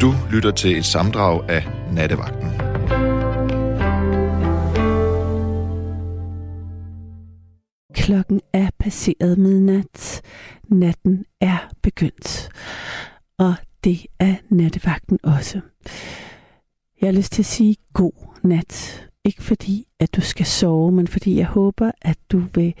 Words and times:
Du 0.00 0.14
lytter 0.30 0.50
til 0.50 0.78
et 0.78 0.84
samdrag 0.84 1.50
af 1.50 1.66
Nattevagten. 1.92 2.50
Klokken 7.94 8.40
er 8.52 8.70
passeret 8.78 9.38
midnat. 9.38 10.22
Natten 10.68 11.24
er 11.40 11.72
begyndt. 11.82 12.48
Og 13.38 13.54
det 13.84 14.06
er 14.18 14.34
nattevagten 14.50 15.18
også. 15.22 15.60
Jeg 17.00 17.06
har 17.06 17.12
lyst 17.12 17.32
til 17.32 17.42
at 17.42 17.46
sige 17.46 17.76
god 17.92 18.12
nat. 18.42 19.06
Ikke 19.24 19.42
fordi, 19.42 19.86
at 20.00 20.16
du 20.16 20.20
skal 20.20 20.46
sove, 20.46 20.92
men 20.92 21.08
fordi 21.08 21.36
jeg 21.36 21.46
håber, 21.46 21.90
at 22.02 22.18
du 22.32 22.42
vil 22.54 22.74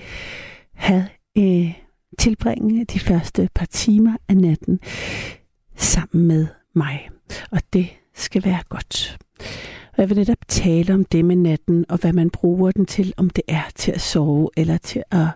have 0.74 1.06
øh, 1.38 1.72
tilbringe 2.18 2.84
de 2.84 3.00
første 3.00 3.48
par 3.54 3.66
timer 3.66 4.16
af 4.28 4.36
natten 4.36 4.80
sammen 5.76 6.26
med 6.26 6.46
mig. 6.76 7.10
Og 7.50 7.60
det 7.72 7.88
skal 8.14 8.44
være 8.44 8.62
godt. 8.68 9.18
Og 9.92 9.98
jeg 9.98 10.08
vil 10.08 10.18
netop 10.18 10.48
tale 10.48 10.94
om 10.94 11.04
det 11.04 11.24
med 11.24 11.36
natten, 11.36 11.84
og 11.88 11.98
hvad 11.98 12.12
man 12.12 12.30
bruger 12.30 12.70
den 12.70 12.86
til, 12.86 13.14
om 13.16 13.30
det 13.30 13.44
er 13.48 13.62
til 13.74 13.92
at 13.92 14.00
sove, 14.00 14.50
eller 14.56 14.76
til 14.76 15.02
at 15.10 15.26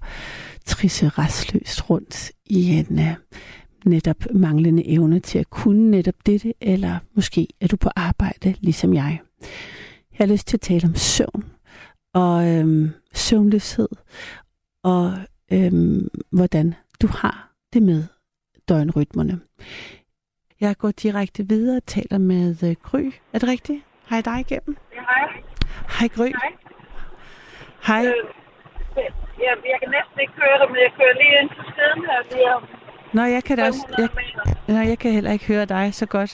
trisse 0.64 1.08
restløst 1.08 1.90
rundt 1.90 2.32
i 2.46 2.70
en 2.70 2.98
uh, 2.98 3.14
netop 3.84 4.16
manglende 4.34 4.88
evne 4.88 5.20
til 5.20 5.38
at 5.38 5.50
kunne 5.50 5.90
netop 5.90 6.14
dette, 6.26 6.54
eller 6.60 6.98
måske 7.14 7.48
er 7.60 7.66
du 7.66 7.76
på 7.76 7.90
arbejde, 7.96 8.54
ligesom 8.60 8.94
jeg. 8.94 9.20
Jeg 10.18 10.26
har 10.26 10.26
lyst 10.26 10.46
til 10.46 10.56
at 10.56 10.60
tale 10.60 10.84
om 10.84 10.94
søvn, 10.94 11.44
og 12.14 12.48
øhm, 12.48 12.90
søvnløshed, 13.14 13.88
og 14.84 15.18
øhm, 15.52 16.08
hvordan 16.30 16.74
du 17.02 17.06
har 17.06 17.52
det 17.72 17.82
med 17.82 18.04
døgnrytmerne. 18.68 19.40
Jeg 20.60 20.76
går 20.78 20.90
direkte 20.90 21.42
videre 21.48 21.76
og 21.76 21.86
taler 21.86 22.18
med 22.18 22.44
uh, 22.62 22.72
Gry. 22.88 23.04
Er 23.32 23.38
det 23.38 23.48
rigtigt? 23.48 23.80
Hej 24.10 24.20
dig 24.20 24.38
igennem. 24.40 24.76
Ja, 24.96 25.00
hej. 25.00 25.26
Hej 25.98 26.08
Gry. 26.16 26.30
Hej. 26.42 26.52
Hej. 27.88 28.02
Øh, 28.06 28.14
jeg, 29.46 29.52
jeg 29.72 29.78
kan 29.82 29.90
næsten 29.96 30.18
ikke 30.24 30.32
høre 30.42 30.56
dig, 30.60 30.66
men 30.72 30.78
jeg 30.86 30.92
kører 30.98 31.14
lige 31.22 31.34
ind 31.40 31.48
til 31.56 31.64
siden 31.76 32.00
her 32.08 32.20
lige 32.32 32.54
om 32.56 32.62
Nå, 33.12 33.22
jeg 33.36 33.42
kan 33.44 33.56
da 33.58 33.62
også... 33.70 33.82
500 33.86 34.02
Jeg, 34.02 34.10
meter. 34.20 34.72
nå, 34.72 34.78
jeg 34.90 34.98
kan 34.98 35.10
heller 35.12 35.32
ikke 35.36 35.46
høre 35.52 35.64
dig 35.76 35.94
så 36.00 36.06
godt. 36.06 36.32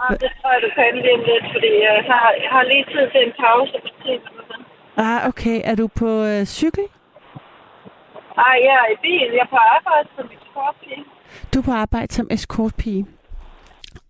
Ah, 0.00 0.10
det 0.22 0.30
tror 0.38 0.50
jeg, 0.54 0.60
du 0.66 0.70
kan 0.76 0.84
lige 1.02 1.14
om 1.18 1.22
lidt, 1.30 1.46
fordi 1.54 1.70
jeg 1.88 1.96
har, 2.10 2.26
jeg 2.44 2.50
har 2.56 2.62
lige 2.72 2.84
tid 2.92 3.04
til 3.12 3.20
en 3.26 3.32
pause 3.44 3.72
på 3.84 3.88
10 4.02 4.08
minutter. 4.26 4.56
Ah, 4.96 5.28
okay. 5.28 5.56
Er 5.70 5.74
du 5.74 5.86
på 6.00 6.10
øh, 6.32 6.44
cykel? 6.58 6.84
Ej, 8.46 8.56
jeg 8.66 8.74
er 8.84 8.88
i 8.94 8.96
bil. 9.06 9.28
Jeg 9.36 9.44
er 9.48 9.52
på 9.56 9.60
arbejde 9.76 10.08
som 10.16 10.26
eksportpige. 10.36 11.04
Du 11.54 11.58
er 11.58 11.64
på 11.70 11.74
arbejde 11.84 12.12
som 12.14 12.26
escortpige. 12.30 13.06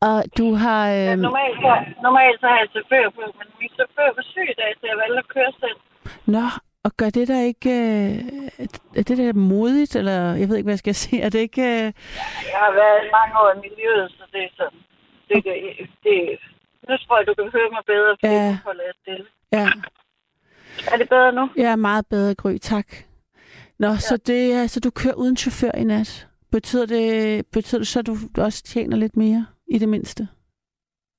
Og 0.00 0.24
du 0.38 0.54
har... 0.54 0.86
Ja, 0.88 1.12
Øh, 1.12 1.18
normalt, 1.18 1.56
så, 1.64 1.72
normalt 2.02 2.40
så 2.40 2.46
har 2.46 2.58
jeg 2.58 2.68
chauffør 2.74 3.10
på, 3.16 3.22
men 3.38 3.46
min 3.60 3.70
chauffør 3.78 4.08
var 4.16 4.22
syg 4.32 4.48
i 4.54 4.56
dag, 4.62 4.70
så 4.80 4.84
jeg 4.90 4.96
valgte 5.02 5.18
at 5.18 5.28
køre 5.34 5.52
selv. 5.62 5.78
nå, 6.26 6.44
og 6.84 6.90
gør 6.96 7.10
det 7.10 7.28
der 7.28 7.40
ikke... 7.40 7.70
Øh, 7.70 8.64
er 8.98 9.02
det 9.08 9.16
der 9.18 9.32
modigt, 9.32 9.96
eller 9.96 10.18
jeg 10.40 10.48
ved 10.48 10.56
ikke, 10.56 10.66
hvad 10.66 10.72
jeg 10.78 10.84
skal 10.84 10.94
sige. 11.04 11.22
Er 11.22 11.28
det 11.28 11.38
ikke... 11.38 11.62
Øh, 11.62 11.88
Jeg 12.52 12.60
har 12.64 12.72
været 12.82 13.00
mange 13.18 13.34
år 13.42 13.50
i 13.56 13.58
miljøet, 13.68 14.10
så 14.18 14.24
det 14.32 14.40
er 14.44 14.48
sådan... 14.56 14.78
Det, 15.28 15.44
det, 15.44 15.54
det, 16.04 16.14
nu 16.88 16.96
tror 16.96 17.18
jeg, 17.18 17.26
du 17.26 17.34
kan 17.34 17.50
høre 17.52 17.70
mig 17.76 17.82
bedre, 17.86 18.16
fordi 18.20 18.34
Ja. 18.34 18.44
ja. 18.46 18.50
nu 18.50 18.58
holder 18.64 18.84
jeg 18.84 18.94
stille. 19.02 19.26
ja, 19.52 19.66
Er 20.92 20.96
det 20.96 21.08
bedre 21.08 21.32
nu? 21.32 21.50
jeg 21.56 21.70
er 21.72 21.76
meget 21.76 22.06
bedre, 22.10 22.34
Gry. 22.34 22.56
Tak. 22.58 22.86
Nå, 23.78 23.88
ja. 23.88 23.96
så, 23.96 24.16
det, 24.16 24.52
er- 24.52 24.66
så 24.66 24.80
du 24.80 24.90
kører 24.90 25.14
uden 25.14 25.36
chauffør 25.36 25.70
i 25.78 25.84
nat. 25.84 26.28
Betyder 26.52 26.86
det, 26.86 27.46
betyder 27.52 27.78
det 27.80 27.88
så, 27.88 27.98
at 27.98 28.06
du 28.06 28.16
også 28.38 28.62
tjener 28.62 28.96
lidt 28.96 29.16
mere, 29.16 29.46
i 29.66 29.78
det 29.78 29.88
mindste? 29.88 30.28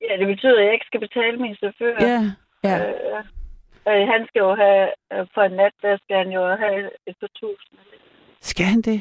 Ja, 0.01 0.17
det 0.17 0.27
betyder, 0.27 0.59
at 0.59 0.65
jeg 0.65 0.73
ikke 0.73 0.85
skal 0.85 0.99
betale 0.99 1.37
min 1.37 1.55
chauffør. 1.55 1.95
Ja, 1.99 2.21
ja. 2.63 2.75
Øh, 2.85 3.23
øh, 3.89 4.07
han 4.13 4.27
skal 4.27 4.39
jo 4.39 4.55
have, 4.55 4.89
øh, 5.13 5.27
for 5.33 5.41
en 5.41 5.51
nat, 5.51 5.73
der 5.81 5.97
skal 5.97 6.17
han 6.17 6.31
jo 6.31 6.41
have 6.55 6.89
et 7.07 7.15
par 7.19 7.29
tusind. 7.35 7.79
Skal 8.41 8.65
han 8.65 8.81
det? 8.81 8.99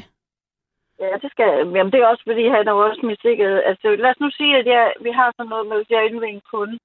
Ja, 0.99 1.11
det 1.21 1.31
skal 1.31 1.47
Jamen, 1.75 1.91
det 1.91 1.99
er 1.99 2.07
også, 2.07 2.23
fordi 2.27 2.47
han 2.47 2.67
er 2.67 2.71
også 2.71 3.01
min 3.03 3.17
sikkerhed. 3.21 3.59
Altså, 3.69 3.95
lad 3.95 4.09
os 4.09 4.19
nu 4.19 4.29
sige, 4.31 4.57
at 4.57 4.65
jeg, 4.65 4.93
vi 5.01 5.11
har 5.11 5.33
sådan 5.37 5.49
noget 5.49 5.67
med, 5.67 5.79
at 5.79 5.89
jeg 5.89 5.97
er 5.99 6.07
inde 6.07 6.21
ved 6.21 6.29
en 6.29 6.41
kunde, 6.51 6.79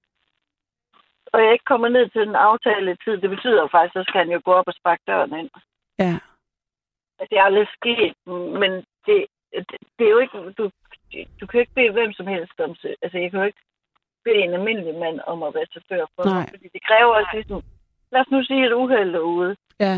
og 1.32 1.42
jeg 1.42 1.52
ikke 1.52 1.70
kommer 1.72 1.88
ned 1.88 2.08
til 2.08 2.20
den 2.26 2.34
aftale 2.34 2.96
tid. 3.04 3.14
Det 3.22 3.30
betyder 3.30 3.68
faktisk, 3.68 3.92
så 3.92 4.04
skal 4.08 4.20
han 4.24 4.32
jo 4.32 4.40
gå 4.44 4.52
op 4.52 4.68
og 4.68 4.74
sparke 4.74 5.02
døren 5.06 5.32
ind. 5.40 5.50
Ja. 5.98 6.14
Altså, 7.18 7.28
det 7.30 7.38
er 7.38 7.42
aldrig 7.42 7.68
sket, 7.78 8.14
men 8.60 8.72
det, 9.06 9.26
det, 9.52 9.76
det 9.98 10.04
er 10.06 10.10
jo 10.10 10.18
ikke... 10.18 10.36
Du, 10.58 10.70
du 11.40 11.46
kan 11.46 11.58
jo 11.58 11.60
ikke 11.60 11.78
bede 11.78 11.92
hvem 11.92 12.12
som 12.12 12.26
helst 12.26 12.60
om... 12.60 12.70
Altså, 13.02 13.18
jeg 13.18 13.30
kan 13.30 13.40
jo 13.40 13.46
ikke 13.46 13.62
bede 14.24 14.36
en 14.44 14.54
almindelig 14.54 14.94
mand 14.94 15.20
om 15.26 15.42
at 15.42 15.54
være 15.54 15.66
chauffør 15.72 16.06
for 16.14 16.24
Nej. 16.24 16.46
fordi 16.50 16.68
det 16.74 16.82
kræver 16.88 17.12
også 17.14 17.30
ligesom... 17.32 17.62
Lad 18.12 18.20
os 18.20 18.30
nu 18.30 18.44
sige 18.44 18.66
et 18.66 18.72
uheld 18.72 19.12
derude. 19.12 19.56
Ja, 19.80 19.94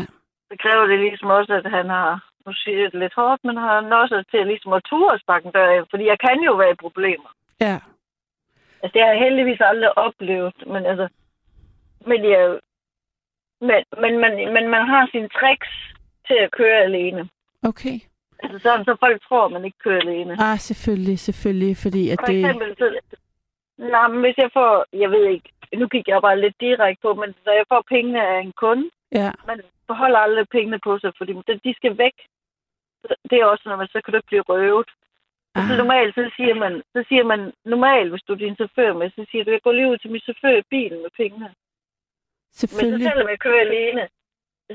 Så 0.49 0.55
kræver 0.63 0.85
det 0.87 0.99
ligesom 0.99 1.29
også, 1.29 1.53
at 1.53 1.71
han 1.71 1.89
har... 1.89 2.09
Nu 2.45 2.53
siger 2.53 2.77
jeg 2.81 2.91
det 2.91 2.99
lidt 2.99 3.13
hårdt, 3.15 3.43
men 3.43 3.57
har 3.57 3.81
han 3.81 3.93
også 3.93 4.23
til 4.31 4.47
ligesom 4.47 4.73
at 4.73 4.83
ture 4.83 5.13
og 5.13 5.19
sparke 5.19 5.45
en 5.45 5.51
dør 5.51 5.69
ind, 5.77 5.85
fordi 5.89 6.05
jeg 6.05 6.19
kan 6.19 6.39
jo 6.49 6.53
være 6.53 6.71
i 6.71 6.83
problemer. 6.85 7.29
ja. 7.61 7.79
Altså, 8.83 8.93
det 8.93 9.01
har 9.01 9.11
jeg 9.13 9.23
heldigvis 9.25 9.61
aldrig 9.61 9.97
oplevet, 9.97 10.53
men 10.67 10.85
altså... 10.85 11.07
Men 12.05 12.19
jeg... 12.31 12.59
Men, 13.61 13.83
men, 14.01 14.13
man, 14.23 14.53
men 14.53 14.65
man 14.69 14.87
har 14.87 15.09
sine 15.11 15.29
tricks 15.29 15.67
til 16.27 16.37
at 16.45 16.51
køre 16.51 16.77
alene. 16.77 17.29
Okay. 17.63 17.97
Altså 18.43 18.59
sådan, 18.59 18.85
så 18.85 18.95
folk 18.99 19.17
tror, 19.27 19.47
man 19.47 19.65
ikke 19.65 19.77
kører 19.85 20.01
alene. 20.01 20.33
Ah, 20.39 20.57
selvfølgelig, 20.59 21.19
selvfølgelig, 21.19 21.77
fordi 21.77 22.09
at 22.09 22.19
For 22.19 22.25
det... 22.25 22.39
eksempel, 22.39 22.75
så, 22.77 22.99
nej, 23.77 24.07
men 24.07 24.19
hvis 24.21 24.37
jeg 24.37 24.49
får, 24.53 24.85
jeg 25.03 25.09
ved 25.11 25.25
ikke, 25.35 25.49
nu 25.81 25.87
gik 25.87 26.07
jeg 26.07 26.21
bare 26.21 26.41
lidt 26.41 26.55
direkte 26.59 27.01
på, 27.01 27.13
men 27.13 27.29
når 27.45 27.53
jeg 27.59 27.65
får 27.71 27.83
pengene 27.89 28.21
af 28.27 28.39
en 28.41 28.53
kunde, 28.63 28.89
Ja, 29.11 29.31
man 29.47 29.61
beholder 29.87 30.19
aldrig 30.19 30.47
pengene 30.49 30.79
på 30.83 30.99
sig, 30.99 31.11
fordi 31.17 31.33
de- 31.47 31.59
de 31.65 31.73
skal 31.79 31.97
væk. 31.97 32.13
Det 33.29 33.37
er 33.39 33.45
også, 33.45 33.63
når 33.69 33.75
man 33.75 33.87
så 33.87 34.01
kan 34.01 34.11
du 34.11 34.17
ikke 34.17 34.27
blive 34.33 34.41
røvet. 34.51 34.89
Ah. 35.55 35.67
Så 35.67 35.73
normalt, 35.77 36.15
så 36.15 36.31
siger 36.37 36.55
man, 36.55 36.73
så 36.95 37.05
siger 37.09 37.23
man, 37.23 37.53
normalt, 37.65 38.09
hvis 38.09 38.23
du 38.27 38.33
er 38.33 38.37
din 38.37 38.55
chauffør 38.55 38.93
med, 38.93 39.09
så 39.09 39.25
siger 39.31 39.43
du, 39.43 39.51
jeg 39.51 39.61
går 39.61 39.71
lige 39.71 39.89
ud 39.91 39.97
til 39.97 40.11
min 40.11 40.21
chauffør 40.21 40.55
i 40.57 40.69
bilen 40.69 41.01
med 41.01 41.09
pengene. 41.17 41.45
Men 41.45 41.55
så 42.51 42.59
selvfølgelig. 42.59 43.07
selvom 43.09 43.29
jeg 43.29 43.39
kører 43.39 43.61
alene, 43.61 44.07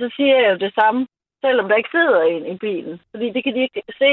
så 0.03 0.11
siger 0.17 0.35
jeg 0.41 0.51
jo 0.53 0.57
det 0.67 0.75
samme, 0.75 1.07
selvom 1.45 1.69
der 1.69 1.77
ikke 1.77 1.95
sidder 1.99 2.21
en 2.23 2.47
i 2.55 2.57
bilen. 2.57 3.01
Fordi 3.11 3.27
det 3.35 3.45
kan 3.45 3.55
de 3.55 3.63
ikke 3.63 3.83
se. 3.99 4.13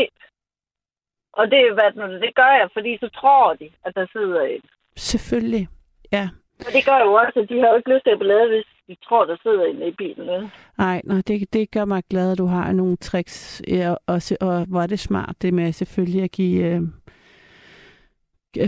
Og 1.33 1.51
det, 1.51 1.59
er, 1.59 1.73
hvad, 1.73 2.19
det 2.25 2.35
gør 2.35 2.51
jeg, 2.61 2.69
fordi 2.73 2.97
så 2.97 3.09
tror 3.19 3.53
de, 3.53 3.69
at 3.85 3.95
der 3.95 4.05
sidder 4.11 4.41
en. 4.41 4.61
Selvfølgelig. 4.95 5.67
Ja. 6.11 6.29
Og 6.59 6.71
det 6.75 6.85
gør 6.85 6.99
jo 7.05 7.13
også, 7.13 7.39
at 7.39 7.49
de 7.49 7.59
har 7.59 7.67
jo 7.69 7.75
ikke 7.75 7.93
lyst 7.93 8.03
til 8.03 8.11
at 8.11 8.19
belade, 8.19 8.47
hvis 8.49 8.65
de 8.87 8.95
tror, 9.05 9.25
der 9.25 9.37
sidder 9.43 9.65
en 9.65 9.81
i 9.81 9.91
bilen. 9.91 10.51
Nej, 10.77 11.01
nej 11.03 11.21
det, 11.27 11.53
det 11.53 11.71
gør 11.71 11.85
mig 11.85 12.03
glad, 12.09 12.31
at 12.31 12.37
du 12.37 12.45
har 12.45 12.71
nogle 12.71 12.97
tricks. 12.97 13.61
Og, 14.07 14.21
se- 14.21 14.41
og 14.41 14.65
hvor 14.69 14.81
er 14.81 14.87
det 14.87 14.99
smart, 14.99 15.35
det 15.41 15.53
med 15.53 15.71
selvfølgelig 15.71 16.23
at 16.23 16.31
give... 16.31 16.65
Øh, 16.65 16.81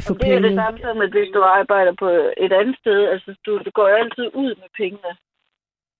få 0.02 0.14
Og 0.14 0.20
det 0.22 0.28
er 0.30 0.34
jo 0.34 0.36
det 0.38 0.44
penge. 0.44 0.56
samme 0.64 0.80
som, 0.80 1.02
at 1.02 1.10
hvis 1.12 1.30
du 1.34 1.42
arbejder 1.42 1.94
på 2.00 2.10
et 2.38 2.54
andet 2.60 2.78
sted, 2.80 3.08
altså 3.14 3.36
du, 3.46 3.52
du 3.66 3.70
går 3.72 3.88
altid 3.88 4.28
ud 4.34 4.56
med 4.62 4.70
pengene. 4.78 5.12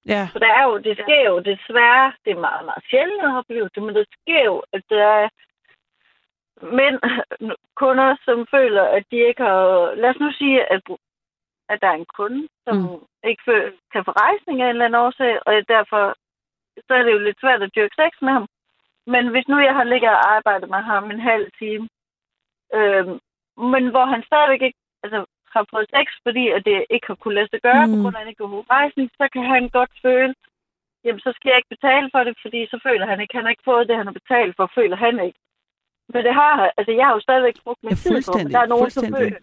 Ja, 0.08 0.24
For 0.32 0.40
der 0.40 0.52
er 0.60 0.64
jo, 0.64 0.78
det 0.78 0.96
sker 1.04 1.22
jo 1.30 1.40
desværre, 1.40 2.14
det 2.26 2.32
er 2.32 2.40
meget, 2.48 2.66
meget 2.66 2.84
sjældent 2.90 3.24
at 3.24 3.38
opleve 3.40 3.70
det, 3.76 3.84
men 3.84 3.96
det 3.96 4.08
sker 4.22 4.44
jo, 4.46 4.64
at 4.74 4.84
der 4.90 5.04
er 5.04 5.30
mænd, 6.80 6.98
kunder, 7.76 8.16
som 8.26 8.48
føler, 8.52 8.84
at 8.84 9.04
de 9.12 9.18
ikke 9.30 9.44
har... 9.44 9.94
Lad 9.96 10.10
os 10.10 10.20
nu 10.20 10.32
sige, 10.32 10.72
at, 10.74 10.82
at 11.70 11.82
der 11.82 11.88
er 11.88 11.98
en 12.04 12.12
kunde, 12.18 12.48
som 12.68 12.76
Mm. 12.78 13.30
ikke 13.30 13.44
føl- 13.46 13.78
kan 13.94 14.06
få 14.06 14.12
rejsning 14.12 14.62
af 14.62 14.66
en 14.66 14.70
eller 14.70 14.86
anden 14.86 15.02
årsag, 15.06 15.40
og 15.46 15.54
derfor 15.68 16.16
så 16.88 16.94
er 16.94 17.04
det 17.04 17.12
jo 17.12 17.18
lidt 17.20 17.40
svært 17.40 17.62
at 17.64 17.76
dyrke 17.76 17.96
sex 17.96 18.12
med 18.22 18.34
ham. 18.34 18.48
Men 19.08 19.28
hvis 19.28 19.48
nu 19.48 19.60
jeg 19.60 19.74
har 19.76 19.84
ligget 19.84 20.10
og 20.10 20.30
arbejdet 20.36 20.70
med 20.70 20.82
ham 20.92 21.12
en 21.12 21.20
halv 21.20 21.52
time, 21.60 21.90
øhm, 22.74 23.20
men 23.74 23.84
hvor 23.94 24.06
han 24.06 24.24
stadigvæk 24.24 24.62
ikke 24.62 24.80
altså, 25.04 25.26
har 25.62 25.68
fået 25.74 25.88
sex, 25.96 26.08
fordi 26.26 26.46
at 26.56 26.62
det 26.70 26.78
ikke 26.96 27.08
har 27.12 27.18
kunne 27.22 27.38
lade 27.40 27.50
sig 27.54 27.62
gøre, 27.68 27.86
mm. 27.88 27.92
På 27.94 27.98
grund 28.02 28.16
af, 28.16 28.20
at 28.20 28.24
han 28.24 28.32
ikke 28.32 28.44
har 28.48 28.72
rejsning, 28.78 29.08
så 29.20 29.26
kan 29.34 29.44
han 29.54 29.64
godt 29.78 29.94
føle, 30.06 30.34
jamen 31.06 31.22
så 31.26 31.32
skal 31.36 31.50
jeg 31.50 31.58
ikke 31.60 31.74
betale 31.76 32.08
for 32.14 32.22
det, 32.28 32.34
fordi 32.44 32.60
så 32.72 32.78
føler 32.88 33.06
han 33.12 33.22
ikke, 33.22 33.36
han 33.38 33.46
har 33.46 33.54
ikke 33.56 33.70
fået 33.72 33.88
det, 33.88 33.96
han 34.02 34.08
har 34.10 34.18
betalt 34.22 34.54
for, 34.58 34.66
føler 34.80 34.98
han 35.06 35.16
ikke. 35.28 35.40
Men 36.14 36.22
det 36.26 36.34
har, 36.42 36.72
altså 36.78 36.92
jeg 37.00 37.06
har 37.08 37.14
jo 37.18 37.20
stadigvæk 37.28 37.56
brugt 37.64 37.84
min 37.84 37.92
Ja, 37.92 37.96
tid 37.96 38.18
på, 38.28 38.38
men 38.38 38.52
der 38.56 38.60
er 38.66 38.72
nogen, 38.76 38.90
som 38.90 39.16
føler, 39.18 39.40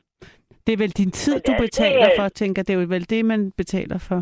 det 0.66 0.72
er 0.72 0.76
vel 0.84 0.90
din 1.02 1.10
tid, 1.10 1.34
du 1.40 1.52
Ja, 1.52 1.56
det 1.58 1.60
betaler 1.66 2.06
er- 2.06 2.16
for, 2.18 2.28
tænker 2.28 2.62
Det 2.62 2.74
er 2.74 2.80
jo 2.80 2.86
vel 2.96 3.10
det, 3.10 3.24
man 3.24 3.52
betaler 3.60 3.98
for. 3.98 4.20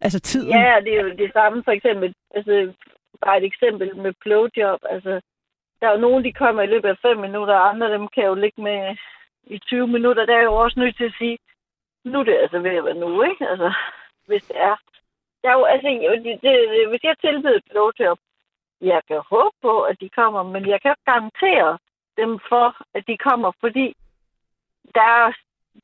Altså 0.00 0.20
tiden. 0.20 0.48
Ja, 0.50 0.76
det 0.84 0.92
er 0.98 1.02
jo 1.02 1.10
det 1.22 1.32
samme 1.32 1.64
for 1.64 1.72
eksempel. 1.72 2.14
Altså, 2.34 2.72
bare 3.24 3.38
et 3.38 3.44
eksempel 3.44 3.96
med 3.96 4.12
blowjob. 4.20 4.80
Altså, 4.90 5.20
der 5.80 5.86
er 5.88 5.92
jo 5.92 5.98
nogen, 6.00 6.24
de 6.24 6.32
kommer 6.32 6.62
i 6.62 6.66
løbet 6.66 6.88
af 6.88 6.98
fem 7.02 7.16
minutter, 7.18 7.54
og 7.54 7.68
andre 7.68 7.92
dem 7.92 8.08
kan 8.08 8.24
jo 8.24 8.34
ligge 8.34 8.62
med 8.62 8.96
i 9.44 9.58
20 9.58 9.86
minutter. 9.86 10.26
Der 10.26 10.36
er 10.36 10.42
jo 10.42 10.54
også 10.54 10.80
nødt 10.80 10.96
til 10.96 11.04
at 11.04 11.14
sige, 11.18 11.38
nu 12.04 12.18
er 12.20 12.24
det 12.24 12.38
altså 12.42 12.58
ved 12.58 12.70
at 12.70 12.84
være 12.84 12.94
nu, 12.94 13.22
ikke? 13.22 13.48
Altså, 13.48 13.74
hvis 14.26 14.44
det 14.44 14.56
er. 14.60 14.76
Der 15.42 15.48
er 15.50 15.58
jo, 15.58 15.64
altså, 15.64 15.88
jo, 15.88 16.12
det, 16.12 16.42
det, 16.42 16.88
hvis 16.88 17.02
jeg 17.04 17.16
tilbyder 17.20 17.56
et 17.56 17.64
blowjob, 17.70 18.18
jeg 18.80 19.00
kan 19.08 19.20
håbe 19.30 19.56
på, 19.62 19.82
at 19.82 20.00
de 20.00 20.08
kommer, 20.08 20.42
men 20.42 20.68
jeg 20.68 20.80
kan 20.82 20.90
ikke 20.90 21.10
garantere 21.12 21.78
dem 22.16 22.38
for, 22.48 22.76
at 22.94 23.04
de 23.06 23.16
kommer, 23.16 23.52
fordi 23.60 23.96
der 24.94 25.08
er 25.22 25.32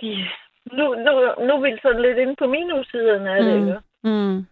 de, 0.00 0.28
nu, 0.76 0.84
nu, 1.04 1.12
nu 1.46 1.52
er 1.56 1.60
vi 1.60 1.78
sådan 1.82 2.02
lidt 2.02 2.18
inde 2.18 2.36
på 2.36 2.46
minussiderne 2.46 3.30
af 3.36 3.42
det, 3.44 3.60
Mm. 3.60 3.68
ikke? 3.68 3.80
Mm. 4.02 4.46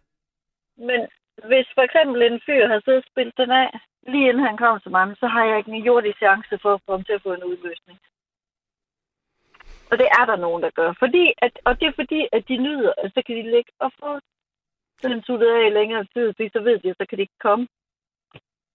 Men 0.88 1.00
hvis 1.49 1.67
for 1.75 1.82
eksempel 1.82 2.23
en 2.23 2.41
fyr 2.47 2.67
har 2.69 2.81
siddet 2.85 3.03
og 3.05 3.08
spillet 3.11 3.37
den 3.37 3.50
af, 3.50 3.70
lige 4.06 4.29
inden 4.29 4.47
han 4.47 4.56
kom 4.56 4.81
til 4.81 4.91
mig, 4.91 5.17
så 5.20 5.26
har 5.26 5.44
jeg 5.44 5.58
ikke 5.58 5.70
en 5.70 5.85
jordisk 5.85 6.19
chance 6.19 6.58
for 6.62 6.75
at 6.75 6.81
få 6.87 6.93
ham 6.93 7.05
til 7.05 7.12
at 7.12 7.23
få 7.23 7.32
en 7.32 7.44
udløsning. 7.44 7.99
Og 9.91 9.99
det 9.99 10.09
er 10.19 10.25
der 10.31 10.37
nogen, 10.37 10.62
der 10.62 10.71
gør. 10.71 10.93
Fordi 10.99 11.25
at, 11.38 11.53
og 11.65 11.81
det 11.81 11.87
er 11.88 11.93
fordi, 12.00 12.21
at 12.33 12.43
de 12.49 12.56
nyder, 12.56 12.93
at 13.03 13.12
så 13.15 13.23
kan 13.27 13.37
de 13.37 13.43
ligge 13.55 13.71
og 13.85 13.91
få 14.00 14.11
den 15.03 15.23
suttet 15.27 15.47
af 15.47 15.67
i 15.71 15.75
længere 15.79 16.05
tid, 16.15 16.27
fordi 16.37 16.49
så 16.53 16.61
ved 16.61 16.79
de, 16.79 16.91
at 16.91 16.97
så 17.00 17.05
kan 17.09 17.17
de 17.19 17.23
ikke 17.23 17.41
komme. 17.47 17.67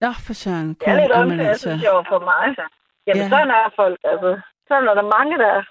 Nå, 0.01 0.11
for 0.25 0.33
søren. 0.33 0.69
Det 0.73 0.87
er 0.87 0.99
lidt 1.01 1.11
unfair, 1.21 1.49
altså. 1.49 1.69
for 2.11 2.19
mig. 2.31 2.45
Jamen, 3.07 3.21
Ja. 3.23 3.29
sådan 3.29 3.49
er 3.49 3.73
folk. 3.75 3.99
Altså, 4.03 4.39
sådan 4.67 4.87
er 4.87 4.93
der 4.93 5.07
mange, 5.17 5.37
der 5.37 5.47
er. 5.59 5.63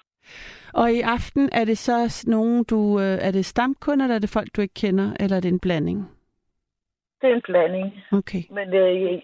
Og 0.73 0.93
i 0.93 1.01
aften 1.01 1.49
er 1.53 1.65
det 1.65 1.79
så 1.79 2.25
nogen, 2.27 2.65
du... 2.65 3.01
øh, 3.01 3.19
Er 3.27 3.31
det 3.31 3.45
stamkunder, 3.47 4.05
eller 4.05 4.15
er 4.15 4.19
det 4.19 4.31
folk, 4.31 4.49
du 4.57 4.61
ikke 4.61 4.75
kender? 4.75 5.17
Eller 5.21 5.37
er 5.37 5.41
det 5.41 5.49
en 5.49 5.61
blanding? 5.61 6.11
Det 7.21 7.31
er 7.31 7.35
en 7.35 7.43
blanding. 7.43 7.87
Okay. 8.13 8.43
Men, 8.51 8.75
øh, 8.75 9.23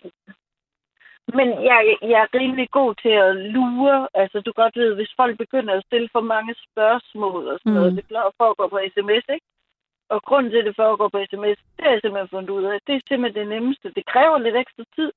men 1.39 1.49
jeg, 1.65 1.97
jeg 2.03 2.21
er 2.23 2.39
rimelig 2.39 2.71
god 2.71 2.95
til 2.95 3.09
at 3.09 3.37
lure. 3.37 4.09
Altså, 4.15 4.41
du 4.41 4.53
godt 4.53 4.77
ved, 4.77 4.95
hvis 4.95 5.13
folk 5.17 5.39
begynder 5.39 5.75
at 5.75 5.85
stille 5.87 6.09
for 6.13 6.21
mange 6.21 6.55
spørgsmål 6.71 7.49
og 7.49 7.59
sådan 7.59 7.73
Mm. 7.73 7.79
noget, 7.79 7.97
det 7.97 8.05
foregår 8.43 8.69
på 8.69 8.79
sms, 8.95 9.25
ikke? 9.35 9.47
Og 10.09 10.23
grunden 10.23 10.53
til, 10.53 10.59
at 10.59 10.65
det 10.65 10.77
foregår 10.77 11.09
på 11.09 11.19
sms, 11.31 11.59
det 11.77 11.85
har 11.85 11.91
jeg 11.91 12.01
simpelthen 12.01 12.29
fundet 12.35 12.51
ud 12.51 12.65
af. 12.65 12.79
Det 12.87 12.95
er 12.95 13.01
simpelthen 13.09 13.41
det 13.41 13.49
nemmeste. 13.55 13.93
Det 13.97 14.07
kræver 14.07 14.39
lidt 14.39 14.57
ekstra 14.57 14.85
tid. 14.97 15.13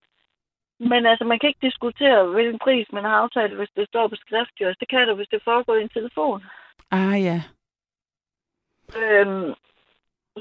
Men 0.79 1.05
altså, 1.05 1.23
man 1.25 1.39
kan 1.39 1.47
ikke 1.49 1.67
diskutere, 1.67 2.25
hvilken 2.25 2.59
pris 2.59 2.87
man 2.91 3.03
har 3.03 3.15
aftalt, 3.23 3.53
hvis 3.55 3.69
det 3.75 3.87
står 3.87 4.07
på 4.07 4.15
skrift. 4.15 4.53
jo. 4.61 4.73
Det 4.79 4.87
kan 4.89 5.07
du, 5.07 5.13
hvis 5.15 5.27
det 5.27 5.41
foregår 5.43 5.75
i 5.75 5.81
en 5.81 5.89
telefon. 5.89 6.43
Ah, 6.91 7.23
ja. 7.29 7.39
Øhm, 9.01 9.53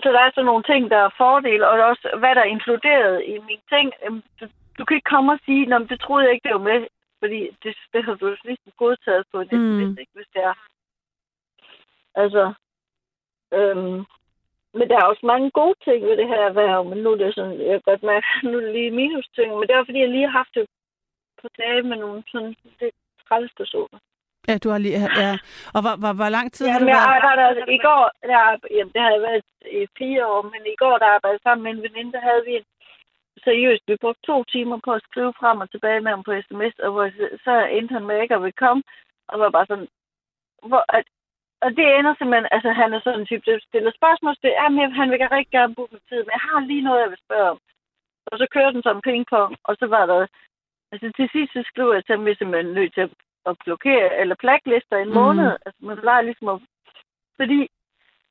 så 0.02 0.08
der 0.14 0.20
er 0.20 0.30
sådan 0.34 0.44
nogle 0.44 0.62
ting, 0.62 0.90
der 0.90 0.96
er 0.96 1.16
fordele, 1.16 1.68
og 1.68 1.74
også 1.90 2.10
hvad 2.18 2.34
der 2.34 2.40
er 2.40 2.52
inkluderet 2.56 3.22
i 3.26 3.38
mine 3.48 3.64
ting. 3.68 3.92
Du, 4.78 4.84
kan 4.84 4.96
ikke 4.96 5.10
komme 5.14 5.32
og 5.32 5.40
sige, 5.44 5.66
Nå, 5.66 5.78
men 5.78 5.88
det 5.88 6.00
troede 6.00 6.24
jeg 6.24 6.32
ikke, 6.34 6.48
det 6.48 6.54
var 6.58 6.68
med, 6.70 6.86
fordi 7.18 7.40
det, 7.62 7.76
det 7.92 8.04
har 8.04 8.14
du 8.14 8.36
ligesom 8.44 8.72
godtaget 8.76 9.24
på 9.32 9.40
en 9.40 9.48
Mm. 9.52 9.78
sms, 9.78 9.98
ikke, 10.00 10.12
hvis 10.14 10.30
det 10.34 10.42
er. 10.50 10.54
Altså, 12.22 12.44
øhm, 13.58 13.98
men 14.76 14.88
der 14.88 14.96
er 14.98 15.04
også 15.10 15.26
mange 15.26 15.50
gode 15.50 15.78
ting 15.84 16.04
ved 16.04 16.16
det 16.16 16.28
her 16.28 16.42
erhverv, 16.50 16.84
men 16.84 16.98
nu 16.98 17.08
er 17.12 17.16
det 17.16 17.34
sådan, 17.34 17.60
jeg 17.60 17.74
kan 17.74 17.88
godt 17.90 18.02
mærke, 18.02 18.26
nu 18.50 18.56
er 18.58 18.60
det 18.64 18.72
lige 18.72 18.90
minus 18.90 19.28
ting, 19.34 19.50
men 19.58 19.68
det 19.68 19.74
er 19.74 19.84
fordi, 19.84 20.00
jeg 20.00 20.08
lige 20.08 20.28
har 20.30 20.38
haft 20.40 20.54
det 20.54 20.66
på 21.42 21.48
dage 21.58 21.82
med 21.82 21.96
nogle 21.96 22.22
sådan 22.32 22.54
lidt 22.80 22.94
træls 23.28 23.52
personer. 23.56 23.98
Ja, 24.48 24.58
du 24.58 24.68
har 24.70 24.78
lige... 24.78 24.98
Ja. 25.22 25.32
Og 25.74 25.80
hvor, 25.84 25.94
hvor, 26.02 26.12
hvor 26.20 26.28
lang 26.36 26.46
tid 26.52 26.64
har 26.66 26.78
du 26.78 26.84
Jamen, 26.84 26.88
jeg 26.88 26.96
været... 26.96 27.14
arbejder, 27.16 27.46
i 27.76 27.78
går, 27.88 28.04
der, 28.30 28.40
jamen, 28.76 28.92
det 28.94 29.00
har 29.04 29.10
jeg 29.16 29.22
været 29.28 29.44
i 29.80 29.86
fire 29.98 30.22
år, 30.32 30.42
men 30.52 30.60
i 30.74 30.76
går, 30.82 30.94
der 31.02 31.08
arbejdede 31.16 31.42
sammen 31.42 31.62
med 31.64 31.70
en 31.72 31.82
veninde, 31.86 32.12
der 32.16 32.22
havde 32.28 32.42
vi 32.48 32.52
en 32.60 32.68
seriøst, 33.44 33.82
vi 33.86 33.96
brugte 34.00 34.22
to 34.26 34.44
timer 34.44 34.78
på 34.84 34.90
at 34.92 35.02
skrive 35.08 35.32
frem 35.40 35.58
og 35.60 35.70
tilbage 35.70 36.00
med 36.00 36.10
ham 36.10 36.22
på 36.22 36.32
sms, 36.46 36.74
og 36.84 36.90
hvor, 36.92 37.06
så 37.44 37.54
endte 37.76 37.92
han 37.94 38.06
med 38.06 38.22
ikke 38.22 38.34
at 38.34 38.56
komme, 38.56 38.82
og 39.28 39.40
var 39.40 39.50
bare 39.50 39.66
sådan, 39.66 39.88
hvor, 40.70 40.84
at, 40.88 41.04
og 41.64 41.70
det 41.76 41.86
ender 41.98 42.14
simpelthen, 42.14 42.48
altså 42.50 42.70
han 42.80 42.92
er 42.94 43.00
sådan 43.00 43.20
en 43.20 43.26
type, 43.26 43.44
der 43.46 43.58
stiller 43.68 43.92
spørgsmål, 44.00 44.34
det 44.42 44.52
er, 44.62 44.68
men 44.68 44.92
han 44.92 45.10
vil 45.10 45.18
rigtig 45.18 45.52
gerne 45.58 45.74
bruge 45.74 45.88
min 45.92 46.08
tid, 46.08 46.20
men 46.24 46.32
jeg 46.36 46.44
har 46.48 46.60
lige 46.60 46.86
noget, 46.86 47.00
jeg 47.00 47.10
vil 47.10 47.24
spørge 47.26 47.50
om. 47.50 47.58
Og 48.30 48.38
så 48.38 48.46
kører 48.54 48.70
den 48.70 48.82
som 48.82 49.00
pingpong, 49.00 49.56
og 49.64 49.76
så 49.80 49.86
var 49.86 50.06
der, 50.06 50.26
altså 50.92 51.12
til 51.16 51.28
sidst, 51.32 51.52
så 51.52 51.62
skriver 51.70 51.94
jeg 51.94 52.04
til 52.04 52.14
ham, 52.16 52.24
vi 52.26 52.30
er 52.30 52.40
simpelthen 52.40 52.74
nødt 52.74 52.94
til 52.94 53.00
at, 53.00 53.10
at 53.46 53.56
blokere, 53.64 54.16
eller 54.20 54.34
blacklister 54.38 54.96
en 54.96 55.08
Mhm. 55.08 55.18
måned, 55.20 55.50
altså 55.66 55.80
man 55.80 55.98
plejer 56.04 56.22
ligesom 56.22 56.48
at, 56.48 56.60
fordi 57.40 57.68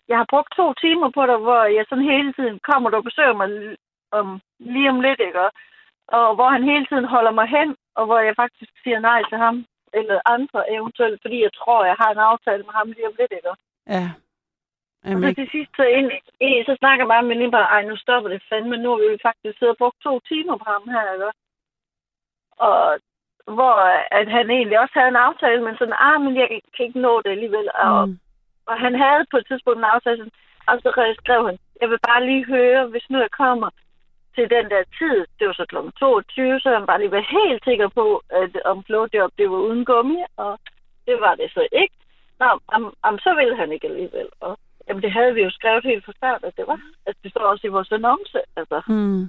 jeg 0.08 0.18
har 0.18 0.26
brugt 0.30 0.52
to 0.56 0.74
timer 0.74 1.10
på 1.10 1.26
dig, 1.26 1.38
hvor 1.38 1.64
jeg 1.64 1.86
sådan 1.90 2.10
hele 2.14 2.34
tiden 2.34 2.60
kommer 2.60 2.90
og 2.98 3.04
besøger 3.04 3.34
mig 3.34 3.78
om, 4.12 4.42
lige 4.60 4.90
om 4.90 5.02
lidt, 5.02 5.20
ikke? 5.20 5.42
Og- 5.46 5.52
Og 6.20 6.36
hvor 6.36 6.50
han 6.50 6.64
hele 6.64 6.86
tiden 6.86 7.06
holder 7.06 7.32
mig 7.32 7.48
hen, 7.48 7.76
og 7.96 8.06
hvor 8.06 8.20
jeg 8.20 8.36
faktisk 8.36 8.72
siger 8.84 9.00
nej 9.00 9.22
til 9.30 9.38
ham, 9.38 9.66
eller 9.94 10.20
andre 10.26 10.72
eventuelt, 10.78 11.22
fordi 11.22 11.38
jeg 11.44 11.54
tror, 11.54 11.86
jeg 11.86 11.96
har 12.02 12.10
en 12.12 12.18
aftale 12.32 12.64
med 12.64 12.74
ham 12.80 12.88
lige 12.92 13.08
om 13.08 13.16
lidt, 13.20 13.32
ikke? 13.32 13.50
Ja. 13.96 14.06
Og 15.04 15.10
Jamen, 15.10 15.24
så 15.24 15.28
ikke- 15.30 15.42
til 15.42 15.50
sidst, 15.52 15.72
så, 15.76 15.84
ind, 15.98 16.12
ind, 16.40 16.66
så 16.66 16.76
snakker 16.80 17.04
jeg 17.04 17.12
bare 17.14 17.24
med 17.24 17.36
min 17.36 17.52
bare, 17.52 17.70
ej, 17.76 17.82
nu 17.84 17.96
stopper 17.98 18.30
det 18.30 18.44
fandme, 18.50 18.78
nu 18.78 18.90
har 18.92 19.00
vi 19.12 19.18
faktisk 19.30 19.56
siddet 19.58 19.76
og 19.76 19.78
brugt 19.82 20.00
to 20.04 20.14
timer 20.20 20.56
på 20.58 20.66
ham 20.74 20.84
her, 20.94 21.14
ikke? 21.14 21.32
Og 22.68 23.00
hvor 23.56 23.76
at 24.20 24.28
han 24.38 24.50
egentlig 24.50 24.80
også 24.80 24.94
havde 25.00 25.08
en 25.16 25.24
aftale, 25.28 25.62
men 25.64 25.78
sådan, 25.78 26.00
ah, 26.08 26.22
men 26.22 26.36
jeg 26.36 26.48
kan 26.76 26.86
ikke 26.86 27.00
nå 27.00 27.22
det 27.22 27.30
alligevel. 27.32 27.68
Og, 27.86 28.10
Mm. 28.10 28.20
og 28.70 28.76
han 28.80 28.94
havde 29.04 29.26
på 29.32 29.38
et 29.38 29.48
tidspunkt 29.48 29.80
en 29.80 29.92
aftale, 29.96 30.18
sådan, 30.18 30.32
og 30.68 30.74
så 30.82 30.90
skrev 31.24 31.46
han, 31.50 31.58
jeg 31.82 31.90
vil 31.90 32.00
bare 32.10 32.26
lige 32.26 32.46
høre, 32.46 32.88
hvis 32.88 33.06
nu 33.10 33.18
jeg 33.20 33.32
kommer 33.32 33.70
til 34.38 34.50
den 34.50 34.66
der 34.74 34.84
tid, 35.00 35.18
det 35.40 35.48
var 35.48 35.54
så 35.54 35.66
kl. 35.70 35.76
22, 36.00 36.60
så 36.60 36.70
han 36.78 36.86
bare 36.86 37.00
lige 37.00 37.12
være 37.12 37.32
helt 37.40 37.64
sikker 37.64 37.88
på, 37.88 38.24
at 38.30 38.52
om 38.66 38.84
flowjob, 38.84 39.32
det 39.38 39.50
var 39.52 39.58
uden 39.58 39.86
gummi, 39.86 40.20
og 40.38 40.60
det 41.08 41.16
var 41.20 41.36
det 41.36 41.52
så 41.54 41.68
ikke. 41.72 41.96
Nå, 42.40 42.60
om, 42.68 42.94
om 43.04 43.20
så 43.20 43.36
ville 43.40 43.56
han 43.56 43.72
ikke 43.72 43.88
alligevel. 43.88 44.28
Og, 44.40 44.60
jamen, 44.88 45.04
det 45.04 45.12
havde 45.12 45.34
vi 45.34 45.42
jo 45.44 45.50
skrevet 45.50 45.84
helt 45.84 46.06
fra 46.06 46.14
start, 46.18 46.44
at 46.44 46.58
det 46.58 46.68
var. 46.68 46.80
Altså, 47.06 47.20
det 47.24 47.32
står 47.32 47.42
også 47.42 47.68
i 47.68 47.70
vores 47.70 47.92
annonce, 47.92 48.40
altså. 48.56 48.82
Mm. 48.88 49.24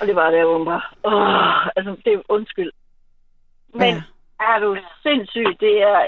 Og 0.00 0.06
det 0.06 0.16
var 0.16 0.30
det 0.30 0.40
jo 0.40 0.64
bare, 0.64 0.82
åh, 1.04 1.66
altså, 1.76 1.96
det 2.04 2.12
er 2.12 2.22
undskyld. 2.28 2.72
Men 3.74 3.94
Ja. 3.94 4.02
er 4.40 4.58
du 4.58 4.76
sindssyg, 5.02 5.56
det 5.60 5.82
er... 5.82 6.06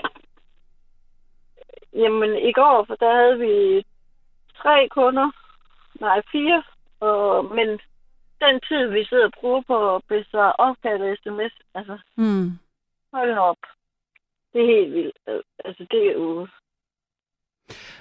Jamen, 1.93 2.37
i 2.49 2.53
går, 2.53 2.85
for 2.87 2.95
der 2.95 3.15
havde 3.15 3.39
vi 3.39 3.85
tre 4.63 4.89
kunder. 4.89 5.31
Nej, 6.01 6.23
fire. 6.33 6.63
Og, 7.01 7.45
men 7.45 7.69
den 8.45 8.61
tid, 8.69 8.87
vi 8.87 9.05
sidder 9.05 9.25
og 9.25 9.33
bruger 9.41 9.63
på 9.67 9.95
at 9.97 10.03
besvare 10.09 10.53
opkald 10.59 11.03
og 11.03 11.17
sms, 11.23 11.55
altså, 11.75 11.99
Mm. 12.17 12.51
hold 13.13 13.35
nu 13.35 13.41
op. 13.41 13.57
Det 14.53 14.61
er 14.63 14.67
helt 14.77 14.95
vildt. 14.95 15.19
Altså, 15.65 15.87
det 15.91 16.09
er 16.09 16.13
jo 16.13 16.47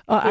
Og, 0.07 0.21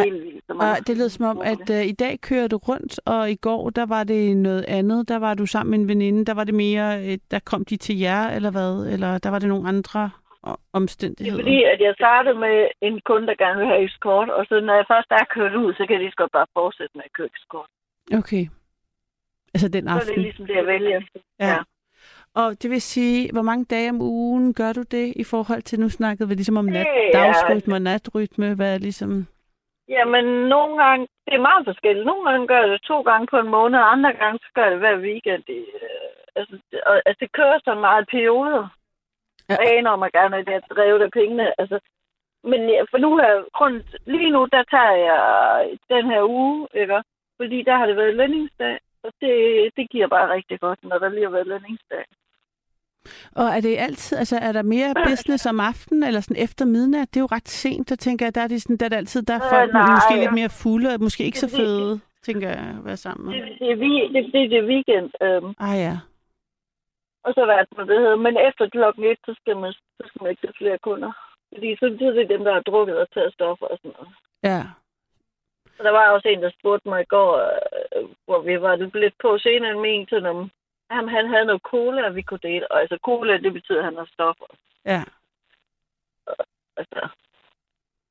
meget. 0.57 0.81
og 0.81 0.87
det 0.87 0.97
lød 0.97 1.09
som 1.09 1.25
om, 1.27 1.41
at 1.41 1.71
uh, 1.71 1.83
i 1.87 1.93
dag 1.93 2.21
kører 2.21 2.49
du 2.49 2.57
rundt, 2.57 3.01
og 3.07 3.31
i 3.31 3.37
går, 3.37 3.71
der 3.71 3.87
var 3.87 4.05
det 4.05 4.37
noget 4.37 4.65
andet. 4.69 5.09
Der 5.09 5.19
var 5.19 5.35
du 5.35 5.47
sammen 5.47 5.71
med 5.71 5.79
en 5.79 5.89
veninde. 5.89 6.25
Der 6.25 6.35
var 6.35 6.45
det 6.45 6.55
mere, 6.55 6.89
øh, 7.07 7.19
der 7.31 7.39
kom 7.51 7.65
de 7.65 7.77
til 7.77 7.99
jer, 7.99 8.29
eller 8.37 8.51
hvad? 8.51 8.93
Eller 8.93 9.19
der 9.19 9.31
var 9.31 9.39
det 9.39 9.49
nogle 9.49 9.69
andre 9.69 10.11
o- 10.47 10.51
Det 10.51 10.53
er 10.53 10.57
omstændigheder? 10.73 11.43
fordi, 11.43 11.63
at 11.63 11.81
jeg 11.81 11.95
startede 11.95 12.39
med 12.39 12.69
en 12.81 13.01
kunde, 13.01 13.27
der 13.27 13.35
gerne 13.45 13.59
vil 13.59 13.67
have 13.67 13.85
eskort, 13.85 14.31
og 14.31 14.47
så 14.49 14.61
når 14.61 14.75
jeg 14.75 14.87
først 14.89 15.11
er 15.11 15.25
kørt 15.35 15.55
ud, 15.55 15.75
så 15.75 15.87
kan 15.89 16.11
så 16.11 16.17
godt 16.17 16.33
bare 16.33 16.47
fortsætte 16.55 16.97
med 16.99 17.05
at 17.05 17.13
køre 17.13 17.29
eskort. 17.37 17.69
Okay. 18.15 18.47
Altså 19.55 19.69
den 19.69 19.85
Så 19.89 19.91
er 19.95 19.99
det 19.99 20.01
aften. 20.09 20.23
ligesom 20.23 20.47
det, 20.47 20.55
jeg 20.57 20.67
vælger. 20.67 21.01
Ja. 21.41 21.47
ja. 21.49 21.59
Og 22.35 22.63
det 22.63 22.71
vil 22.71 22.83
sige, 22.83 23.33
hvor 23.33 23.43
mange 23.43 23.65
dage 23.65 23.91
om 23.91 24.01
ugen 24.03 24.55
gør 24.55 24.73
du 24.73 24.83
det 24.83 25.13
i 25.17 25.25
forhold 25.25 25.63
til, 25.63 25.81
nu 25.81 25.89
snakkede 25.89 26.29
vi 26.29 26.35
ligesom 26.35 26.57
om 26.57 26.65
nat, 26.65 26.87
er- 26.87 27.11
dagsrytme 27.13 27.75
og 27.75 27.83
natrytme, 27.83 28.55
hvad 28.55 28.75
er 28.75 28.79
ligesom... 28.79 29.27
Jamen, 29.89 30.25
nogle 30.49 30.83
gange, 30.85 31.09
det 31.27 31.35
er 31.35 31.41
meget 31.51 31.65
forskelligt. 31.65 32.07
Nogle 32.07 32.31
gange 32.31 32.47
gør 32.47 32.61
jeg 32.61 32.69
det 32.71 32.83
to 32.83 33.01
gange 33.03 33.27
på 33.31 33.39
en 33.39 33.49
måned, 33.49 33.79
og 33.79 33.93
andre 33.93 34.13
gange 34.13 34.39
så 34.43 34.49
gør 34.55 34.63
jeg 34.63 34.71
det 34.73 34.79
hver 34.81 34.97
weekend. 35.09 35.43
Det, 35.47 35.59
øh, 35.83 36.11
altså, 36.37 36.59
det, 36.71 36.81
og, 36.87 36.95
altså, 37.07 37.19
det 37.21 37.33
kører 37.33 37.59
så 37.65 37.75
meget 37.75 38.09
perioder. 38.11 38.69
Ja. 39.49 39.55
Ja. 39.55 39.57
Jeg 39.63 39.79
aner 39.79 39.91
om, 39.91 40.03
at 40.03 40.13
gerne 40.13 40.37
at 40.37 40.49
jeg 40.49 40.63
drevet 40.77 41.03
af 41.03 41.11
pengene. 41.11 41.61
Altså, 41.61 41.79
men 42.45 42.61
ja, 42.71 42.83
for 42.91 42.99
nu 42.99 43.17
her, 43.17 43.33
grund, 43.59 43.83
lige 44.07 44.31
nu, 44.31 44.49
der 44.53 44.63
tager 44.75 44.97
jeg 45.09 45.21
den 45.89 46.07
her 46.13 46.23
uge, 46.29 46.69
ikke? 46.75 47.03
Fordi 47.41 47.63
der 47.63 47.77
har 47.77 47.87
det 47.87 47.97
været 47.97 48.15
lønningsdag, 48.15 48.79
og 49.03 49.13
det, 49.21 49.33
det 49.77 49.91
giver 49.91 50.09
bare 50.09 50.33
rigtig 50.35 50.61
godt, 50.61 50.79
når 50.85 50.99
der 50.99 51.09
lige 51.09 51.23
har 51.25 51.31
været 51.31 51.47
lønningsdag. 51.47 52.05
Og 53.37 53.45
er 53.45 53.61
det 53.61 53.79
altid, 53.79 54.19
altså 54.19 54.37
er 54.43 54.53
der 54.53 54.63
mere 54.63 54.95
business 55.11 55.47
om 55.47 55.61
aftenen, 55.61 56.03
eller 56.03 56.21
sådan 56.21 56.43
efter 56.43 56.65
midnat? 56.65 57.09
Det 57.15 57.17
er 57.17 57.21
jo 57.27 57.35
ret 57.37 57.49
sent, 57.49 57.89
der 57.89 57.97
tænker 57.97 58.27
jeg, 58.27 58.35
der 58.35 58.41
er 58.41 58.49
det 58.49 58.63
sådan, 58.63 58.77
der 58.77 58.85
er 58.85 58.89
det 58.89 58.97
altid, 58.97 59.23
der 59.23 59.35
er 59.35 59.45
Øh, 59.45 59.51
folk 59.51 59.73
nej. 59.73 59.91
måske 59.95 60.21
lidt 60.23 60.35
mere 60.41 60.49
fulde, 60.63 60.89
og 60.95 61.01
måske 61.01 61.25
ikke 61.25 61.39
så 61.39 61.47
Det 61.47 61.55
fordi- 61.55 61.65
fede, 61.67 62.01
tænker 62.23 62.49
jeg, 62.49 62.65
at 62.79 62.85
være 62.85 62.97
sammen 62.97 63.23
med. 63.27 63.35
Det, 63.35 63.59
det, 63.61 63.71
er, 63.71 63.77
det, 64.13 64.33
det, 64.33 64.51
det 64.51 64.59
er 64.59 64.67
weekend, 64.75 65.09
øhm, 65.23 65.55
Ah 65.69 65.77
ja. 65.87 65.95
og 67.25 67.31
så 67.35 67.41
hvad 67.45 67.57
det, 67.59 67.89
det 67.91 67.99
hedder. 68.03 68.17
Men 68.17 68.35
efter 68.49 68.69
klokken 68.69 69.05
et, 69.05 69.19
så 69.27 69.35
skal 69.41 69.57
man, 69.57 69.73
så 69.73 70.03
skal 70.09 70.23
man 70.23 70.31
ikke 70.31 70.47
til 70.47 70.55
flere 70.59 70.79
kunder. 70.79 71.13
Fordi 71.55 71.77
så, 71.77 71.97
så 71.99 72.05
er 72.07 72.11
det 72.13 72.29
dem, 72.35 72.45
der 72.45 72.53
har 72.53 72.61
drukket 72.71 72.97
og 73.03 73.07
taget 73.15 73.33
stoffer 73.35 73.67
og 73.67 73.79
sådan 73.79 73.95
noget. 73.99 74.13
Ja. 74.51 74.63
Og 75.79 75.85
der 75.85 75.91
var 75.91 76.09
også 76.11 76.29
en, 76.29 76.43
der 76.43 76.51
spurgte 76.51 76.89
mig 76.89 77.03
i 77.03 77.05
går, 77.15 77.37
øh, 77.97 78.09
hvor 78.25 78.41
vi 78.41 78.61
var 78.61 78.77
lidt 78.77 79.15
på 79.23 79.39
scenen 79.39 79.81
med 79.81 79.91
en, 79.95 80.09
sådan 80.09 80.27
om, 80.27 80.51
jamen, 80.91 81.09
han 81.09 81.29
havde 81.29 81.45
noget 81.45 81.63
cola, 81.63 82.09
vi 82.09 82.23
kunne 82.23 82.41
dele. 82.43 82.73
Og 82.73 82.81
altså 82.81 82.99
cola, 83.03 83.37
det 83.37 83.53
betyder, 83.53 83.79
at 83.79 83.85
han 83.85 83.97
har 83.97 84.09
stoffer. 84.13 84.47
Ja. 84.85 85.03
Altså, 86.77 87.09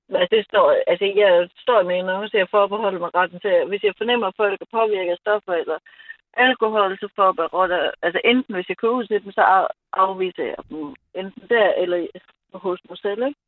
hvad 0.08 0.28
det 0.32 0.46
står, 0.46 0.76
altså 0.88 1.06
jeg 1.06 1.50
står 1.58 1.84
med 1.84 1.96
en 2.00 2.10
annonce, 2.10 2.38
jeg 2.38 2.50
forbeholder 2.50 3.00
mig 3.00 3.16
retten 3.16 3.40
til, 3.40 3.66
hvis 3.68 3.84
jeg 3.84 3.94
fornemmer, 3.98 4.28
at 4.28 4.36
folk 4.38 4.62
er 4.62 4.66
påvirket 4.72 5.12
af 5.12 5.18
stoffer 5.18 5.54
eller 5.54 5.78
alkohol, 6.34 6.98
så 7.00 7.10
forbeholder 7.16 7.92
altså 8.02 8.22
enten 8.26 8.56
hvis 8.56 8.70
jeg 8.70 8.78
køber 8.78 8.94
ud 8.94 9.06
til 9.08 9.24
dem, 9.24 9.32
så 9.32 9.42
af- 9.42 9.74
afviser 9.94 10.44
jeg 10.44 10.56
dem. 10.70 10.96
Enten 11.16 11.50
der, 11.50 11.74
eller 11.74 12.08
hos 12.54 12.80
mig 12.90 12.98
selv, 12.98 13.24
ikke? 13.28 13.40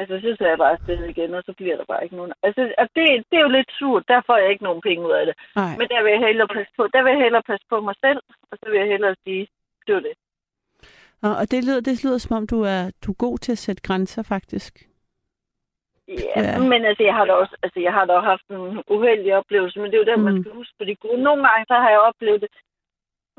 Altså, 0.00 0.14
så 0.24 0.36
tager 0.38 0.52
jeg 0.54 0.58
bare 0.64 0.72
afsted 0.76 0.98
igen, 1.14 1.34
og 1.38 1.42
så 1.46 1.52
bliver 1.60 1.76
der 1.76 1.84
bare 1.92 2.04
ikke 2.04 2.16
nogen... 2.16 2.32
Altså, 2.46 2.62
og 2.82 2.86
det, 2.96 3.04
det 3.30 3.36
er 3.38 3.44
jo 3.46 3.48
lidt 3.58 3.70
surt, 3.78 4.04
der 4.08 4.20
får 4.26 4.36
jeg 4.42 4.50
ikke 4.50 4.64
nogen 4.68 4.82
penge 4.88 5.06
ud 5.08 5.12
af 5.20 5.26
det. 5.26 5.34
Nej. 5.56 5.72
Men 5.78 5.86
der 5.92 6.02
vil 6.02 6.12
jeg 6.12 6.20
hellere 6.28 6.48
passe 6.56 6.72
på, 6.76 6.82
der 6.94 7.02
vil 7.02 7.10
jeg 7.14 7.22
hellere 7.26 7.42
passe 7.50 7.66
på 7.72 7.80
mig 7.88 7.94
selv, 8.04 8.20
og 8.50 8.54
så 8.60 8.70
vil 8.70 8.78
jeg 8.82 8.88
hellere 8.94 9.14
sige, 9.24 9.48
det 9.86 9.94
var 9.94 10.00
det. 10.08 10.14
Og, 11.22 11.32
og 11.40 11.44
det, 11.50 11.64
lyder, 11.66 11.80
det 11.80 12.04
lyder 12.04 12.18
som 12.18 12.36
om, 12.36 12.46
du 12.46 12.58
er, 12.74 12.82
du 13.04 13.08
er 13.12 13.22
god 13.26 13.38
til 13.38 13.52
at 13.52 13.58
sætte 13.66 13.82
grænser, 13.88 14.22
faktisk. 14.34 14.72
Ja, 16.08 16.40
Ja. 16.40 16.58
men 16.72 16.80
altså, 16.84 17.02
jeg 17.08 17.14
har 17.14 17.24
da 17.24 17.32
også, 17.32 17.56
altså, 17.62 17.80
jeg 17.80 17.92
har 17.92 18.04
da 18.04 18.14
haft 18.32 18.46
en 18.50 18.82
uheldig 18.96 19.36
oplevelse, 19.40 19.78
men 19.80 19.90
det 19.90 19.96
er 19.96 20.12
jo 20.12 20.18
man 20.18 20.34
Mm. 20.34 20.42
skal 20.42 20.54
huske 20.60 20.74
på 20.78 20.84
de 20.84 20.94
gode. 20.94 21.22
Nogle 21.22 21.42
gange, 21.48 21.64
så 21.68 21.74
har 21.74 21.90
jeg 21.90 22.00
oplevet 22.00 22.40
det, 22.40 22.50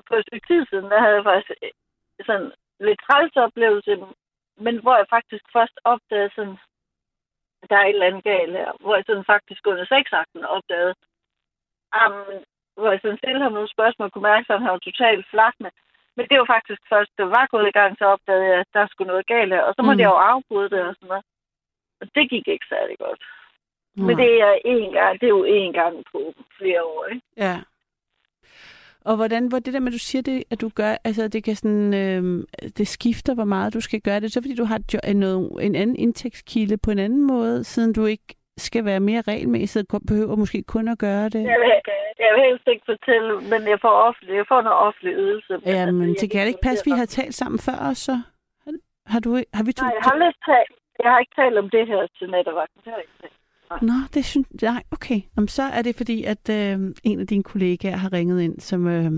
for 0.08 0.16
et 0.16 0.26
stykke 0.28 0.48
tid 0.48 0.62
siden, 0.70 0.86
der 0.92 1.00
havde 1.04 1.16
jeg 1.16 1.24
faktisk 1.24 1.52
øh, 1.64 1.72
sådan 2.26 2.52
lidt 2.88 3.00
træls 3.08 3.36
oplevelse, 3.36 3.92
men 4.66 4.76
hvor 4.84 4.96
jeg 4.98 5.08
faktisk 5.16 5.46
først 5.56 5.76
opdagede 5.84 6.32
sådan, 6.36 6.58
at 7.62 7.70
der 7.70 7.78
er 7.78 7.86
et 7.86 7.90
eller 7.96 8.10
andet 8.10 8.24
galt 8.24 8.52
her, 8.62 8.72
hvor 8.80 8.96
jeg 8.96 9.04
sådan 9.08 9.30
faktisk 9.34 9.62
under 9.68 9.86
sexakten 9.86 10.44
opdagede, 10.56 10.96
um, 12.02 12.38
hvor 12.80 12.92
jeg 12.92 13.00
sådan 13.02 13.18
stillede 13.22 13.44
ham 13.44 13.52
nogle 13.58 13.76
spørgsmål, 13.76 14.10
kunne 14.12 14.30
mærke, 14.32 14.54
at 14.54 14.62
han 14.62 14.72
var 14.72 14.78
totalt 14.88 15.26
flakne. 15.34 15.72
Men 16.16 16.26
det 16.30 16.40
var 16.40 16.46
faktisk 16.56 16.82
først, 16.94 17.12
det 17.18 17.26
var 17.38 17.48
gået 17.54 17.68
i 17.68 17.78
gang, 17.80 17.92
så 17.98 18.06
opdagede 18.06 18.46
jeg, 18.52 18.60
at 18.60 18.68
der 18.74 18.88
skulle 18.88 19.12
noget 19.12 19.28
galt 19.28 19.54
her, 19.54 19.64
og 19.68 19.74
så 19.76 19.82
måtte 19.82 20.00
Mm. 20.00 20.06
jeg 20.06 20.10
jo 20.14 20.20
afbryde 20.34 20.70
det 20.70 20.82
og 20.88 20.96
sådan 20.96 21.08
noget. 21.08 21.26
Og 22.02 22.06
det 22.16 22.30
gik 22.30 22.48
ikke 22.48 22.66
særlig 22.70 22.98
godt. 23.06 23.22
Nej. 23.96 24.06
Men 24.08 24.18
det 24.18 24.42
er 24.42 24.56
en 24.66 24.92
gang, 24.92 25.22
det 25.22 25.26
er 25.26 25.36
jo 25.40 25.44
en 25.44 25.74
gang 25.74 26.04
på 26.12 26.34
flere 26.58 26.84
år, 26.84 27.06
ikke? 27.06 27.22
Ja. 27.38 27.56
Og 29.06 29.16
hvordan, 29.16 29.48
hvor 29.48 29.60
det 29.60 29.74
der 29.74 29.80
med, 29.80 29.88
at 29.88 29.94
du 29.94 30.00
siger 30.00 30.22
det, 30.22 30.44
at 30.52 30.62
du 30.62 30.70
gør, 30.76 30.96
altså 31.04 31.28
det 31.28 31.44
kan 31.44 31.56
sådan, 31.56 31.94
øh, 31.94 32.44
det 32.78 32.88
skifter, 32.88 33.34
hvor 33.36 33.44
meget 33.56 33.74
du 33.74 33.82
skal 33.82 34.02
gøre 34.02 34.20
det, 34.20 34.32
så 34.32 34.42
fordi 34.42 34.56
du 34.56 34.64
har 34.66 34.80
jo- 34.94 35.14
noget, 35.14 35.66
en 35.66 35.76
anden 35.76 35.96
indtægtskilde 35.96 36.78
på 36.78 36.92
en 36.92 37.00
anden 37.00 37.24
måde, 37.28 37.64
siden 37.64 37.94
du 37.94 38.06
ikke 38.06 38.36
skal 38.58 38.86
være 38.86 39.00
mere 39.00 39.22
regelmæssig, 39.22 39.84
og 39.94 40.02
behøver 40.08 40.36
måske 40.36 40.64
kun 40.64 40.88
at 40.88 40.98
gøre 41.00 41.26
det. 41.30 41.44
Jeg 41.54 41.60
vil, 41.64 41.72
jeg 42.26 42.32
vil 42.36 42.42
helst 42.50 42.68
ikke 42.68 42.86
fortælle, 42.86 43.32
men 43.52 43.62
jeg 43.74 43.80
får, 43.82 43.90
offentlig, 44.08 44.36
jeg 44.36 44.46
får 44.48 44.62
noget 44.62 44.80
offentlig 44.88 45.14
ydelse. 45.24 45.54
Men 45.66 45.74
Jamen, 45.76 46.10
altså, 46.10 46.22
det 46.22 46.32
kan 46.32 46.42
det 46.42 46.48
ikke 46.48 46.68
passe, 46.70 46.86
vi 46.86 46.92
har 47.02 47.06
talt 47.06 47.36
sammen 47.36 47.60
før 47.60 47.78
også, 47.90 48.04
så? 48.10 48.16
Har, 49.14 49.20
du, 49.20 49.30
har 49.58 49.64
vi 49.68 49.72
to? 49.74 49.86
Nej, 49.86 49.94
jeg 50.00 50.04
har, 50.04 50.34
talt, 50.52 50.74
jeg 51.04 51.10
har 51.12 51.20
ikke 51.24 51.36
talt 51.42 51.58
om 51.64 51.70
det 51.76 51.84
her 51.88 52.02
til 52.18 52.28
nattevagten. 52.36 52.80
Det 52.84 52.90
har 52.94 52.98
jeg 53.00 53.06
ikke 53.08 53.18
talt. 53.22 53.41
Nå, 53.90 53.94
det 54.14 54.26
synes 54.26 54.48
Nej, 54.62 54.84
okay. 54.92 55.22
Jamen, 55.38 55.48
så 55.48 55.64
er 55.64 55.82
det 55.82 55.96
fordi, 55.96 56.24
at 56.24 56.50
øh, 56.50 56.80
en 57.04 57.20
af 57.20 57.28
dine 57.28 57.44
kollegaer 57.44 57.96
har 57.96 58.14
ringet 58.14 58.42
ind, 58.42 58.60
som, 58.60 58.88
øh, 58.88 59.12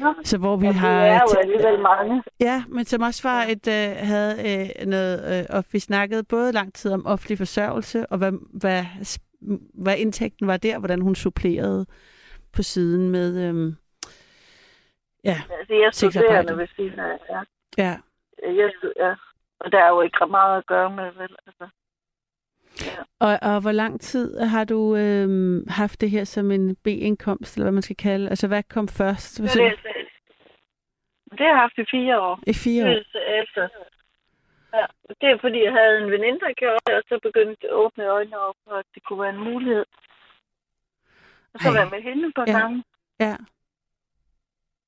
Nå, 0.00 0.14
så 0.24 0.38
hvor 0.38 0.56
vi 0.56 0.66
og 0.66 0.74
har... 0.74 1.00
det 1.00 1.08
er 1.08 1.20
jo 1.34 1.38
alligevel 1.40 1.80
mange. 1.80 2.22
Ja, 2.40 2.64
men 2.68 2.84
som 2.84 3.02
også 3.02 3.28
var 3.28 3.42
et, 3.42 3.68
øh, 3.68 3.96
havde 4.06 4.34
øh, 4.50 4.86
noget, 4.86 5.38
øh, 5.38 5.56
og 5.56 5.64
vi 5.72 5.78
snakkede 5.78 6.24
både 6.24 6.52
lang 6.52 6.74
tid 6.74 6.92
om 6.92 7.06
offentlig 7.06 7.38
forsørgelse, 7.38 8.06
og 8.06 8.18
hvad, 8.18 8.32
hvad, 8.60 8.84
hvad 9.74 9.96
indtægten 9.96 10.46
var 10.46 10.56
der, 10.56 10.78
hvordan 10.78 11.00
hun 11.00 11.14
supplerede 11.14 11.86
på 12.52 12.62
siden 12.62 13.10
med, 13.10 13.28
øh, 13.48 13.72
ja, 15.24 15.36
Altså, 15.58 15.74
jeg 15.74 15.86
er 15.86 15.90
studerende 15.90 16.56
ved 16.58 16.66
siden 16.76 17.00
af. 17.00 17.18
Ja. 17.30 17.42
ja, 17.78 17.96
Jeg, 18.42 18.70
ja. 18.96 19.14
Og 19.60 19.72
der 19.72 19.78
er 19.78 19.88
jo 19.88 20.00
ikke 20.00 20.26
meget 20.30 20.58
at 20.58 20.66
gøre 20.66 20.90
med, 20.90 21.04
vel? 21.04 21.36
Altså, 21.46 21.68
og, 23.20 23.38
og 23.42 23.60
hvor 23.60 23.72
lang 23.72 24.00
tid 24.00 24.38
har 24.38 24.64
du 24.64 24.96
øh, 24.96 25.28
haft 25.68 26.00
det 26.00 26.10
her 26.10 26.24
som 26.24 26.50
en 26.50 26.76
B-indkomst, 26.84 27.56
eller 27.56 27.64
hvad 27.64 27.72
man 27.72 27.82
skal 27.82 27.96
kalde, 27.96 28.28
altså 28.28 28.48
hvad 28.48 28.62
kom 28.62 28.88
først? 28.88 29.38
det, 29.38 29.44
er 29.44 29.70
det, 29.70 29.78
det 31.30 31.40
har 31.40 31.52
jeg 31.54 31.56
haft 31.64 31.78
i 31.78 31.84
fire 31.90 32.20
år. 32.20 32.40
I 32.46 32.54
fire 32.54 32.84
år? 32.84 32.88
Det 32.88 33.06
er 33.14 33.42
efter. 33.42 33.68
Ja, 34.74 34.84
det 35.20 35.26
er 35.30 35.38
fordi, 35.40 35.58
jeg 35.64 35.72
havde 35.72 35.98
en 36.04 36.10
veninde, 36.10 36.40
der 36.40 36.52
gjorde 36.62 36.78
det, 36.86 36.94
og 36.94 37.02
så 37.08 37.18
begyndte 37.22 37.66
at 37.66 37.72
åbne 37.72 38.04
øjnene 38.06 38.38
op, 38.38 38.54
for 38.64 38.74
at 38.74 38.86
det 38.94 39.02
kunne 39.04 39.20
være 39.22 39.34
en 39.38 39.44
mulighed. 39.50 39.84
Og 41.54 41.60
så 41.60 41.68
Ej. 41.68 41.74
være 41.74 41.90
med 41.90 42.02
hende 42.02 42.32
på 42.36 42.42
Ja. 42.46 42.52
gangen. 42.58 42.84
Ja, 43.20 43.36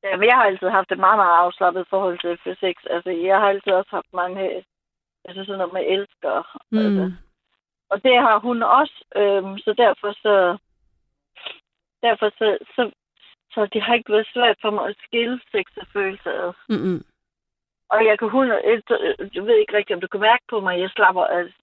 Ja, 0.04 0.16
men 0.16 0.26
jeg 0.28 0.36
har 0.36 0.42
altid 0.44 0.68
haft 0.68 0.92
et 0.92 0.98
meget, 0.98 1.18
meget 1.18 1.36
afslappet 1.44 1.86
forhold 1.90 2.18
til 2.20 2.38
F6. 2.46 2.74
Altså, 2.94 3.10
jeg 3.10 3.36
har 3.40 3.48
altid 3.48 3.72
også 3.72 3.90
haft 3.90 4.12
mange, 4.12 4.42
altså 5.24 5.44
sådan 5.44 5.58
noget 5.58 5.72
med 5.72 5.84
elsker. 5.94 6.58
mm. 6.70 6.78
Altså. 6.78 7.04
Og 7.90 8.02
det 8.04 8.16
har 8.26 8.38
hun 8.38 8.62
også, 8.62 9.04
øhm, 9.16 9.58
så 9.58 9.70
derfor 9.72 10.12
så, 10.12 10.58
derfor 12.02 12.28
så, 12.38 12.58
så, 12.74 12.90
så 13.54 13.66
det 13.72 13.82
har 13.82 13.94
ikke 13.94 14.12
været 14.12 14.32
svært 14.34 14.58
for 14.62 14.70
mig 14.70 14.84
at 14.88 14.96
skille 15.06 15.40
sex 15.52 15.66
og 15.76 15.86
følelser 15.92 16.30
ad. 16.30 16.52
Mm-mm. 16.68 17.04
Og 17.88 18.04
jeg 18.04 18.18
kan 18.18 18.28
hun, 18.28 18.46
jeg 19.34 19.42
ved 19.46 19.56
ikke 19.58 19.76
rigtigt, 19.76 19.94
om 19.96 20.00
du 20.00 20.08
kan 20.08 20.20
mærke 20.20 20.44
på 20.48 20.60
mig, 20.60 20.80
jeg 20.80 20.90
slapper, 20.90 21.24
altså, 21.24 21.56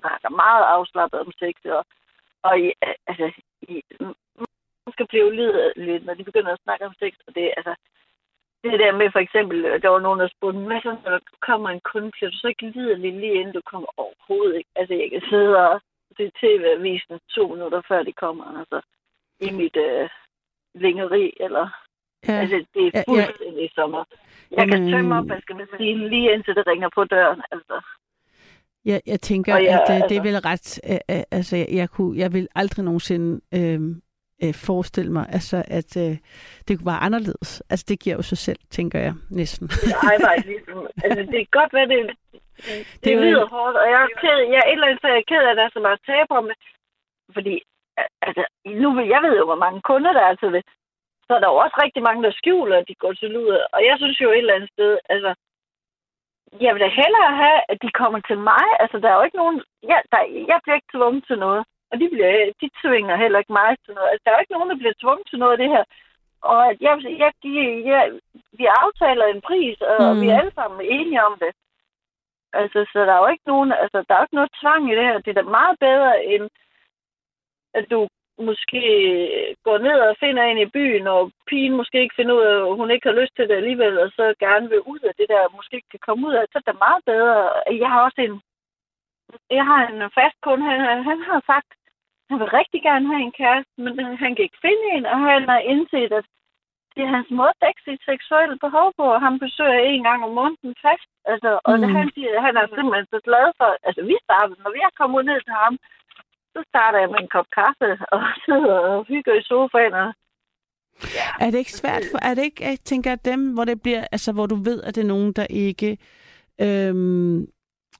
snakker 0.00 0.28
meget 0.28 0.64
afslappet 0.64 1.20
om 1.20 1.32
sex, 1.38 1.54
og, 1.64 1.84
og 2.42 2.60
i, 2.60 2.72
altså, 3.06 3.32
i, 3.62 3.82
man 4.84 4.92
skal 4.92 5.06
blive 5.06 5.34
lidt, 5.76 6.04
når 6.04 6.14
de 6.14 6.24
begynder 6.24 6.52
at 6.52 6.64
snakke 6.64 6.86
om 6.86 6.94
sex, 6.98 7.12
og 7.26 7.34
det, 7.34 7.54
altså, 7.56 7.74
det 8.64 8.78
der 8.82 8.92
med 9.00 9.08
for 9.12 9.18
eksempel, 9.26 9.56
der 9.82 9.88
var 9.88 10.00
nogen, 10.06 10.20
der 10.20 10.28
spurgte, 10.36 10.58
hvad 10.60 10.80
så, 10.82 10.96
når 11.04 11.10
der 11.16 11.22
kommer 11.48 11.68
en 11.70 11.80
kunde, 11.90 12.10
bliver 12.10 12.30
du 12.30 12.36
så 12.38 12.48
ikke 12.48 12.70
liderlig 12.76 13.12
lige 13.12 13.34
inden 13.40 13.54
du 13.54 13.60
kommer 13.72 13.88
overhovedet 14.02 14.56
ikke? 14.58 14.70
Altså, 14.76 14.94
jeg 14.94 15.08
kan 15.12 15.22
sidde 15.30 15.56
og 15.68 15.80
se 16.16 16.24
tv-avisen 16.40 17.16
to 17.36 17.42
minutter 17.54 17.80
før 17.88 18.02
de 18.02 18.12
kommer, 18.12 18.44
altså, 18.60 18.78
i 19.46 19.50
mit 19.60 19.76
øh, 19.76 20.08
lingeri, 20.74 21.32
eller 21.40 21.66
Ja. 22.28 22.32
Ja. 22.32 22.40
Altså, 22.40 22.56
det 22.74 22.84
Ja, 22.94 22.98
er 22.98 23.04
ja. 23.08 23.26
fuldstændig 23.26 23.70
sommer. 23.74 24.04
Jeg 24.50 24.68
kan 24.68 24.90
tømme 24.92 25.18
op, 25.18 25.26
hvad 25.26 25.40
skal 25.40 25.56
man 25.56 25.66
sige, 25.76 26.08
lige 26.08 26.32
indtil 26.32 26.54
det 26.54 26.66
ringer 26.66 26.88
på 26.94 27.04
døren. 27.04 27.42
Altså, 27.52 27.76
Jeg, 28.84 29.00
jeg 29.06 29.20
tænker, 29.20 29.54
Og 29.54 29.64
jeg- 29.64 29.74
at 29.74 29.90
øh, 29.90 30.08
det 30.08 30.16
er 30.16 30.20
altså- 30.20 30.22
vel 30.22 30.38
ret... 30.50 30.80
Øh, 30.90 31.16
øh, 31.16 31.22
altså, 31.30 31.56
jeg, 31.56 31.66
jeg, 31.72 31.90
kunne, 31.90 32.18
jeg 32.18 32.32
vil 32.32 32.48
aldrig 32.54 32.84
nogensinde 32.84 33.40
øh, 33.54 33.80
øh, 34.46 34.54
forestille 34.68 35.12
mig, 35.18 35.26
altså, 35.38 35.58
at 35.78 35.90
øh, 36.04 36.12
det 36.66 36.72
kunne 36.78 36.90
være 36.92 37.04
anderledes. 37.08 37.50
Altså, 37.70 37.84
det 37.88 38.00
giver 38.02 38.16
jo 38.16 38.22
sig 38.22 38.38
selv, 38.38 38.60
tænker 38.76 38.98
jeg 39.06 39.12
næsten. 39.40 39.66
det 39.88 39.94
arbejde 40.12 40.42
ligesom. 40.52 40.78
Altså, 41.04 41.20
det 41.32 41.38
er 41.40 41.56
godt, 41.58 41.70
hvad 41.74 41.86
det 41.92 41.98
det, 42.66 43.04
Det 43.04 43.12
er 43.12 43.16
jo- 43.16 43.22
lyder 43.24 43.46
hårdt, 43.54 43.76
og 43.82 43.86
jeg 43.92 44.00
er 44.06 44.12
ked, 44.22 44.36
jeg 44.54 44.62
et 44.66 44.72
eller 44.72 44.86
andet 44.86 45.02
jeg 45.02 45.16
er 45.22 45.28
ked 45.32 45.42
af, 45.46 45.50
at 45.50 45.56
der 45.58 45.64
er 45.66 45.74
så 45.76 45.80
meget 45.86 46.00
taber 46.10 46.34
om 46.40 46.46
det. 46.50 46.56
Fordi, 47.36 47.54
al- 48.00 48.14
altså, 48.26 48.42
nu 48.82 48.88
ved 48.96 49.04
jeg 49.14 49.20
ved 49.24 49.34
jo, 49.40 49.44
hvor 49.50 49.60
mange 49.64 49.80
kunder 49.90 50.12
der 50.18 50.24
er 50.30 50.34
til 50.42 50.52
det. 50.56 50.64
Så 51.26 51.30
er 51.34 51.40
der 51.40 51.48
jo 51.52 51.56
også 51.64 51.76
rigtig 51.84 52.02
mange, 52.08 52.22
der 52.26 52.32
skjuler, 52.40 52.76
at 52.78 52.88
de 52.88 52.94
går 53.02 53.12
til 53.12 53.30
luder. 53.30 53.64
Og 53.74 53.80
jeg 53.88 53.94
synes 53.98 54.20
jo 54.20 54.28
et 54.30 54.38
eller 54.44 54.54
andet 54.58 54.70
sted, 54.76 54.92
altså, 55.14 55.30
jeg 56.64 56.70
vil 56.74 56.82
da 56.86 56.88
hellere 57.02 57.30
have, 57.42 57.58
at 57.72 57.78
de 57.84 57.90
kommer 58.00 58.20
til 58.28 58.38
mig. 58.50 58.66
Altså, 58.82 58.96
der 59.02 59.08
er 59.10 59.16
jo 59.18 59.22
ikke 59.28 59.40
nogen... 59.42 59.58
Jeg, 59.90 59.98
der, 60.12 60.20
jeg 60.50 60.58
bliver 60.62 60.76
ikke 60.78 60.92
tvunget 60.94 61.24
til 61.26 61.38
noget. 61.46 61.62
Og 61.94 62.00
de, 62.00 62.08
bliver, 62.12 62.52
de 62.60 62.68
tvinger 62.82 63.16
heller 63.16 63.38
ikke 63.38 63.52
mig 63.52 63.70
til 63.84 63.94
noget. 63.94 64.08
Altså, 64.10 64.22
der 64.24 64.30
er 64.30 64.36
jo 64.36 64.44
ikke 64.44 64.56
nogen, 64.56 64.70
der 64.70 64.76
bliver 64.82 65.00
tvunget 65.02 65.26
til 65.28 65.38
noget 65.38 65.52
af 65.52 65.58
det 65.62 65.70
her. 65.74 65.84
Og 66.52 66.60
at 66.70 66.76
jeg, 66.86 66.94
jeg, 67.22 67.30
de, 67.42 67.52
jeg, 67.90 68.02
vi 68.58 68.64
aftaler 68.82 69.26
en 69.26 69.40
pris, 69.48 69.78
og 69.80 69.96
Mm. 70.00 70.14
mm. 70.14 70.20
vi 70.22 70.26
er 70.28 70.38
alle 70.40 70.54
sammen 70.54 70.80
enige 70.96 71.24
om 71.28 71.34
det. 71.44 71.52
Altså, 72.60 72.78
så 72.92 72.98
der 73.06 73.12
er 73.14 73.22
jo 73.24 73.30
ikke 73.34 73.48
nogen... 73.52 73.72
Altså, 73.72 73.98
der 74.06 74.14
er 74.14 74.18
jo 74.20 74.26
ikke 74.26 74.38
noget 74.40 74.58
tvang 74.60 74.82
i 74.90 74.94
det 74.98 75.04
her. 75.08 75.18
Det 75.18 75.30
er 75.30 75.40
da 75.42 75.56
meget 75.58 75.76
bedre, 75.86 76.24
end 76.32 76.44
at 77.78 77.84
du 77.90 78.08
måske 78.38 78.82
går 79.66 79.78
ned 79.78 79.98
og 80.08 80.16
finder 80.20 80.42
en 80.42 80.58
i 80.58 80.66
byen, 80.66 81.06
og 81.06 81.32
pigen 81.48 81.76
måske 81.76 82.00
ikke 82.02 82.18
finder 82.18 82.34
ud 82.34 82.42
af, 82.42 82.56
at 82.70 82.76
hun 82.80 82.90
ikke 82.90 83.08
har 83.08 83.20
lyst 83.20 83.36
til 83.36 83.48
det 83.48 83.54
alligevel, 83.54 83.98
og 83.98 84.08
så 84.18 84.34
gerne 84.38 84.68
vil 84.68 84.80
ud 84.80 85.00
af 85.08 85.14
det 85.18 85.26
der, 85.28 85.54
måske 85.56 85.76
ikke 85.76 85.92
kan 85.94 86.04
komme 86.06 86.26
ud 86.28 86.34
af, 86.34 86.44
så 86.52 86.58
er 86.58 86.66
det 86.70 86.84
meget 86.86 87.02
bedre. 87.12 87.36
Jeg 87.82 87.88
har 87.92 88.00
også 88.04 88.20
en, 88.26 88.34
jeg 89.50 89.64
har 89.70 89.80
en 89.86 90.10
fast 90.18 90.38
kunde, 90.42 90.64
han, 90.70 91.02
han 91.10 91.20
har 91.30 91.42
sagt, 91.46 91.70
han 92.30 92.38
vil 92.40 92.54
rigtig 92.58 92.80
gerne 92.88 93.06
have 93.12 93.22
en 93.28 93.36
kæreste, 93.40 93.72
men 93.84 93.92
han 94.22 94.32
kan 94.34 94.44
ikke 94.46 94.64
finde 94.66 94.84
en, 94.94 95.06
og 95.12 95.18
han 95.30 95.42
har 95.52 95.60
indset, 95.72 96.12
at 96.20 96.26
det 96.94 97.02
er 97.04 97.14
hans 97.16 97.30
måde 97.38 97.54
at 97.68 97.78
sit 97.86 98.02
seksuelle 98.10 98.56
behov 98.66 98.88
på, 98.98 99.04
og 99.14 99.20
han 99.26 99.34
besøger 99.44 99.78
en 99.78 100.02
gang 100.08 100.20
om 100.26 100.32
måneden 100.40 100.74
fast. 100.84 101.08
Altså, 101.32 101.50
og 101.68 101.74
Mm. 101.78 101.86
mm. 101.86 101.94
han 101.98 102.08
siger, 102.14 102.46
han 102.46 102.56
er 102.60 102.66
simpelthen 102.76 103.06
så 103.14 103.20
glad 103.28 103.46
for, 103.58 103.68
altså 103.88 104.02
vi 104.10 104.16
startede, 104.26 104.62
når 104.64 104.72
vi 104.76 104.80
er 104.88 104.92
kommet 105.00 105.22
ned 105.30 105.40
til 105.46 105.54
ham, 105.62 105.74
så 106.54 106.60
starter 106.70 106.98
jeg 107.02 107.10
med 107.12 107.20
en 107.22 107.34
kop 107.36 107.48
kaffe 107.60 107.88
og 108.14 108.20
sidder 108.46 108.76
og 108.90 109.04
hygger 109.10 109.34
i 109.40 109.42
sofaen. 109.50 109.94
Og, 110.02 110.08
ja. 111.18 111.28
Er 111.44 111.48
det 111.50 111.58
ikke 111.58 111.80
svært 111.82 112.04
for, 112.10 112.18
er 112.28 112.34
det 112.34 112.44
ikke, 112.48 112.64
jeg 112.64 112.78
tænker, 112.92 113.12
at 113.12 113.24
dem, 113.24 113.40
hvor 113.54 113.64
det 113.70 113.82
bliver, 113.82 114.02
altså 114.14 114.30
hvor 114.32 114.46
du 114.46 114.56
ved, 114.68 114.78
at 114.86 114.94
det 114.94 115.02
er 115.02 115.12
nogen, 115.14 115.32
der 115.32 115.46
ikke 115.50 115.90
øhm, 116.60 117.46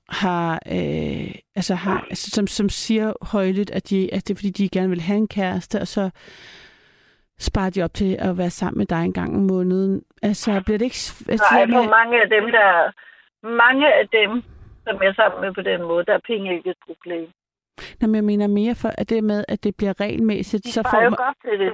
har, 0.09 0.53
øh, 0.71 1.35
altså 1.55 1.75
har, 1.75 2.05
altså, 2.09 2.29
som, 2.31 2.47
som 2.47 2.69
siger 2.69 3.13
højligt, 3.21 3.71
at, 3.71 3.89
de, 3.89 4.13
at 4.13 4.27
det 4.27 4.33
er 4.33 4.37
fordi, 4.37 4.49
de 4.49 4.69
gerne 4.69 4.89
vil 4.89 5.01
have 5.01 5.17
en 5.17 5.27
kæreste, 5.27 5.81
og 5.81 5.87
så 5.87 6.09
sparer 7.39 7.69
de 7.69 7.83
op 7.83 7.93
til 7.93 8.17
at 8.19 8.37
være 8.37 8.49
sammen 8.49 8.77
med 8.77 8.85
dig 8.85 9.05
en 9.05 9.13
gang 9.13 9.35
om 9.35 9.41
måneden. 9.41 10.03
Altså, 10.21 10.61
bliver 10.65 10.77
det 10.77 10.85
ikke... 10.85 11.01
Altså, 11.29 11.45
Nej, 11.51 11.67
for 11.67 11.89
mange 11.89 12.21
af 12.21 12.29
dem, 12.29 12.51
der 12.51 12.91
mange 13.47 13.93
af 13.93 14.07
dem, 14.07 14.43
som 14.83 15.01
jeg 15.01 15.09
er 15.09 15.13
sammen 15.13 15.41
med 15.41 15.53
på 15.53 15.61
den 15.61 15.81
måde, 15.81 16.05
der 16.05 16.13
er 16.13 16.23
penge 16.27 16.55
ikke 16.57 16.69
et 16.69 16.77
problem. 16.87 17.29
Nå, 18.01 18.07
men 18.07 18.15
jeg 18.15 18.23
mener 18.23 18.47
mere 18.47 18.75
for, 18.75 18.91
at 18.97 19.09
det 19.09 19.23
med, 19.23 19.45
at 19.47 19.63
det 19.63 19.75
bliver 19.75 20.01
regelmæssigt, 20.01 20.65
De 20.65 20.71
så 20.71 20.83
får 20.91 21.01
jo 21.03 21.09
man... 21.09 21.17
godt 21.25 21.37
til 21.45 21.59
det. 21.59 21.73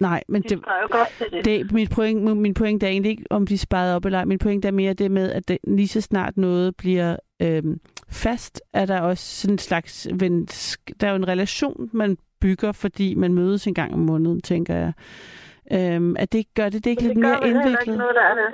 Nej, 0.00 0.22
men 0.28 0.42
De 0.42 0.48
det, 0.48 0.56
jo 0.56 0.88
godt 0.90 1.08
til 1.18 1.30
det. 1.30 1.44
det, 1.44 1.72
mit, 1.72 1.90
point, 1.94 2.36
min 2.36 2.54
point 2.54 2.82
er 2.82 2.88
egentlig 2.88 3.10
ikke, 3.10 3.24
om 3.30 3.46
de 3.46 3.58
sparede 3.58 3.96
op 3.96 4.04
eller 4.04 4.18
ej. 4.18 4.24
Min 4.24 4.38
point 4.38 4.64
er 4.64 4.70
mere 4.70 4.94
det 4.94 5.10
med, 5.10 5.32
at 5.32 5.48
det, 5.48 5.58
lige 5.64 5.88
så 5.88 6.00
snart 6.00 6.36
noget 6.36 6.76
bliver 6.76 7.16
øhm, 7.42 7.80
fast, 8.10 8.62
er 8.72 8.86
der 8.86 9.00
også 9.00 9.24
sådan 9.40 9.54
en 9.54 9.58
slags... 9.58 10.08
Der 11.00 11.06
er 11.06 11.10
jo 11.10 11.16
en 11.16 11.28
relation, 11.28 11.90
man 11.92 12.16
bygger, 12.40 12.72
fordi 12.72 13.14
man 13.14 13.32
mødes 13.34 13.66
en 13.66 13.74
gang 13.74 13.94
om 13.94 14.00
måneden, 14.00 14.40
tænker 14.40 14.74
jeg. 14.74 14.92
Øhm, 15.72 16.16
at 16.18 16.32
det 16.32 16.54
gør 16.54 16.68
det, 16.68 16.84
det 16.84 16.86
er 16.86 16.90
ikke 16.90 17.02
lidt 17.02 17.16
det 17.16 17.24
gør 17.24 17.36
mere 17.40 17.48
indviklet? 17.48 17.80
ikke 17.80 18.02
noget, 18.04 18.14
der 18.14 18.26
er 18.30 18.34
det. 18.34 18.50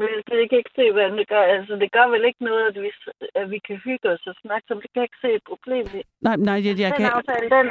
Men 0.00 0.10
det 0.38 0.46
kan 0.50 0.58
ikke 0.58 0.76
se, 0.80 0.92
hvad 0.92 1.10
det 1.18 1.28
gør. 1.28 1.42
Altså, 1.56 1.72
det 1.82 1.92
gør 1.96 2.06
vel 2.14 2.24
ikke 2.24 2.44
noget, 2.44 2.64
at 2.70 2.82
vi, 2.82 2.90
at 3.34 3.50
vi 3.50 3.58
kan 3.66 3.76
hygge 3.76 4.06
os 4.14 4.26
og 4.26 4.34
snakke, 4.42 4.64
som 4.68 4.80
det 4.82 4.88
kan 4.92 5.00
jeg 5.00 5.08
ikke 5.10 5.22
se 5.24 5.30
et 5.38 5.44
problem. 5.52 5.84
Nej, 6.26 6.36
nej, 6.36 6.58
jeg, 6.66 6.74
jeg 6.82 6.90
Den 6.90 6.96
kan... 7.00 7.10
aftale, 7.18 7.50
den, 7.56 7.66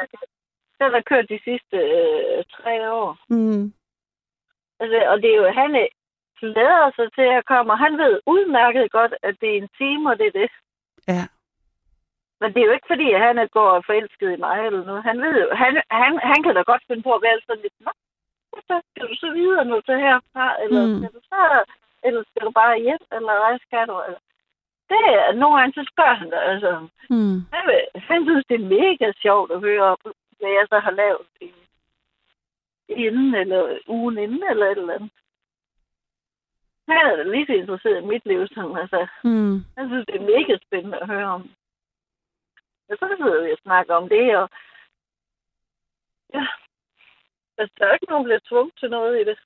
den 0.79 0.91
har 0.95 1.03
kørt 1.11 1.29
de 1.29 1.39
sidste 1.43 1.77
øh, 1.77 2.43
tre 2.57 2.73
år. 2.91 3.17
Mm, 3.29 3.73
Altså, 4.79 4.97
og 5.11 5.17
det 5.21 5.29
er 5.33 5.37
jo, 5.41 5.47
han 5.61 5.75
er, 5.75 5.87
glæder 6.39 6.91
sig 6.95 7.07
til 7.17 7.27
at 7.37 7.45
komme, 7.51 7.71
og 7.73 7.77
han 7.85 7.97
ved 7.97 8.19
udmærket 8.33 8.91
godt, 8.91 9.13
at 9.27 9.35
det 9.41 9.49
er 9.53 9.57
en 9.61 9.69
time, 9.77 10.09
og 10.11 10.17
det 10.19 10.27
er 10.27 10.37
det. 10.41 10.49
ja. 11.07 11.23
Men 12.41 12.53
det 12.53 12.59
er 12.61 12.65
jo 12.69 12.77
ikke 12.77 12.91
fordi, 12.93 13.07
at 13.11 13.21
han 13.27 13.47
går 13.57 13.69
og 13.77 13.83
forelsket 13.85 14.29
i 14.33 14.39
mig 14.45 14.57
eller 14.65 14.83
noget. 14.85 15.03
Han 15.03 15.21
ved 15.21 15.33
jo, 15.43 15.47
han, 15.63 15.73
han, 16.01 16.11
han 16.31 16.39
kan 16.43 16.55
da 16.55 16.61
godt 16.61 16.83
finde 16.87 17.03
på 17.03 17.11
at 17.15 17.21
være 17.27 17.39
sådan 17.47 17.61
lidt, 17.63 17.73
så 18.69 18.75
skal 18.89 19.07
du 19.09 19.15
så 19.15 19.29
videre 19.37 19.65
nu 19.65 19.81
til 19.81 19.97
herfra, 20.05 20.45
eller 20.63 20.81
Mm. 20.87 20.97
skal 20.97 21.11
du 21.17 21.21
så, 21.31 21.41
eller 22.07 22.23
skal 22.29 22.41
du 22.47 22.51
bare 22.61 22.79
hjem, 22.85 23.03
eller 23.17 23.33
hvad 23.41 23.59
skal 23.67 23.87
du? 23.91 23.95
Eller. 24.07 24.21
Det 24.91 24.99
er, 25.13 25.33
nogle 25.41 25.55
gange 25.59 25.73
så 25.77 25.83
spørger 25.93 26.13
han 26.21 26.29
dig, 26.29 26.41
altså, 26.51 26.71
Mm, 27.09 27.37
han, 27.53 27.63
vil, 27.69 27.79
han 28.09 28.19
synes, 28.27 28.45
det 28.49 28.55
er 28.61 28.71
mega 28.79 29.11
sjovt 29.25 29.51
at 29.51 29.59
høre 29.67 29.83
op, 29.91 30.03
hvad 30.43 30.53
jeg 30.59 30.65
så 30.69 30.79
har 30.79 30.91
lavet 30.91 31.27
i, 31.41 31.51
inden, 32.89 33.35
eller 33.35 33.79
ugen 33.87 34.17
inden, 34.17 34.43
eller 34.49 34.65
et 34.65 34.77
eller 34.77 34.93
andet. 34.93 35.11
Han 36.87 37.05
er 37.11 37.15
da 37.15 37.23
lige 37.23 37.45
så 37.45 37.53
interesseret 37.53 38.01
i 38.01 38.05
mit 38.05 38.25
liv, 38.25 38.47
som 38.47 38.75
altså, 38.75 39.07
mm, 39.23 39.55
jeg 39.77 39.85
synes, 39.87 40.05
det 40.05 40.15
er 40.15 40.31
mega 40.33 40.57
spændende 40.65 40.99
at 40.99 41.07
høre 41.07 41.29
om. 41.37 41.43
Og 42.89 42.95
så 42.99 43.15
sidder 43.17 43.43
vi 43.43 43.51
og 43.51 43.57
snakker 43.63 43.93
om 43.95 44.09
det, 44.09 44.37
og 44.37 44.49
ja, 46.33 46.45
altså, 47.57 47.73
der 47.77 47.85
er 47.87 47.93
ikke 47.93 48.09
nogen, 48.09 48.23
der 48.23 48.29
bliver 48.29 48.47
tvunget 48.49 48.75
til 48.79 48.89
noget 48.89 49.21
i 49.21 49.23
det. 49.29 49.37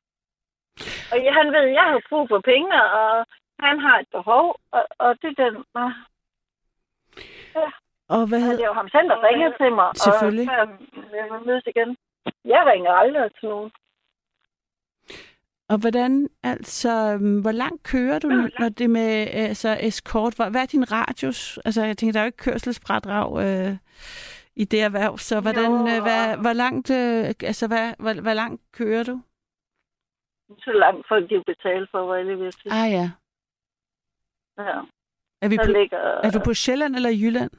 Og 1.11 1.17
ja, 1.23 1.31
han 1.39 1.47
ved, 1.53 1.63
at 1.67 1.73
jeg 1.73 1.83
har 1.83 2.01
brug 2.09 2.27
for 2.27 2.39
penge, 2.39 2.83
og 2.83 3.25
han 3.59 3.79
har 3.79 3.99
et 3.99 4.09
behov, 4.11 4.59
og, 4.71 4.83
og 4.97 5.21
det 5.21 5.29
er 5.39 5.49
den, 5.49 5.65
ah, 5.75 5.93
og 8.09 8.27
hvad 8.27 8.39
hed... 8.39 8.57
det 8.57 8.63
er 8.63 8.67
jo 8.67 8.73
ham 8.73 8.89
selv, 8.89 9.07
der 9.09 9.27
ringer 9.27 9.49
til 9.57 9.71
mig. 9.75 9.89
Selvfølgelig. 9.95 10.47
Og 10.61 10.67
så 11.29 11.43
mødes 11.45 11.63
igen. 11.67 11.97
Jeg 12.45 12.63
ringer 12.71 12.91
aldrig 12.91 13.31
til 13.39 13.49
nogen. 13.49 13.71
Og 15.69 15.77
hvordan, 15.77 16.29
altså, 16.43 16.89
øhm, 17.13 17.41
hvor 17.41 17.51
langt 17.51 17.83
kører 17.83 18.19
du, 18.19 18.27
når 18.59 18.69
det 18.69 18.89
med 18.89 19.27
altså, 19.33 19.77
eskort? 19.81 20.35
Hvad 20.35 20.51
hvad 20.51 20.61
er 20.61 20.65
din 20.65 20.91
radius? 20.91 21.59
Altså, 21.65 21.83
jeg 21.83 21.97
tænker, 21.97 22.13
der 22.13 22.19
er 22.19 22.23
jo 22.23 22.27
ikke 22.33 22.37
kørselsfradrag 22.37 23.29
øh, 23.45 23.77
i 24.55 24.65
det 24.65 24.81
erhverv, 24.81 25.17
så 25.17 25.41
hvordan, 25.41 25.71
Jo. 25.71 25.87
øh, 25.87 26.01
hvad, 26.01 26.37
hvor 26.37 26.53
langt, 26.53 26.89
øh, 26.91 27.25
altså, 27.51 27.67
hvad, 27.67 27.93
hvor, 27.99 28.21
hvor 28.21 28.33
langt 28.33 28.61
kører 28.71 29.03
du? 29.03 29.21
Så 30.59 30.71
langt 30.71 31.07
folk 31.07 31.29
de 31.29 31.43
betale 31.45 31.87
for, 31.91 32.05
hvad 32.07 32.17
jeg 32.25 32.39
vil 32.39 32.53
sige. 32.53 32.71
Ah 32.73 32.91
ja. 32.91 33.09
Ja. 34.57 34.79
Er, 35.41 35.47
vi 35.49 35.57
Der 35.57 35.65
på, 35.65 35.71
ligger, 35.71 35.97
er 35.97 36.31
du 36.31 36.39
på 36.45 36.53
Sjælland 36.53 36.95
eller 36.95 37.09
Jylland? 37.09 37.51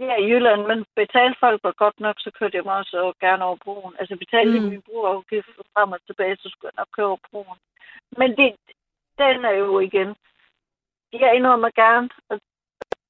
Ja, 0.00 0.14
i 0.16 0.24
Jylland, 0.30 0.62
men 0.66 0.78
betalte 0.96 1.36
folk 1.40 1.60
var 1.64 1.72
godt 1.84 2.00
nok, 2.00 2.16
så 2.18 2.30
kørte 2.38 2.56
jeg 2.56 2.64
mig 2.64 2.76
også 2.76 3.12
gerne 3.20 3.44
over 3.44 3.56
broen. 3.64 3.94
Altså 3.98 4.16
betalte 4.16 4.60
Mm. 4.60 4.66
min 4.66 4.82
brugerafgift 4.82 5.48
frem 5.74 5.92
og 5.92 6.00
tilbage, 6.06 6.36
så 6.36 6.48
skulle 6.48 6.70
jeg 6.72 6.80
nok 6.80 6.88
køre 6.96 7.06
over 7.06 7.22
broen. 7.30 7.58
Men 8.20 8.30
det, 8.36 8.48
den 9.18 9.44
er 9.44 9.54
jo 9.64 9.78
igen. 9.78 10.10
Jeg 11.12 11.34
indrømmer 11.36 11.70
gerne, 11.82 12.08
og 12.28 12.40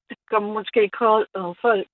det 0.09 0.17
kommer 0.29 0.53
måske 0.53 0.89
koldt 0.89 1.29
og 1.33 1.57
folk. 1.61 1.87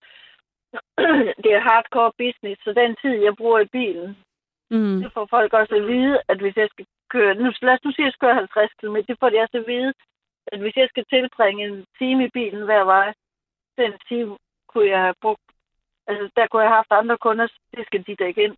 det 1.43 1.51
er 1.53 1.67
hardcore 1.69 2.11
business, 2.17 2.63
så 2.63 2.73
den 2.73 2.95
tid, 3.01 3.15
jeg 3.27 3.35
bruger 3.35 3.59
i 3.59 3.65
bilen, 3.77 4.17
Mm. 4.71 4.99
det 5.01 5.13
får 5.13 5.25
folk 5.25 5.53
også 5.53 5.75
at 5.75 5.87
vide, 5.87 6.21
at 6.27 6.37
hvis 6.41 6.55
jeg 6.57 6.69
skal 6.69 6.85
køre, 7.09 7.35
nu, 7.35 7.51
lad 7.61 7.73
os 7.73 7.83
nu 7.83 7.91
sige, 7.91 8.03
at 8.03 8.07
jeg 8.07 8.13
skal 8.13 8.25
køre 8.27 8.35
50 8.35 8.71
km, 8.79 8.95
det 9.07 9.17
får 9.19 9.29
de 9.29 9.39
også 9.39 9.57
at 9.57 9.67
vide, 9.67 9.93
at 10.51 10.59
hvis 10.59 10.75
jeg 10.75 10.87
skal 10.89 11.05
tilbringe 11.13 11.65
en 11.67 11.85
time 11.99 12.25
i 12.25 12.29
bilen 12.29 12.63
hver 12.65 12.83
vej, 12.83 13.13
den 13.77 13.93
time 14.09 14.37
kunne 14.67 14.89
jeg 14.89 15.01
have 15.01 15.15
brugt, 15.21 15.41
altså 16.07 16.29
der 16.35 16.47
kunne 16.47 16.61
jeg 16.61 16.69
have 16.69 16.75
haft 16.75 16.91
andre 16.91 17.17
kunder, 17.17 17.47
det 17.77 17.85
skal 17.85 18.03
de 18.07 18.15
dække 18.15 18.43
ind. 18.43 18.57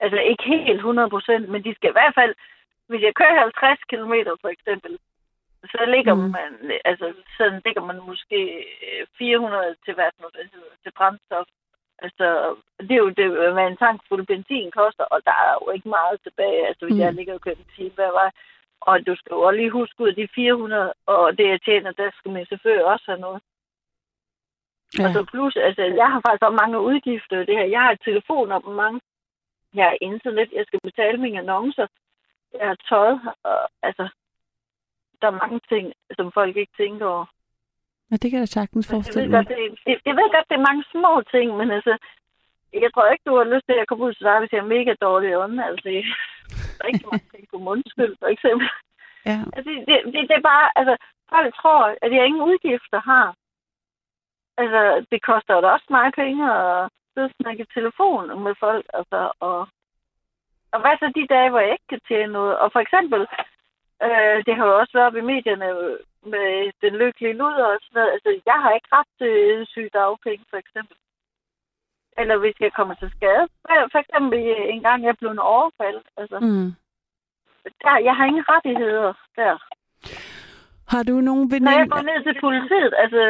Altså 0.00 0.18
ikke 0.18 0.42
helt 0.44 0.76
100 0.76 1.10
procent, 1.10 1.48
men 1.48 1.64
de 1.64 1.74
skal 1.74 1.90
i 1.90 1.98
hvert 1.98 2.14
fald, 2.14 2.34
hvis 2.88 3.02
jeg 3.02 3.14
kører 3.14 3.40
50 3.40 3.80
km 3.90 4.12
for 4.40 4.48
eksempel, 4.48 4.98
så 5.64 5.84
ligger 5.94 6.14
Mm. 6.14 6.20
man, 6.20 6.52
altså 6.84 7.14
sådan 7.38 7.62
ligger 7.64 7.82
man 7.84 8.00
måske 8.06 8.38
øh, 8.86 9.06
400 9.18 9.76
til 9.84 9.94
hvad 9.94 10.10
nu 10.20 10.28
det 10.34 10.50
hedder, 10.52 10.74
til 10.82 10.92
brændstof. 10.96 11.46
Altså, 11.98 12.56
det 12.80 12.90
er 12.90 13.04
jo 13.06 13.08
det, 13.08 13.52
hvad 13.52 13.66
en 13.66 13.76
tank 13.76 14.00
fuld 14.08 14.26
benzin 14.26 14.70
koster, 14.70 15.04
og 15.04 15.20
der 15.24 15.36
er 15.46 15.52
jo 15.62 15.70
ikke 15.70 15.88
meget 15.88 16.20
tilbage. 16.22 16.66
Altså, 16.66 16.84
hvis 16.84 16.94
Mm. 16.94 17.00
jeg 17.00 17.12
ligger 17.14 17.34
og 17.34 17.40
kører 17.40 17.54
en 17.56 17.66
time 17.76 17.90
hver 17.94 18.12
vej. 18.12 18.30
Og 18.80 19.06
du 19.06 19.16
skal 19.16 19.34
jo 19.34 19.50
lige 19.50 19.70
huske 19.70 20.00
ud 20.02 20.08
af 20.08 20.14
de 20.14 20.28
400, 20.34 20.92
og 21.06 21.38
det 21.38 21.48
jeg 21.48 21.62
tjener, 21.62 21.92
der 21.92 22.10
skal 22.18 22.30
min 22.30 22.46
chauffør 22.46 22.84
også 22.84 23.04
have 23.06 23.20
noget. 23.20 23.42
Ja. 24.98 25.04
Og 25.06 25.12
så 25.14 25.24
plus, 25.32 25.56
altså, 25.56 25.82
jeg 25.82 26.08
har 26.12 26.20
faktisk 26.26 26.42
også 26.42 26.60
mange 26.62 26.80
udgifter 26.80 27.44
det 27.48 27.56
her. 27.58 27.66
Jeg 27.74 27.80
har 27.80 27.90
et 27.92 28.02
telefonabonnement. 28.04 29.02
Jeg 29.74 29.84
har 29.84 29.96
internet. 30.00 30.48
Jeg 30.58 30.64
skal 30.66 30.80
betale 30.88 31.18
mine 31.18 31.38
annoncer. 31.38 31.86
Jeg 32.58 32.66
har 32.70 32.78
tøj. 32.88 33.10
Og, 33.50 33.60
altså, 33.82 34.04
der 35.20 35.26
er 35.26 35.40
mange 35.42 35.60
ting, 35.72 35.92
som 36.16 36.32
folk 36.32 36.56
ikke 36.56 36.76
tænker 36.76 37.06
over. 37.06 37.26
ja, 38.10 38.16
det 38.16 38.30
kan 38.30 38.38
jeg 38.38 38.46
da 38.48 38.52
sagtens 38.60 38.84
Jeg 38.86 38.96
ved, 38.96 38.96
forestille 38.96 39.28
mig. 39.30 39.36
godt, 39.36 39.48
det, 39.48 39.56
det, 39.86 39.94
jeg 40.08 40.14
ved 40.18 40.28
godt, 40.34 40.48
det 40.50 40.56
er 40.58 40.68
mange 40.70 40.84
små 40.94 41.12
ting, 41.34 41.56
men 41.60 41.68
altså, 41.70 41.94
jeg 42.82 42.90
tror 42.94 43.06
ikke, 43.12 43.26
du 43.26 43.36
har 43.36 43.52
lyst 43.54 43.66
til 43.66 43.76
at 43.80 43.88
komme 43.88 44.04
ud 44.06 44.14
til 44.14 44.26
dig, 44.28 44.36
hvis 44.38 44.52
jeg 44.52 44.62
er 44.64 44.74
mega 44.76 44.92
dårlig 45.06 45.30
i 45.30 45.38
ånden. 45.42 45.60
Altså, 45.70 45.88
jeg, 45.96 46.04
der 46.76 46.82
er 46.84 46.90
ikke 46.92 47.08
mange 47.10 47.28
ting 47.34 47.44
på 47.52 47.58
mundskyld, 47.66 48.14
for 48.22 48.28
eksempel. 48.34 48.68
Ja. 49.30 49.38
Altså, 49.54 49.70
det, 49.70 49.80
det, 49.88 49.96
det, 50.12 50.20
det 50.28 50.36
er 50.40 50.46
bare, 50.52 50.66
altså, 50.78 50.94
folk 51.32 51.50
tror, 51.60 51.80
at 52.04 52.10
jeg 52.16 52.26
ingen 52.26 52.42
udgifter 52.50 53.00
har. 53.12 53.26
Altså, 54.60 55.06
det 55.10 55.22
koster 55.22 55.54
jo 55.54 55.60
da 55.60 55.68
også 55.68 55.86
mig 55.90 56.12
penge 56.22 56.42
at 56.52 56.90
sidde 57.14 57.26
og 57.30 57.34
snakke 57.40 57.62
i 57.62 57.72
telefon 57.74 58.42
med 58.46 58.54
folk, 58.64 58.86
altså, 58.98 59.20
og, 59.40 59.58
og 60.72 60.78
hvad 60.80 60.94
så 60.98 61.06
de 61.16 61.26
dage, 61.34 61.50
hvor 61.50 61.60
jeg 61.60 61.72
ikke 61.72 61.90
kan 61.92 62.00
tjene 62.08 62.32
noget? 62.32 62.58
Og 62.58 62.72
for 62.72 62.80
eksempel, 62.80 63.20
øh, 64.06 64.36
det 64.46 64.52
har 64.56 64.64
jo 64.66 64.78
også 64.80 64.92
været 64.94 65.06
op 65.06 65.16
i 65.16 65.28
medierne 65.32 65.68
med 66.34 66.72
den 66.84 66.92
lykkelige 67.02 67.38
luder 67.40 67.66
og 67.72 67.78
sådan 67.82 67.94
noget. 67.98 68.12
Altså, 68.14 68.30
jeg 68.50 68.58
har 68.62 68.70
ikke 68.74 68.88
ret 68.96 69.10
til 69.20 69.66
sygedagpenge, 69.72 70.44
for 70.50 70.56
eksempel. 70.56 70.96
Eller 72.18 72.36
hvis 72.36 72.56
jeg 72.60 72.72
kommer 72.72 72.94
til 72.94 73.10
skade. 73.16 73.44
For 73.92 73.98
eksempel 73.98 74.38
en 74.74 74.82
gang, 74.82 75.04
jeg 75.04 75.14
blev 75.18 75.30
en 75.30 75.38
overfald. 75.54 76.00
Altså, 76.16 76.38
Mm. 76.40 76.70
der, 77.82 77.96
jeg 78.08 78.14
har 78.16 78.24
ingen 78.24 78.44
rettigheder 78.48 79.12
der. 79.36 79.54
Har 80.92 81.02
du 81.02 81.14
nogen 81.28 81.44
Når 81.48 81.54
jeg 81.54 81.60
veninder? 81.62 81.94
går 81.96 82.02
ned 82.10 82.18
til 82.26 82.40
politiet, 82.40 82.94
altså, 82.98 83.22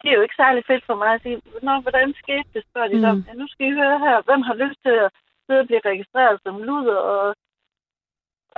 det 0.00 0.08
er 0.10 0.16
jo 0.18 0.24
ikke 0.26 0.40
særlig 0.42 0.62
fedt 0.70 0.84
for 0.88 0.94
mig 1.02 1.10
at 1.14 1.22
sige, 1.22 1.38
Nå, 1.62 1.72
hvordan 1.84 2.14
skete 2.22 2.48
det, 2.54 2.62
spørger 2.70 2.88
de 2.88 2.96
Mm. 3.12 3.24
Ja, 3.28 3.32
nu 3.40 3.46
skal 3.48 3.66
I 3.66 3.78
høre 3.80 3.98
her, 4.06 4.16
hvem 4.28 4.42
har 4.48 4.54
lyst 4.64 4.78
til 4.86 4.94
at 5.04 5.10
sidde 5.46 5.60
og 5.60 5.66
blive 5.66 5.80
registreret 5.90 6.36
som 6.44 6.62
luder, 6.68 6.96
og, 7.14 7.26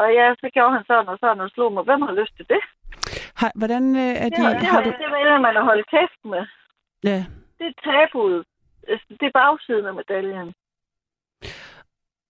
og 0.01 0.07
ja, 0.19 0.27
så 0.41 0.47
gjorde 0.55 0.73
han 0.77 0.85
sådan 0.91 1.09
og 1.09 1.19
sådan 1.23 1.41
og 1.47 1.51
slog 1.51 1.73
mig. 1.73 1.83
Hvem 1.89 2.03
har 2.03 2.15
lyst 2.21 2.35
til 2.37 2.47
det? 2.55 2.63
Har, 3.41 3.53
hvordan 3.61 3.85
øh, 4.05 4.15
er 4.25 4.29
Det, 4.29 4.39
de... 4.39 4.43
det, 4.43 4.67
Har 4.67 4.73
har, 4.75 4.83
du, 4.83 4.91
det 5.03 5.11
vælger 5.17 5.39
man 5.47 5.57
at 5.57 5.65
holde 5.71 5.85
kæft 5.95 6.21
med. 6.33 6.45
ja. 7.11 7.19
Det 7.59 7.67
er 7.73 7.77
tabuet. 7.91 8.45
Altså, 8.89 9.07
Det 9.21 9.27
er 9.27 9.39
bagsiden 9.41 9.87
af 9.87 9.95
medaljen. 9.95 10.55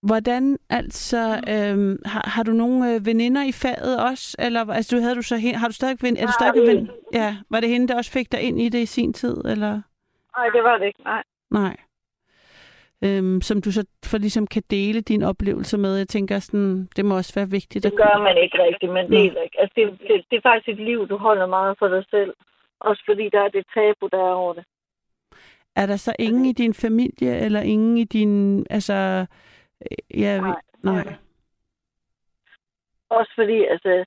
Hvordan 0.03 0.59
altså 0.71 1.41
øhm, 1.49 1.99
har, 2.05 2.31
har 2.35 2.43
du 2.43 2.53
nogle 2.53 2.95
øh, 2.95 3.07
veninder 3.07 3.45
i 3.45 3.53
faget 3.53 4.01
også 4.11 4.37
eller 4.39 4.71
altså 4.71 4.97
du 4.97 5.03
havde 5.03 5.15
du 5.15 5.23
så 5.23 5.37
har 5.55 5.69
du 5.69 5.75
stadig 5.75 5.97
ven, 6.03 6.17
er 6.17 6.27
du 6.27 6.33
stadig 6.33 6.67
ven, 6.67 6.91
ja 7.13 7.37
var 7.51 7.61
det 7.61 7.69
hende 7.69 7.89
der 7.89 7.97
også 7.97 8.13
fik 8.13 8.33
dig 8.33 8.41
ind 8.41 8.61
i 8.61 8.69
det 8.69 8.79
i 8.79 8.87
sin 8.87 9.13
tid 9.13 9.37
eller 9.45 9.81
Nej, 10.37 10.49
det 10.49 10.63
var 10.63 10.79
det 10.79 10.87
ikke. 10.87 11.03
Nej. 11.05 11.23
nej 11.51 11.77
øhm, 13.05 13.41
som 13.41 13.61
du 13.61 13.73
så 13.73 13.85
for 14.05 14.19
ligesom 14.19 14.47
kan 14.47 14.63
dele 14.71 15.01
dine 15.01 15.27
oplevelser 15.27 15.79
med 15.79 15.97
jeg 15.97 16.09
tænker 16.09 16.39
sådan 16.39 16.89
det 16.97 17.05
må 17.05 17.17
også 17.17 17.35
være 17.35 17.51
vigtigt 17.51 17.85
Det 17.85 17.97
gør 17.97 18.23
man 18.23 18.37
ikke 18.45 18.59
rigtigt, 18.63 18.93
men 18.93 19.05
Nå. 19.05 19.17
det 19.17 19.27
er, 19.27 19.43
ikke. 19.43 19.61
Altså, 19.61 19.73
det, 19.77 20.01
det, 20.09 20.25
det 20.31 20.37
er 20.37 20.49
faktisk 20.51 20.69
et 20.69 20.85
liv, 20.85 21.09
du 21.09 21.17
holder 21.17 21.47
meget 21.47 21.77
for 21.79 21.89
dig 21.89 22.05
selv. 22.11 22.35
Også 22.81 23.03
fordi 23.09 23.29
der 23.33 23.41
er 23.41 23.49
det 23.49 23.65
tabu, 23.75 24.07
der 24.13 24.19
er 24.19 24.35
over 24.35 24.55
det. 24.55 24.65
er 25.77 25.87
der 25.87 25.97
så 25.97 26.13
ingen 26.19 26.47
i 26.47 26.53
din 26.53 26.75
familie 26.75 27.39
eller 27.39 27.61
ingen 27.61 27.97
i 27.99 28.05
din 28.05 28.67
altså 28.71 29.27
ja 30.15 30.41
Nej. 30.41 30.61
nej 30.83 31.17
Også 33.09 33.33
fordi, 33.35 33.65
altså, 33.65 34.05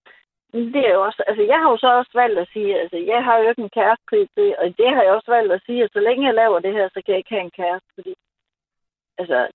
det 0.54 0.82
er 0.88 0.94
jo 0.94 1.02
også, 1.04 1.24
altså, 1.28 1.44
jeg 1.44 1.58
har 1.62 1.70
jo 1.72 1.78
så 1.78 1.90
også 2.00 2.12
valgt 2.14 2.40
at 2.40 2.48
sige, 2.54 2.80
altså, 2.82 2.98
jeg 2.98 3.24
har 3.24 3.38
jo 3.38 3.50
ikke 3.50 3.62
en 3.62 3.76
kæreste 3.80 4.28
til, 4.36 4.56
og 4.60 4.66
det 4.78 4.90
har 4.96 5.02
jeg 5.04 5.14
også 5.14 5.32
valgt 5.32 5.54
at 5.54 5.62
sige, 5.66 5.84
at 5.84 5.92
så 5.94 6.00
længe 6.00 6.28
jeg 6.28 6.34
laver 6.34 6.60
det 6.60 6.74
her, 6.74 6.90
så 6.90 7.02
kan 7.02 7.12
jeg 7.12 7.18
ikke 7.18 7.36
have 7.36 7.46
en 7.50 7.58
kæreste, 7.62 7.90
fordi, 7.96 8.14
altså, 9.18 9.48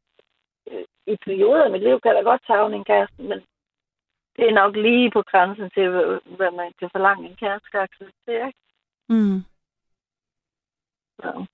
øh, 0.71 0.85
i 1.07 1.17
perioder 1.25 1.65
af 1.65 1.71
mit 1.71 1.83
liv 1.83 2.01
kan 2.01 2.17
jeg 2.17 2.25
godt 2.25 2.47
savne 2.47 2.77
en 2.77 2.85
kæreste, 2.85 3.23
men 3.23 3.41
det 4.37 4.45
er 4.49 4.55
nok 4.55 4.77
lige 4.77 5.11
på 5.11 5.23
grænsen 5.23 5.71
til, 5.71 5.89
hvad 6.37 6.51
man 6.51 6.73
kan 6.79 6.91
forlange 6.93 7.29
en 7.29 7.37
kæreste 7.37 7.67
skal 7.67 7.81
acceptere. 7.81 8.47
Ikke? 8.47 8.59
Mm. 9.09 9.41
Så. 11.21 11.47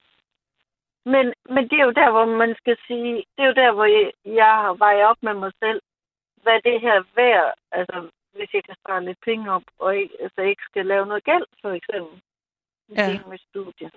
Men, 1.13 1.27
men 1.55 1.63
det 1.71 1.77
er 1.81 1.85
jo 1.85 1.91
der, 2.01 2.11
hvor 2.11 2.25
man 2.25 2.55
skal 2.61 2.77
sige, 2.87 3.15
det 3.35 3.43
er 3.43 3.47
jo 3.47 3.53
der, 3.63 3.73
hvor 3.73 3.85
jeg, 3.85 4.13
jeg 4.25 4.53
har 4.63 4.75
vejet 4.75 5.05
op 5.05 5.21
med 5.23 5.35
mig 5.35 5.53
selv, 5.63 5.81
hvad 6.43 6.61
det 6.63 6.81
her 6.81 7.05
værd, 7.15 7.55
altså 7.73 8.11
hvis 8.33 8.55
jeg 8.55 8.65
kan 8.65 8.77
spare 8.81 9.05
lidt 9.05 9.21
penge 9.21 9.53
op, 9.53 9.63
og 9.79 9.97
ikke, 9.97 10.17
altså 10.21 10.41
ikke 10.41 10.63
skal 10.71 10.87
lave 10.87 11.07
noget 11.07 11.25
gæld, 11.25 11.47
for 11.63 11.71
eksempel, 11.71 12.23
Ja. 12.97 13.03
ja. 13.07 13.21
med 13.29 13.39
studie. 13.39 13.91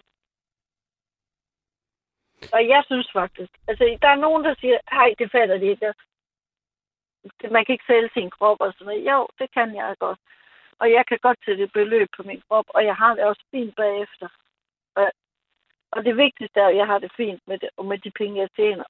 Og 2.54 2.67
jeg 2.67 2.84
synes 2.86 3.10
faktisk, 3.13 3.52
altså 3.67 3.98
der 4.02 4.08
er 4.08 4.15
nogen, 4.26 4.43
der 4.43 4.56
siger, 4.60 4.78
hej, 4.91 5.15
det 5.19 5.32
fatter 5.32 5.58
de 5.58 5.65
ikke. 5.65 5.93
Det- 7.41 7.52
Man 7.52 7.65
kan 7.65 7.74
ikke 7.74 7.86
sælge 7.88 8.10
sin 8.13 8.30
krop 8.30 8.58
og 8.62 8.74
sådan 8.74 8.86
noget. 8.88 9.06
Jo, 9.12 9.28
det 9.39 9.52
kan 9.54 9.76
jeg 9.76 9.95
godt. 10.00 10.19
Og 10.80 10.91
jeg 10.91 11.06
kan 11.06 11.19
godt 11.22 11.39
sætte 11.45 11.63
et 11.63 11.72
beløb 11.74 12.08
på 12.17 12.24
min 12.24 12.41
krop, 12.50 12.65
og 12.69 12.86
jeg 12.86 12.95
har 12.95 13.15
det 13.15 13.24
også 13.24 13.43
fint 13.52 13.76
bagefter. 13.76 14.28
Og, 15.91 16.06
det 16.06 16.17
vigtigste 16.17 16.60
er, 16.60 16.67
at 16.67 16.78
jeg 16.78 16.86
har 16.86 16.99
det 16.99 17.12
fint 17.17 17.41
med, 17.47 17.58
det, 17.58 17.69
og 17.78 17.86
med 17.86 17.97
de 17.97 18.12
penge, 18.12 18.39
jeg 18.41 18.49
tjener. 18.56 18.84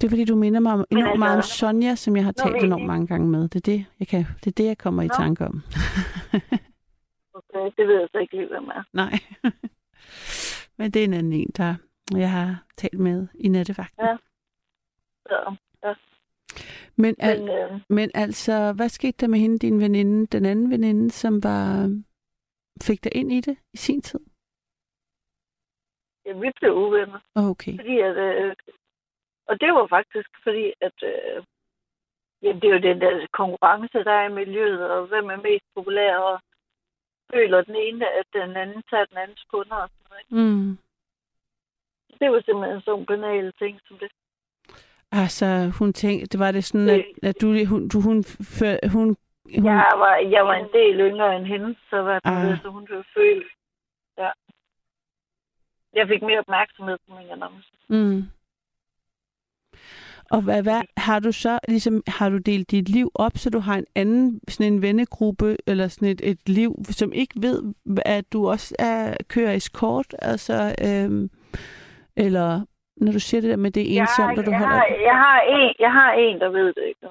Det 0.00 0.04
er 0.04 0.08
fordi, 0.08 0.24
du 0.24 0.36
minder 0.36 0.60
mig 0.60 0.72
om, 0.72 0.84
enormt 0.90 1.06
altså- 1.06 1.18
meget 1.18 1.36
om 1.36 1.42
Sonja, 1.42 1.94
som 1.94 2.16
jeg 2.16 2.24
har 2.24 2.32
talt 2.32 2.64
enormt 2.64 2.86
mange 2.86 3.06
gange 3.06 3.28
med. 3.28 3.42
Det 3.48 3.56
er 3.56 3.72
det, 3.72 3.86
jeg, 4.00 4.08
kan, 4.08 4.24
det, 4.44 4.46
er 4.46 4.54
det, 4.56 4.64
jeg 4.64 4.78
kommer 4.78 5.02
i 5.02 5.06
Nå. 5.06 5.14
tanke 5.14 5.44
om. 5.46 5.62
Okay, 7.36 7.70
det 7.76 7.88
ved 7.88 8.00
jeg 8.00 8.08
så 8.12 8.18
ikke 8.18 8.36
lige, 8.36 8.48
hvem 8.48 8.68
er. 8.68 8.82
Nej. 8.92 9.12
Men 10.78 10.90
det 10.90 11.00
er 11.00 11.04
en 11.04 11.14
anden 11.14 11.32
en, 11.32 11.50
der 11.56 11.74
jeg 12.16 12.30
har 12.30 12.64
talt 12.76 12.98
med 12.98 13.28
i 13.34 13.48
nattevagten. 13.48 14.04
Ja. 14.04 14.16
Så, 15.26 15.56
ja. 15.84 15.94
Men, 16.96 17.14
al, 17.18 17.40
Men, 17.40 17.48
øh, 17.48 17.80
men 17.88 18.10
altså, 18.14 18.72
hvad 18.72 18.88
skete 18.88 19.16
der 19.20 19.26
med 19.26 19.38
hende, 19.38 19.58
din 19.58 19.80
veninde, 19.80 20.26
den 20.26 20.44
anden 20.44 20.70
veninde, 20.70 21.10
som 21.10 21.42
var 21.42 21.90
fik 22.82 23.04
dig 23.04 23.16
ind 23.16 23.32
i 23.32 23.40
det 23.40 23.56
i 23.72 23.76
sin 23.76 24.02
tid? 24.02 24.20
Ja, 26.26 26.32
vi 26.32 26.50
blev 26.60 26.72
uvenner. 26.74 27.18
Okay. 27.34 27.76
Fordi 27.78 27.98
at, 28.00 28.16
øh, 28.16 28.54
og 29.48 29.60
det 29.60 29.70
var 29.74 29.86
faktisk 29.86 30.28
fordi, 30.42 30.72
at 30.80 30.98
øh, 31.02 31.42
jamen, 32.42 32.60
det 32.62 32.68
er 32.70 32.74
jo 32.74 32.80
den 32.90 33.00
der 33.00 33.26
konkurrence, 33.32 33.98
der 34.04 34.12
er 34.12 34.28
i 34.28 34.32
miljøet, 34.32 34.90
og 34.90 35.06
hvem 35.06 35.26
er 35.30 35.36
mest 35.36 35.64
populær, 35.74 36.16
og 36.16 36.40
føler 37.34 37.62
den 37.62 37.76
ene, 37.76 38.06
at 38.20 38.26
den 38.32 38.56
anden 38.56 38.82
tager 38.90 39.04
den 39.04 39.16
andens 39.18 39.44
kunder 39.52 39.76
og 39.76 39.88
sådan 39.88 40.06
noget. 40.10 40.20
ikke? 40.22 40.34
Mm. 40.34 40.78
Det 42.20 42.30
var 42.32 42.40
simpelthen 42.44 42.80
sådan 42.80 43.00
en 43.00 43.06
banale 43.06 43.52
ting, 43.58 43.80
som 43.88 43.98
det. 43.98 44.10
Altså, 45.12 45.72
hun 45.78 45.92
tænkte, 45.92 46.26
det 46.26 46.40
var 46.40 46.52
det 46.52 46.64
sådan, 46.64 46.88
at, 46.88 47.04
at 47.22 47.40
du, 47.40 47.46
hun, 47.66 47.88
du, 47.88 48.00
hun, 48.00 48.24
før, 48.58 48.76
hun, 48.92 49.16
hun 49.56 49.64
Jeg 49.64 49.92
var, 49.96 50.16
jeg 50.16 50.46
var 50.46 50.54
en 50.54 50.68
del 50.72 51.00
yngre 51.00 51.36
end 51.36 51.46
hende, 51.46 51.76
så, 51.90 51.96
var 52.02 52.14
det, 52.14 52.20
Ah. 52.24 52.62
så 52.62 52.68
hun 52.68 52.84
blev 52.84 53.04
følt. 53.16 53.46
Ja. 53.46 53.53
Jeg 55.94 56.08
fik 56.08 56.22
mere 56.22 56.38
opmærksomhed 56.38 56.96
på 57.08 57.14
min 57.18 57.30
annonce. 57.30 57.70
Mm. 57.88 58.22
Og 60.30 60.42
hvad, 60.42 60.62
hvad 60.62 60.82
har 60.96 61.18
du 61.20 61.32
så 61.32 61.58
ligesom 61.68 62.02
har 62.06 62.28
du 62.28 62.38
delt 62.38 62.70
dit 62.70 62.88
liv 62.88 63.10
op, 63.14 63.32
så 63.34 63.50
du 63.50 63.58
har 63.58 63.74
en 63.74 63.86
anden 63.94 64.40
sådan 64.48 64.72
en 64.72 64.82
vennegruppe 64.82 65.56
eller 65.66 65.88
sådan 65.88 66.08
et, 66.08 66.20
et 66.24 66.48
liv, 66.48 66.74
som 66.90 67.12
ikke 67.12 67.34
ved, 67.36 67.74
at 68.04 68.32
du 68.32 68.48
også 68.48 68.76
er 68.78 69.16
kører 69.28 69.52
eskort, 69.52 70.14
altså 70.22 70.74
øhm, 70.86 71.30
eller 72.16 72.64
når 72.96 73.12
du 73.12 73.20
siger 73.20 73.40
det 73.40 73.50
der 73.50 73.56
med 73.56 73.70
det 73.70 73.82
er 73.82 74.02
ensomt, 74.02 74.38
og 74.38 74.46
du 74.46 74.50
jeg, 74.50 74.58
holder 74.58 74.76
har, 74.76 74.86
jeg, 74.86 75.16
har 75.24 75.40
en, 75.40 75.74
jeg 75.78 75.92
har 75.92 76.12
en, 76.12 76.40
der 76.40 76.48
ved 76.48 76.66
det. 76.74 76.84
Ikke? 76.88 77.08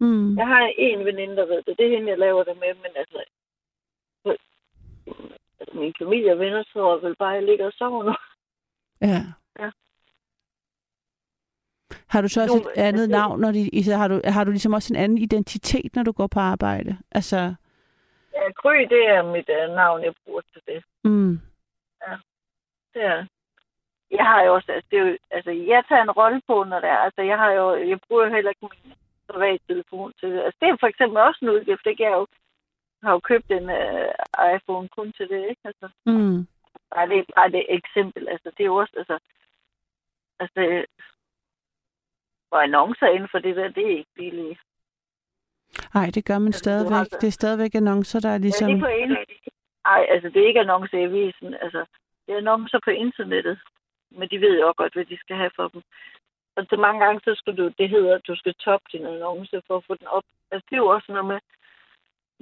mm. 0.00 0.38
Jeg 0.38 0.46
har 0.46 0.72
en 0.78 1.04
veninde, 1.04 1.36
der 1.36 1.46
ved 1.46 1.62
det. 1.66 1.78
Det 1.78 1.86
er 1.86 1.96
hende, 1.96 2.10
jeg 2.10 2.18
laver 2.18 2.44
det 2.44 2.56
med, 2.56 2.74
men 2.74 2.92
altså... 2.96 3.20
min 5.72 5.94
familie 5.98 6.32
og 6.32 6.38
venner 6.38 6.62
tror 6.72 6.96
vel 6.98 7.16
bare, 7.16 7.30
at 7.30 7.36
jeg 7.36 7.44
ligger 7.44 7.66
og 7.66 7.72
sover 7.72 8.02
nu. 8.04 8.14
ja. 9.00 9.20
Ja. 9.60 9.70
Har 12.08 12.20
du 12.22 12.28
så 12.28 12.42
også 12.42 12.54
Jo, 12.56 12.60
et 12.60 12.72
andet 12.76 13.00
altså- 13.02 13.16
navn, 13.18 13.40
når 13.40 13.52
de, 13.52 13.84
så 13.84 13.96
har 13.96 14.08
du, 14.08 14.20
har 14.24 14.44
du 14.44 14.50
ligesom 14.50 14.72
også 14.72 14.94
en 14.94 15.00
anden 15.00 15.18
identitet, 15.18 15.96
når 15.96 16.02
du 16.02 16.12
går 16.12 16.26
på 16.26 16.40
arbejde? 16.40 16.98
Altså, 17.12 17.54
Ja, 18.34 18.50
Gry, 18.62 18.76
det 18.94 19.02
er 19.08 19.22
mit 19.32 19.48
uh, 19.48 19.74
navn, 19.76 20.04
jeg 20.04 20.14
bruger 20.24 20.40
til 20.52 20.62
det. 20.66 20.84
mm, 21.04 21.40
det 22.94 23.02
er. 23.02 23.26
Jeg 24.10 24.24
har 24.24 24.42
jo 24.42 24.54
også, 24.54 24.72
altså, 24.72 24.88
det 24.90 24.98
er 24.98 25.02
jo, 25.06 25.16
altså, 25.30 25.50
jeg 25.50 25.84
tager 25.88 26.02
en 26.02 26.10
rolle 26.10 26.40
på, 26.46 26.64
når 26.64 26.80
det 26.80 26.88
er, 26.88 26.96
altså, 27.06 27.22
jeg 27.22 27.38
har 27.38 27.50
jo, 27.52 27.74
jeg 27.90 27.98
bruger 28.08 28.24
jo 28.26 28.34
heller 28.34 28.50
ikke 28.50 28.68
min 28.84 28.94
private 29.28 29.62
telefon 29.68 30.12
til 30.20 30.28
det. 30.32 30.40
Altså, 30.44 30.58
det 30.60 30.68
er 30.68 30.76
for 30.80 30.86
eksempel 30.86 31.18
også 31.18 31.38
en 31.42 31.48
udgift, 31.50 31.86
ikke? 31.86 32.02
Jeg 32.02 32.12
jo, 32.12 32.26
har 33.02 33.12
jo 33.12 33.18
købt 33.18 33.50
en 33.50 33.64
uh, 33.64 34.54
iPhone 34.54 34.88
kun 34.88 35.12
til 35.12 35.28
det, 35.28 35.48
ikke? 35.50 35.60
Altså, 35.64 35.88
mm. 36.06 36.46
bare 36.94 37.08
det, 37.08 37.24
bare 37.36 37.50
det 37.50 37.66
eksempel, 37.68 38.28
altså, 38.28 38.50
det 38.56 38.60
er 38.60 38.70
jo 38.72 38.76
også, 38.76 38.94
altså, 38.96 39.18
altså, 40.40 40.84
og 42.50 42.62
annoncer 42.62 43.06
inden 43.06 43.28
for 43.30 43.38
det 43.38 43.56
der, 43.56 43.68
det 43.68 43.84
er 43.86 43.98
ikke 43.98 44.14
billigt. 44.14 44.60
Nej, 45.94 46.10
det 46.14 46.24
gør 46.24 46.38
man 46.38 46.46
Altså, 46.46 46.58
stadigvæk. 46.58 47.10
det. 47.10 47.20
Det 47.20 47.26
er 47.26 47.38
stadigvæk 47.40 47.74
annoncer, 47.74 48.20
der 48.20 48.28
er 48.28 48.38
Ligesom... 48.38 48.68
ligesom... 48.68 48.90
Ja, 48.90 48.96
det 48.96 49.02
er 49.02 49.16
på 49.16 49.20
en... 49.20 49.50
Ej, 49.84 50.06
altså, 50.08 50.28
det 50.28 50.42
er 50.42 50.46
ikke 50.48 50.60
annoncer 50.60 50.98
i 50.98 51.04
avisen, 51.04 51.54
altså, 51.54 51.84
det 52.26 52.32
er 52.34 52.38
annoncer 52.38 52.78
på 52.84 52.90
internettet. 52.90 53.58
Men 54.10 54.28
de 54.28 54.40
ved 54.40 54.60
jo 54.60 54.72
godt, 54.76 54.92
hvad 54.94 55.04
de 55.04 55.18
skal 55.18 55.36
have 55.36 55.50
for 55.56 55.68
dem. 55.68 55.82
Og 56.56 56.66
så 56.70 56.76
mange 56.76 57.04
gange, 57.04 57.20
så 57.24 57.34
skal 57.34 57.56
du, 57.56 57.64
det 57.78 57.88
hedder, 57.90 58.14
at 58.14 58.26
du 58.26 58.36
skal 58.36 58.54
toppe 58.54 58.86
din 58.92 59.06
annonce 59.06 59.62
for 59.66 59.76
at 59.76 59.84
få 59.86 59.94
den 59.94 60.06
op. 60.06 60.24
Altså, 60.50 60.66
det 60.70 60.76
er 60.76 60.84
jo 60.84 60.86
også 60.96 61.12
noget 61.12 61.26
med, 61.26 61.38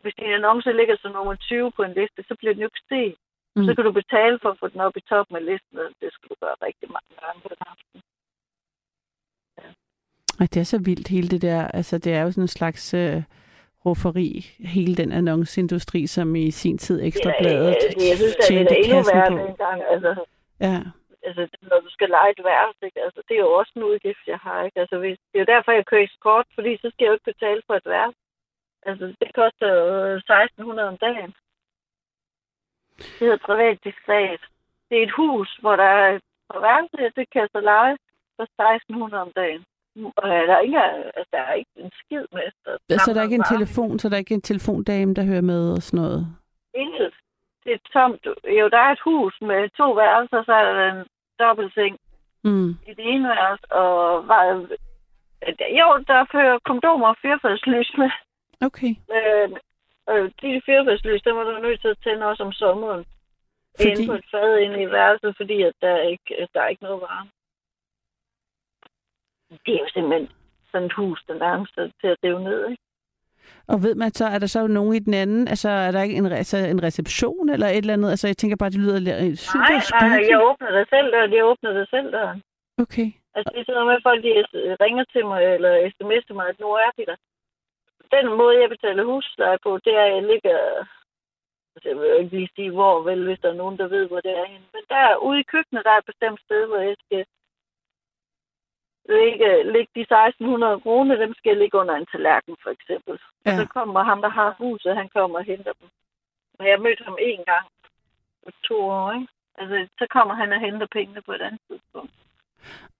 hvis 0.02 0.14
din 0.14 0.36
annonce 0.38 0.72
ligger 0.72 0.96
som 0.96 1.12
nummer 1.12 1.34
20 1.34 1.72
på 1.76 1.82
en 1.82 1.94
liste, 2.00 2.20
så 2.28 2.34
bliver 2.38 2.52
den 2.54 2.62
jo 2.62 2.70
ikke 2.70 2.88
set. 2.88 3.16
Mm. 3.56 3.64
Så 3.66 3.74
kan 3.74 3.84
du 3.84 3.92
betale 3.92 4.38
for 4.42 4.50
at 4.50 4.58
få 4.60 4.68
den 4.68 4.80
op 4.80 4.96
i 4.96 5.00
toppen 5.00 5.36
af 5.36 5.44
listen, 5.44 5.78
og 5.78 5.88
det 6.00 6.08
skal 6.12 6.28
du 6.28 6.36
gøre 6.44 6.56
rigtig 6.66 6.88
mange 6.96 7.12
gange 7.22 7.40
på 7.44 7.48
den 7.52 7.60
aften. 7.72 8.00
Ej, 10.40 10.46
det 10.52 10.60
er 10.60 10.64
så 10.74 10.78
vildt, 10.78 11.08
hele 11.08 11.28
det 11.28 11.42
der. 11.42 11.68
Altså, 11.68 11.98
det 11.98 12.12
er 12.14 12.22
jo 12.22 12.30
sådan 12.30 12.44
en 12.44 12.48
slags 12.58 12.94
øh, 12.94 13.22
rufferi, 13.86 14.30
hele 14.76 14.94
den 14.94 15.12
annonceindustri, 15.12 16.06
som 16.06 16.36
i 16.36 16.50
sin 16.50 16.78
tid 16.78 17.02
Ekstrabladet 17.02 17.66
Ja, 17.66 18.08
jeg 18.10 18.16
synes, 18.16 18.36
at 18.36 18.48
det 18.70 18.80
er 18.80 18.84
endnu 18.84 19.02
værre 19.12 19.46
dengang. 19.46 19.82
Altså, 19.82 20.24
Ja, 20.60 20.78
altså, 21.28 21.42
når 21.70 21.80
du 21.86 21.90
skal 21.96 22.08
lege 22.08 22.30
et 22.36 22.44
værelse, 22.44 22.80
ikke? 22.88 23.00
Altså, 23.06 23.20
det 23.28 23.34
er 23.34 23.44
jo 23.46 23.52
også 23.60 23.72
en 23.76 23.88
udgift, 23.90 24.24
jeg 24.26 24.40
har, 24.46 24.58
ikke? 24.66 24.80
Altså, 24.80 24.96
hvis, 24.98 25.18
det 25.28 25.36
er 25.36 25.44
jo 25.44 25.52
derfor, 25.54 25.72
jeg 25.72 25.86
kører 25.86 26.04
eskort, 26.04 26.46
fordi 26.54 26.72
så 26.76 26.86
skal 26.90 27.04
jeg 27.04 27.10
jo 27.10 27.16
ikke 27.16 27.32
betale 27.32 27.62
for 27.66 27.74
et 27.74 27.88
værelse. 27.94 28.20
Altså, 28.86 29.06
det 29.20 29.34
koster 29.34 29.68
jo 29.74 30.16
1600 30.16 30.88
om 30.88 30.96
dagen. 30.96 31.34
Det 32.98 33.20
hedder 33.20 33.46
privat 33.48 33.78
diskret. 33.84 34.40
Det 34.88 34.98
er 34.98 35.02
et 35.02 35.16
hus, 35.20 35.56
hvor 35.60 35.76
der 35.76 35.84
er 35.84 36.08
et 36.16 36.22
værelse, 36.54 36.96
det 37.16 37.50
så 37.52 37.60
lege 37.60 37.96
for 38.36 38.42
1600 38.42 39.22
om 39.22 39.32
dagen. 39.36 39.64
Og 40.16 40.28
der 40.28 40.54
er 40.56 40.60
ikke, 40.60 40.82
altså, 40.82 41.30
der 41.32 41.38
er 41.38 41.52
ikke 41.52 41.70
en 41.76 41.90
skid 42.00 42.24
med. 42.32 42.50
Så, 42.64 42.70
så 43.04 43.10
er 43.10 43.14
der 43.14 43.22
ikke 43.22 43.40
en 43.42 43.52
telefon, 43.54 43.98
så 43.98 44.08
er 44.08 44.10
der 44.10 44.16
ikke 44.18 44.34
en 44.34 44.48
telefondame, 44.50 45.14
der 45.14 45.24
hører 45.24 45.40
med 45.52 45.72
og 45.72 45.82
sådan 45.82 46.00
noget. 46.04 46.26
Intet. 46.74 47.14
Det 47.64 47.72
er 47.72 47.78
tomt. 47.92 48.26
Jo, 48.58 48.68
der 48.68 48.78
er 48.78 48.92
et 48.92 49.00
hus 49.04 49.34
med 49.40 49.68
to 49.80 49.92
værelser, 49.92 50.42
så 50.44 50.52
er 50.52 50.64
der 50.72 50.92
en 50.92 51.06
dobbeltseng 51.40 51.98
Mm. 52.44 52.70
i 52.70 52.94
det 52.98 53.04
ene 53.12 53.28
værelse, 53.28 53.72
og 53.72 54.28
var, 54.28 54.42
jo, 55.80 55.88
der 56.06 56.26
fører 56.32 56.58
kondomer 56.64 57.08
og 57.08 57.16
fyrfærdslys 57.22 57.92
med. 57.98 58.10
Okay. 58.60 58.92
Øh, 59.16 59.48
øh, 60.10 60.30
de 60.40 60.62
fyrfærdslys, 60.66 61.22
der 61.22 61.32
var 61.32 61.44
du 61.44 61.58
nødt 61.58 61.80
til 61.80 61.88
at 61.88 61.98
tænde 62.04 62.26
også 62.26 62.42
om 62.42 62.52
sommeren. 62.52 63.04
Fordi... 63.76 63.90
Inde 63.90 64.06
på 64.06 64.12
et 64.12 64.24
fad 64.30 64.58
inde 64.58 64.82
i 64.82 64.90
værelset, 64.90 65.36
fordi 65.36 65.62
at 65.62 65.72
der, 65.80 65.88
er 65.88 66.02
ikke, 66.02 66.48
der 66.54 66.60
er 66.60 66.68
ikke 66.68 66.82
noget 66.82 67.00
varme. 67.00 67.30
Det 69.66 69.74
er 69.74 69.78
jo 69.78 69.88
simpelthen 69.88 70.28
sådan 70.70 70.86
et 70.86 70.92
hus, 70.92 71.24
der 71.28 71.34
nærmest 71.34 71.78
er 71.78 71.90
til 72.00 72.08
at 72.08 72.18
rive 72.24 72.42
ned, 72.44 72.70
ikke? 72.70 72.82
og 73.72 73.82
ved 73.82 73.94
man 73.94 74.10
så, 74.12 74.24
er 74.34 74.38
der 74.38 74.46
så 74.46 74.66
nogen 74.66 74.94
i 74.94 74.98
den 74.98 75.14
anden, 75.14 75.48
altså 75.48 75.68
er 75.68 75.90
der 75.90 76.02
ikke 76.02 76.16
en, 76.16 76.26
altså, 76.26 76.56
en 76.56 76.82
reception 76.82 77.48
eller 77.48 77.68
et 77.68 77.76
eller 77.76 77.92
andet? 77.92 78.10
Altså 78.10 78.26
jeg 78.26 78.36
tænker 78.36 78.56
bare, 78.56 78.70
det 78.70 78.80
lyder 78.84 78.98
lidt 78.98 79.38
super 79.38 79.58
Nej, 79.58 79.72
nej, 79.72 79.80
spooky. 79.90 80.30
jeg 80.32 80.38
åbner 80.48 80.70
det 80.76 80.88
selv 80.94 81.08
døren, 81.12 81.32
jeg 81.32 81.44
åbner 81.44 81.72
det 81.78 81.86
selv 81.94 82.12
døren. 82.12 82.42
Okay. 82.84 83.08
Altså, 83.34 83.48
det 83.52 83.60
er 83.60 83.64
sådan 83.66 83.76
noget 83.78 83.90
med, 83.90 83.96
at 84.00 84.06
folk 84.08 84.20
de 84.26 84.32
ringer 84.84 85.04
til 85.14 85.24
mig, 85.30 85.40
eller 85.56 85.72
sms'er 85.94 86.34
mig, 86.38 86.46
at 86.52 86.60
nu 86.60 86.68
er 86.84 86.90
de 86.98 87.06
der. 87.10 87.18
Den 88.16 88.26
måde, 88.40 88.60
jeg 88.60 88.68
betaler 88.68 89.04
husleje 89.04 89.58
på, 89.62 89.78
det 89.84 89.94
er, 89.94 90.04
at 90.04 90.14
jeg 90.14 90.22
ligger... 90.22 90.58
Altså, 91.74 91.88
jeg 91.88 91.96
vil 91.98 92.18
ikke 92.18 92.36
lige 92.36 92.50
sige, 92.56 92.70
hvor, 92.70 93.02
vel, 93.02 93.24
hvis 93.24 93.40
der 93.42 93.48
er 93.50 93.62
nogen, 93.62 93.78
der 93.78 93.88
ved, 93.88 94.08
hvor 94.08 94.20
det 94.20 94.38
er 94.38 94.44
henne. 94.44 94.66
Men 94.72 94.82
der 94.88 94.96
er 94.96 95.16
ude 95.16 95.40
i 95.40 95.50
køkkenet, 95.52 95.84
der 95.84 95.90
er 95.90 95.98
et 95.98 96.10
bestemt 96.12 96.40
sted, 96.40 96.66
hvor 96.66 96.76
jeg 96.76 96.96
skal 97.04 97.24
ligge, 99.08 99.72
ligge 99.72 99.90
de 99.94 100.00
1600 100.00 100.80
kroner, 100.80 101.16
dem 101.16 101.34
skal 101.34 101.50
jeg 101.50 101.58
ligge 101.58 101.78
under 101.78 101.94
en 101.94 102.06
tallerken, 102.06 102.56
for 102.62 102.70
eksempel. 102.70 103.18
Ja. 103.46 103.50
Og 103.50 103.58
så 103.58 103.66
kommer 103.66 104.02
ham, 104.02 104.20
der 104.22 104.28
har 104.28 104.54
huset, 104.58 104.96
han 104.96 105.08
kommer 105.08 105.38
og 105.38 105.44
henter 105.44 105.72
dem. 105.80 105.88
Og 106.58 106.66
jeg 106.66 106.72
har 106.76 106.82
mødt 106.82 107.04
ham 107.04 107.18
én 107.20 107.42
gang 107.44 107.66
for 108.44 108.52
to 108.68 108.76
år, 108.80 109.12
ikke? 109.12 109.28
Altså, 109.58 109.88
så 109.98 110.06
kommer 110.10 110.34
han 110.34 110.52
og 110.52 110.60
henter 110.60 110.86
pengene 110.86 111.22
på 111.22 111.32
et 111.32 111.42
andet 111.42 111.60
tidspunkt. 111.70 112.12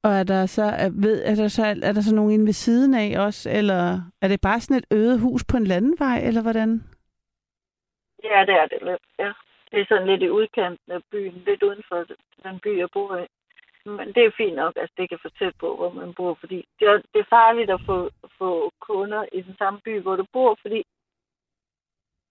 Og 0.03 0.11
er 0.11 0.25
der 0.25 0.47
så, 0.47 0.63
er, 0.63 0.91
ved, 1.03 1.25
er 1.25 1.35
der 1.35 1.49
så, 1.49 1.63
er 1.83 1.93
der 1.93 2.01
så 2.01 2.15
nogen 2.15 2.33
inde 2.33 2.47
ved 2.47 2.53
siden 2.53 2.95
af 2.95 3.25
også, 3.27 3.51
eller 3.51 4.01
er 4.23 4.29
det 4.29 4.41
bare 4.41 4.61
sådan 4.61 4.77
et 4.77 4.87
øde 4.91 5.21
hus 5.21 5.45
på 5.45 5.57
en 5.57 5.67
landevej, 5.67 6.19
eller 6.29 6.43
hvordan? 6.43 6.71
Ja, 8.25 8.45
det 8.49 8.55
er 8.55 8.67
det 8.67 8.79
lidt, 8.83 9.03
ja. 9.19 9.33
Det 9.71 9.81
er 9.81 9.87
sådan 9.89 10.07
lidt 10.07 10.23
i 10.23 10.31
udkanten 10.31 10.93
af 10.93 11.01
byen, 11.11 11.43
lidt 11.47 11.63
uden 11.63 11.83
for 11.89 12.07
den 12.43 12.59
by, 12.59 12.79
jeg 12.79 12.89
bor 12.93 13.17
i. 13.17 13.27
Men 13.85 14.09
det 14.15 14.23
er 14.25 14.31
fint 14.37 14.57
nok, 14.57 14.73
at 14.77 14.81
altså, 14.81 14.95
det 14.99 15.09
kan 15.09 15.19
få 15.23 15.29
tæt 15.39 15.55
på, 15.61 15.77
hvor 15.77 15.91
man 15.93 16.15
bor, 16.15 16.35
fordi 16.41 16.69
det 16.79 16.89
er, 16.89 16.97
det 17.13 17.21
er 17.21 17.35
farligt 17.39 17.71
at 17.71 17.81
få, 17.87 18.11
få 18.39 18.73
kunder 18.81 19.25
i 19.33 19.41
den 19.41 19.57
samme 19.59 19.81
by, 19.85 20.01
hvor 20.01 20.17
du 20.17 20.27
bor, 20.33 20.59
fordi 20.63 20.85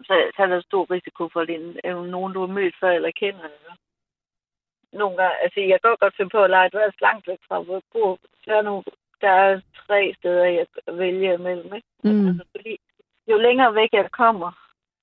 så, 0.07 0.31
så 0.35 0.43
er 0.43 0.47
der 0.47 0.61
stor 0.61 0.91
risiko 0.91 1.29
for, 1.29 1.39
at 1.41 1.47
det 1.47 1.79
er 1.83 2.05
nogen, 2.05 2.33
du 2.33 2.39
har 2.39 2.53
mødt 2.53 2.75
før 2.79 2.91
eller 2.91 3.11
kender. 3.11 3.43
Eller. 3.43 3.73
Nogle 4.93 5.17
gange, 5.17 5.37
altså 5.43 5.59
jeg 5.59 5.79
kan 5.81 5.97
godt 5.99 6.17
finde 6.17 6.29
på 6.29 6.43
at 6.43 6.49
lege 6.49 6.69
dværs 6.69 7.01
langt 7.01 7.27
væk 7.27 7.39
fra, 7.47 7.61
hvor 7.61 7.73
jeg 7.73 7.81
bor. 7.93 8.19
Så 8.43 8.51
er 8.53 8.61
nogle, 8.61 8.83
der 9.21 9.29
er 9.29 9.61
tre 9.87 10.13
steder, 10.17 10.45
jeg 10.45 10.65
vælger 10.87 11.33
imellem. 11.33 11.73
Ikke? 11.73 11.87
Mm. 12.03 12.27
Altså, 12.27 12.45
fordi 12.55 12.77
jo 13.27 13.37
længere 13.37 13.75
væk 13.75 13.89
jeg 13.93 14.11
kommer, 14.11 14.51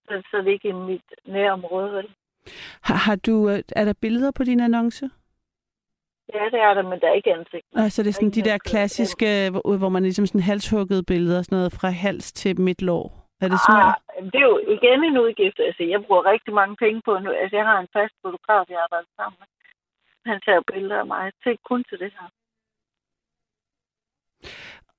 så, 0.06 0.22
så 0.30 0.36
er 0.36 0.42
det 0.42 0.50
ikke 0.50 0.68
i 0.68 0.72
mit 0.72 1.08
nærområde. 1.26 1.92
Vel? 1.92 2.08
Har, 2.82 2.94
har 2.94 3.16
du, 3.16 3.50
øh, 3.50 3.58
er 3.76 3.84
der 3.84 3.94
billeder 4.00 4.30
på 4.30 4.44
din 4.44 4.60
annonce? 4.60 5.10
Ja, 6.34 6.44
det 6.52 6.60
er 6.60 6.74
der, 6.74 6.82
men 6.82 7.00
der 7.00 7.08
er 7.08 7.12
ikke 7.12 7.34
ansigt. 7.34 7.66
Altså 7.76 8.02
det 8.02 8.08
er 8.08 8.12
sådan 8.12 8.30
de 8.30 8.48
der 8.50 8.58
klassiske, 8.58 9.50
hvor, 9.50 9.76
hvor 9.76 9.88
man 9.88 10.02
ligesom 10.02 10.26
sådan 10.26 10.40
halshugget 10.50 11.06
billeder, 11.06 11.42
sådan 11.42 11.56
noget 11.56 11.72
fra 11.72 11.88
hals 11.88 12.32
til 12.32 12.60
midtlår. 12.60 13.24
Er 13.42 13.48
det 13.48 13.58
sådan 13.66 13.82
ah, 13.88 13.94
Det 14.32 14.38
er 14.42 14.48
jo 14.52 14.58
igen 14.76 15.00
en 15.04 15.18
udgift. 15.24 15.58
Altså, 15.68 15.82
jeg 15.92 16.00
bruger 16.04 16.30
rigtig 16.32 16.52
mange 16.60 16.76
penge 16.76 17.00
på 17.04 17.12
nu. 17.18 17.30
Altså, 17.30 17.56
jeg 17.56 17.66
har 17.70 17.78
en 17.78 17.92
fast 17.96 18.14
fotograf, 18.22 18.64
jeg 18.70 18.80
arbejder 18.84 19.10
sammen 19.16 19.36
med. 19.40 19.48
Han 20.26 20.40
tager 20.40 20.62
billeder 20.72 20.98
af 20.98 21.06
mig. 21.06 21.32
Til 21.42 21.58
kun 21.64 21.84
til 21.84 21.98
det 21.98 22.12
her. 22.12 22.28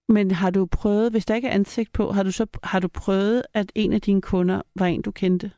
Men 0.07 0.31
har 0.31 0.51
du 0.51 0.67
prøvet, 0.81 1.11
hvis 1.11 1.25
der 1.25 1.35
ikke 1.35 1.47
er 1.47 1.53
ansigt 1.53 1.93
på, 1.93 2.11
har 2.11 2.23
du 2.23 2.31
så 2.31 2.45
har 2.63 2.79
du 2.79 2.88
prøvet, 2.88 3.43
at 3.53 3.71
en 3.75 3.93
af 3.93 4.01
dine 4.01 4.21
kunder 4.21 4.61
var 4.79 4.85
en, 4.85 5.01
du 5.01 5.11
kendte? 5.11 5.51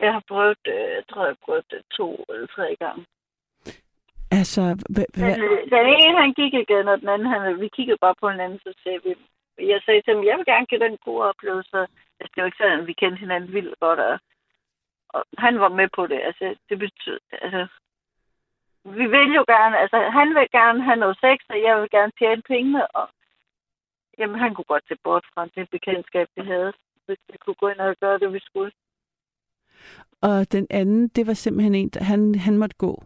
Jeg 0.00 0.12
har 0.12 0.22
prøvet, 0.28 0.58
øh, 0.66 0.74
jeg 0.74 1.04
tror, 1.10 1.22
jeg 1.24 1.34
har 1.34 1.44
prøvet 1.44 1.64
det 1.70 1.82
to 1.90 2.24
eller 2.28 2.46
tre 2.46 2.76
gange. 2.80 3.06
Altså, 4.30 4.62
h- 4.96 5.14
den, 5.14 5.70
den 5.74 5.86
ene, 6.02 6.20
han 6.22 6.32
gik 6.40 6.54
igen, 6.54 6.88
og 6.88 7.00
den 7.00 7.08
anden, 7.08 7.28
han, 7.28 7.60
vi 7.60 7.68
kiggede 7.68 7.98
bare 8.00 8.14
på 8.20 8.30
hinanden, 8.30 8.58
så 8.58 8.72
sagde 8.82 9.00
vi, 9.04 9.10
jeg 9.72 9.80
sagde 9.84 10.02
til 10.02 10.14
ham, 10.14 10.24
jeg 10.24 10.36
vil 10.38 10.46
gerne 10.46 10.66
give 10.66 10.80
den 10.80 10.96
gode 11.04 11.22
oplevelse. 11.30 11.78
Altså, 12.18 12.32
det 12.34 12.40
var 12.40 12.46
ikke 12.46 12.62
sådan, 12.62 12.80
at 12.80 12.86
vi 12.86 12.92
kendte 12.92 13.20
hinanden 13.20 13.52
vildt 13.52 13.80
godt, 13.80 14.00
og, 14.00 14.20
og 15.08 15.24
han 15.38 15.60
var 15.60 15.68
med 15.68 15.88
på 15.96 16.06
det. 16.06 16.20
Altså, 16.28 16.56
det 16.68 16.78
betyder, 16.78 17.18
altså, 17.32 17.66
vi 18.84 19.06
vil 19.06 19.30
jo 19.38 19.44
gerne, 19.48 19.78
altså, 19.78 19.98
han 20.18 20.28
vil 20.34 20.48
gerne 20.52 20.82
have 20.82 20.96
noget 20.96 21.16
sex, 21.20 21.38
og 21.48 21.62
jeg 21.62 21.80
vil 21.80 21.90
gerne 21.90 22.12
tjene 22.18 22.42
pengene, 22.42 22.86
og 22.86 23.08
jamen, 24.18 24.38
han 24.38 24.54
kunne 24.54 24.70
godt 24.72 24.84
se 24.88 24.96
bort 25.04 25.24
fra 25.34 25.46
det 25.46 25.70
bekendtskab, 25.70 26.28
vi 26.36 26.42
havde, 26.42 26.72
hvis 27.06 27.18
vi 27.32 27.38
kunne 27.38 27.60
gå 27.62 27.68
ind 27.68 27.80
og 27.80 27.96
gøre 28.00 28.18
det, 28.18 28.32
vi 28.32 28.40
skulle. 28.40 28.72
Og 30.22 30.52
den 30.52 30.66
anden, 30.70 31.08
det 31.08 31.26
var 31.26 31.34
simpelthen 31.34 31.74
en, 31.74 31.90
han, 32.00 32.34
han 32.34 32.58
måtte 32.58 32.76
gå. 32.76 33.02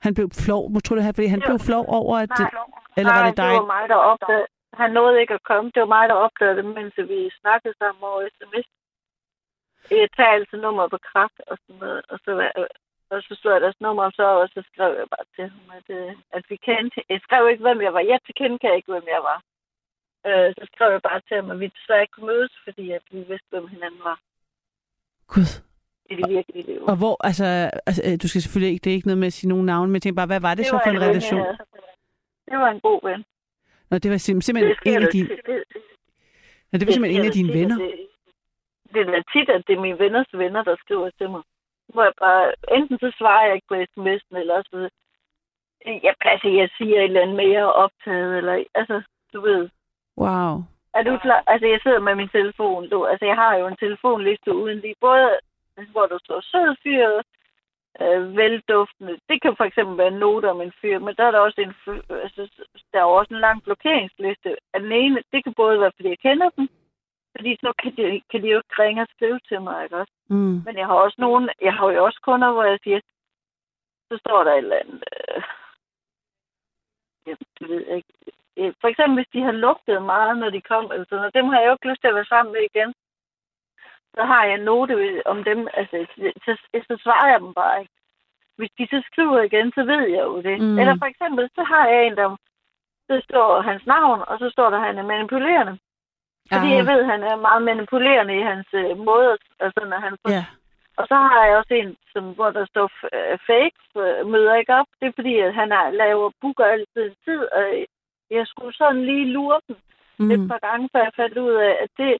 Han 0.00 0.14
blev 0.14 0.28
flov, 0.46 0.70
må 0.70 0.80
tror 0.80 0.96
du 0.96 1.02
det, 1.02 1.14
fordi 1.14 1.26
han 1.26 1.40
jo. 1.40 1.46
blev 1.46 1.58
flov 1.58 1.84
over, 1.88 2.16
at... 2.18 2.30
Nej, 2.38 2.50
eller 2.96 3.12
var 3.12 3.26
det 3.26 3.36
dig? 3.36 3.50
det 3.50 3.60
var 3.62 3.72
mig, 3.76 3.88
der 3.88 3.94
opdagede, 3.94 4.46
han 4.74 4.90
nåede 4.90 5.20
ikke 5.20 5.34
at 5.34 5.42
komme. 5.42 5.70
Det 5.74 5.80
var 5.80 5.92
mig, 5.96 6.08
der 6.08 6.14
opdagede 6.14 6.56
det, 6.56 6.64
mens 6.64 6.94
vi 6.96 7.30
snakkede 7.40 7.74
sammen 7.78 8.02
over 8.10 8.28
sms. 8.36 8.66
Jeg 10.00 10.08
tager 10.16 10.36
altid 10.36 10.58
nummer 10.66 10.88
på 10.88 10.98
kraft 11.10 11.38
og 11.50 11.56
sådan 11.62 11.80
noget. 11.82 12.02
Og 12.12 12.18
så, 12.24 12.30
og 13.12 13.22
så 13.26 13.32
slog 13.40 13.52
jeg 13.54 13.60
deres 13.66 13.80
nummer 13.80 14.10
så, 14.18 14.26
og 14.42 14.48
så 14.54 14.60
skrev 14.70 14.90
jeg 15.00 15.08
bare 15.14 15.26
til 15.36 15.44
ham, 15.54 15.66
at, 15.78 15.86
øh, 15.98 16.12
at 16.36 16.44
vi 16.50 16.56
kendte. 16.56 16.98
Jeg 17.12 17.20
skrev 17.26 17.42
ikke, 17.50 17.64
hvem 17.66 17.80
jeg 17.86 17.92
var. 17.94 18.00
Jeg 18.00 18.18
tilkendegav 18.26 18.76
ikke, 18.76 18.92
hvem 18.92 19.08
jeg 19.16 19.22
var. 19.30 19.38
Øh, 20.28 20.48
så 20.58 20.64
skrev 20.72 20.90
jeg 20.96 21.02
bare 21.02 21.20
til 21.28 21.36
ham, 21.36 21.50
at 21.50 21.60
vi 21.60 21.66
desværre 21.76 22.02
ikke 22.02 22.14
kunne 22.16 22.30
mødes, 22.32 22.52
fordi 22.64 22.84
at 22.90 23.02
vi 23.10 23.18
vidste, 23.30 23.50
hvem 23.50 23.66
hinanden 23.74 24.00
var. 24.10 24.18
Gud. 25.32 25.48
I 26.10 26.14
det 26.14 26.30
virkelige 26.36 26.66
liv. 26.66 26.80
Og 26.90 26.96
hvor, 26.96 27.26
altså, 27.26 27.44
altså, 27.88 28.02
øh, 28.06 28.14
du 28.22 28.28
skal 28.28 28.42
selvfølgelig 28.42 28.72
ikke, 28.72 28.84
det 28.84 28.90
er 28.90 28.94
ikke 28.94 29.08
noget 29.08 29.18
med 29.18 29.26
at 29.26 29.32
sige 29.32 29.48
nogen 29.48 29.66
navn, 29.66 29.88
men 29.88 29.94
jeg 29.94 30.02
tænker 30.02 30.20
bare, 30.20 30.32
hvad 30.34 30.40
var 30.40 30.54
det, 30.54 30.58
det 30.58 30.66
så 30.66 30.80
for 30.84 30.90
en, 30.90 30.96
en 30.96 31.02
relation? 31.02 31.46
Det 32.50 32.58
var 32.62 32.70
en 32.70 32.80
god 32.80 33.00
ven. 33.08 33.24
Nå, 33.90 33.98
det 33.98 34.10
var 34.10 34.16
simpelthen 34.16 34.56
det 34.56 34.76
en 34.86 35.02
af 35.02 35.08
dine... 35.12 35.28
Nå, 36.70 36.78
det 36.78 36.86
var 36.86 36.92
simpelthen 36.92 37.20
en 37.20 37.26
af 37.26 37.32
dine 37.32 37.52
venner? 37.52 37.78
Det, 37.78 37.94
det 38.94 39.08
er 39.08 39.22
tit, 39.32 39.48
at 39.48 39.66
det 39.66 39.76
er 39.76 39.80
mine 39.80 39.98
venners 39.98 40.32
venner, 40.32 40.62
der 40.62 40.76
skriver 40.76 41.10
til 41.18 41.30
mig. 41.30 41.42
Hvor 41.88 42.02
jeg 42.02 42.12
bare, 42.18 42.52
enten 42.76 42.98
så 42.98 43.12
svarer 43.18 43.46
jeg 43.46 43.54
ikke 43.54 43.68
på 43.68 43.74
sms'en, 43.74 44.36
eller 44.38 44.54
også 44.54 44.90
jeg, 45.86 46.14
altså, 46.20 46.48
jeg 46.48 46.68
siger 46.78 46.98
et 46.98 47.04
eller 47.04 47.20
andet 47.20 47.36
mere 47.36 47.72
optaget, 47.72 48.38
eller 48.38 48.64
altså, 48.74 49.02
du 49.32 49.40
ved. 49.40 49.68
Wow. 50.16 50.52
Er 50.94 51.02
du 51.02 51.18
klar? 51.18 51.42
Altså, 51.46 51.66
jeg 51.66 51.80
sidder 51.82 52.00
med 52.00 52.14
min 52.14 52.28
telefon, 52.28 52.88
du. 52.88 53.04
Altså, 53.04 53.26
jeg 53.26 53.36
har 53.36 53.56
jo 53.56 53.66
en 53.66 53.76
telefonliste 53.76 54.54
uden 54.54 54.78
lige, 54.78 54.94
både 55.00 55.38
hvor 55.92 56.06
der 56.06 56.18
står 56.24 56.40
sød 56.40 56.76
fyr, 56.82 57.22
øh, 58.00 58.36
velduftende. 58.36 59.18
Det 59.28 59.42
kan 59.42 59.56
for 59.56 59.64
eksempel 59.64 59.98
være 59.98 60.10
noter 60.10 60.50
om 60.50 60.60
en 60.60 60.72
fyr, 60.80 60.98
men 60.98 61.14
der 61.16 61.24
er 61.24 61.30
der 61.30 61.38
også 61.38 61.60
en, 61.60 61.74
altså, 62.10 62.48
der 62.92 63.00
er 63.00 63.04
også 63.04 63.34
en 63.34 63.40
lang 63.40 63.62
blokeringsliste. 63.62 64.56
Af 64.74 64.80
den 64.80 64.92
ene, 64.92 65.22
det 65.32 65.44
kan 65.44 65.54
både 65.54 65.80
være, 65.80 65.92
fordi 65.96 66.08
jeg 66.08 66.18
kender 66.18 66.50
dem, 66.56 66.68
fordi 67.36 67.56
så 67.60 67.72
kan 67.82 67.92
de, 67.96 68.22
kan 68.30 68.42
de 68.42 68.48
jo 68.48 68.58
ikke 68.58 68.82
ringe 68.82 69.02
og 69.02 69.08
skrive 69.14 69.40
til 69.48 69.60
mig, 69.62 69.84
ikke 69.84 69.96
også? 69.96 70.12
Mm. 70.28 70.56
Men 70.66 70.74
jeg 70.78 70.86
har 70.86 70.94
også 70.94 71.16
nogen, 71.18 71.50
jeg 71.60 71.74
har 71.74 71.90
jo 71.90 72.04
også 72.04 72.20
kunder, 72.22 72.52
hvor 72.52 72.64
jeg 72.64 72.78
siger, 72.82 73.00
så 74.08 74.18
står 74.18 74.44
der 74.44 74.52
et 74.52 74.58
eller 74.58 74.76
andet, 74.76 75.02
øh, 75.12 75.42
jeg 77.26 77.36
ved 77.60 77.86
ikke. 77.96 78.08
Øh, 78.56 78.72
for 78.80 78.88
eksempel, 78.88 79.14
hvis 79.18 79.32
de 79.32 79.42
har 79.42 79.52
lugtet 79.52 80.02
meget, 80.02 80.38
når 80.38 80.50
de 80.50 80.60
kom, 80.60 80.84
eller 80.92 81.04
sådan 81.04 81.16
noget, 81.16 81.34
dem 81.34 81.46
har 81.46 81.58
jeg 81.60 81.68
jo 81.68 81.72
ikke 81.72 81.88
lyst 81.88 82.00
til 82.00 82.08
at 82.08 82.14
være 82.14 82.32
sammen 82.34 82.52
med 82.52 82.62
igen 82.74 82.94
så 84.14 84.22
har 84.24 84.44
jeg 84.44 84.54
en 84.54 84.64
note 84.64 85.26
om 85.26 85.44
dem. 85.44 85.68
Altså, 85.74 85.96
så, 86.44 86.52
så 86.88 86.94
svarer 87.02 87.28
jeg 87.30 87.40
dem 87.40 87.54
bare 87.54 87.80
ikke. 87.80 87.92
Hvis 88.56 88.70
de 88.78 88.86
så 88.90 89.02
skriver 89.10 89.40
igen, 89.42 89.72
så 89.74 89.82
ved 89.84 90.02
jeg 90.16 90.24
jo 90.30 90.36
det. 90.48 90.56
Mm. 90.60 90.78
Eller 90.78 90.94
for 90.98 91.06
eksempel, 91.06 91.50
så 91.54 91.62
har 91.62 91.86
jeg 91.88 92.06
en, 92.06 92.16
der 92.16 92.36
så 93.10 93.20
står 93.28 93.60
hans 93.60 93.86
navn, 93.86 94.20
og 94.28 94.38
så 94.38 94.50
står 94.50 94.70
der, 94.70 94.78
at 94.78 94.86
han 94.86 94.98
er 94.98 95.02
manipulerende. 95.12 95.78
Fordi 96.52 96.70
jeg 96.78 96.86
ved, 96.86 97.00
at 97.00 97.10
han 97.14 97.22
er 97.22 97.36
meget 97.36 97.62
manipulerende 97.62 98.34
i 98.38 98.42
hans 98.50 98.68
uh, 98.72 98.98
måde, 99.08 99.38
altså 99.60 99.80
når 99.90 99.98
han 100.06 100.16
får... 100.22 100.30
Yeah. 100.30 100.44
Og 100.96 101.04
så 101.10 101.14
har 101.14 101.44
jeg 101.46 101.56
også 101.56 101.74
en, 101.74 101.96
som, 102.12 102.24
hvor 102.36 102.50
der 102.50 102.64
står 102.66 102.88
uh, 103.16 103.38
fake, 103.48 103.80
uh, 103.94 104.30
møder 104.32 104.54
ikke 104.54 104.74
op. 104.80 104.86
Det 105.00 105.06
er 105.08 105.18
fordi, 105.18 105.34
at 105.38 105.54
han 105.54 105.72
er, 105.72 105.90
laver 105.90 106.30
booker 106.40 106.64
altid 106.64 107.06
tid, 107.24 107.40
og 107.58 107.64
jeg 108.30 108.46
skulle 108.46 108.74
sådan 108.74 109.04
lige 109.04 109.32
lure 109.36 109.60
dem 109.68 109.76
mm. 110.18 110.30
et 110.30 110.48
par 110.50 110.58
gange, 110.68 110.88
før 110.92 111.02
jeg 111.02 111.12
fandt 111.16 111.38
ud 111.38 111.54
af, 111.68 111.74
at 111.84 111.90
det, 111.96 112.18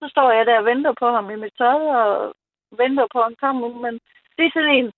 så 0.00 0.08
står 0.08 0.30
jeg 0.30 0.46
der 0.46 0.58
og 0.58 0.64
venter 0.64 0.92
på 0.98 1.06
ham 1.10 1.30
i 1.30 1.36
mit 1.36 1.54
tøj, 1.58 1.80
og 2.02 2.34
venter 2.70 3.06
på, 3.12 3.18
at 3.18 3.24
han 3.24 3.36
kommer. 3.40 3.68
Men 3.68 3.94
det 4.36 4.44
er 4.46 4.50
sådan 4.54 4.74
en... 4.78 4.92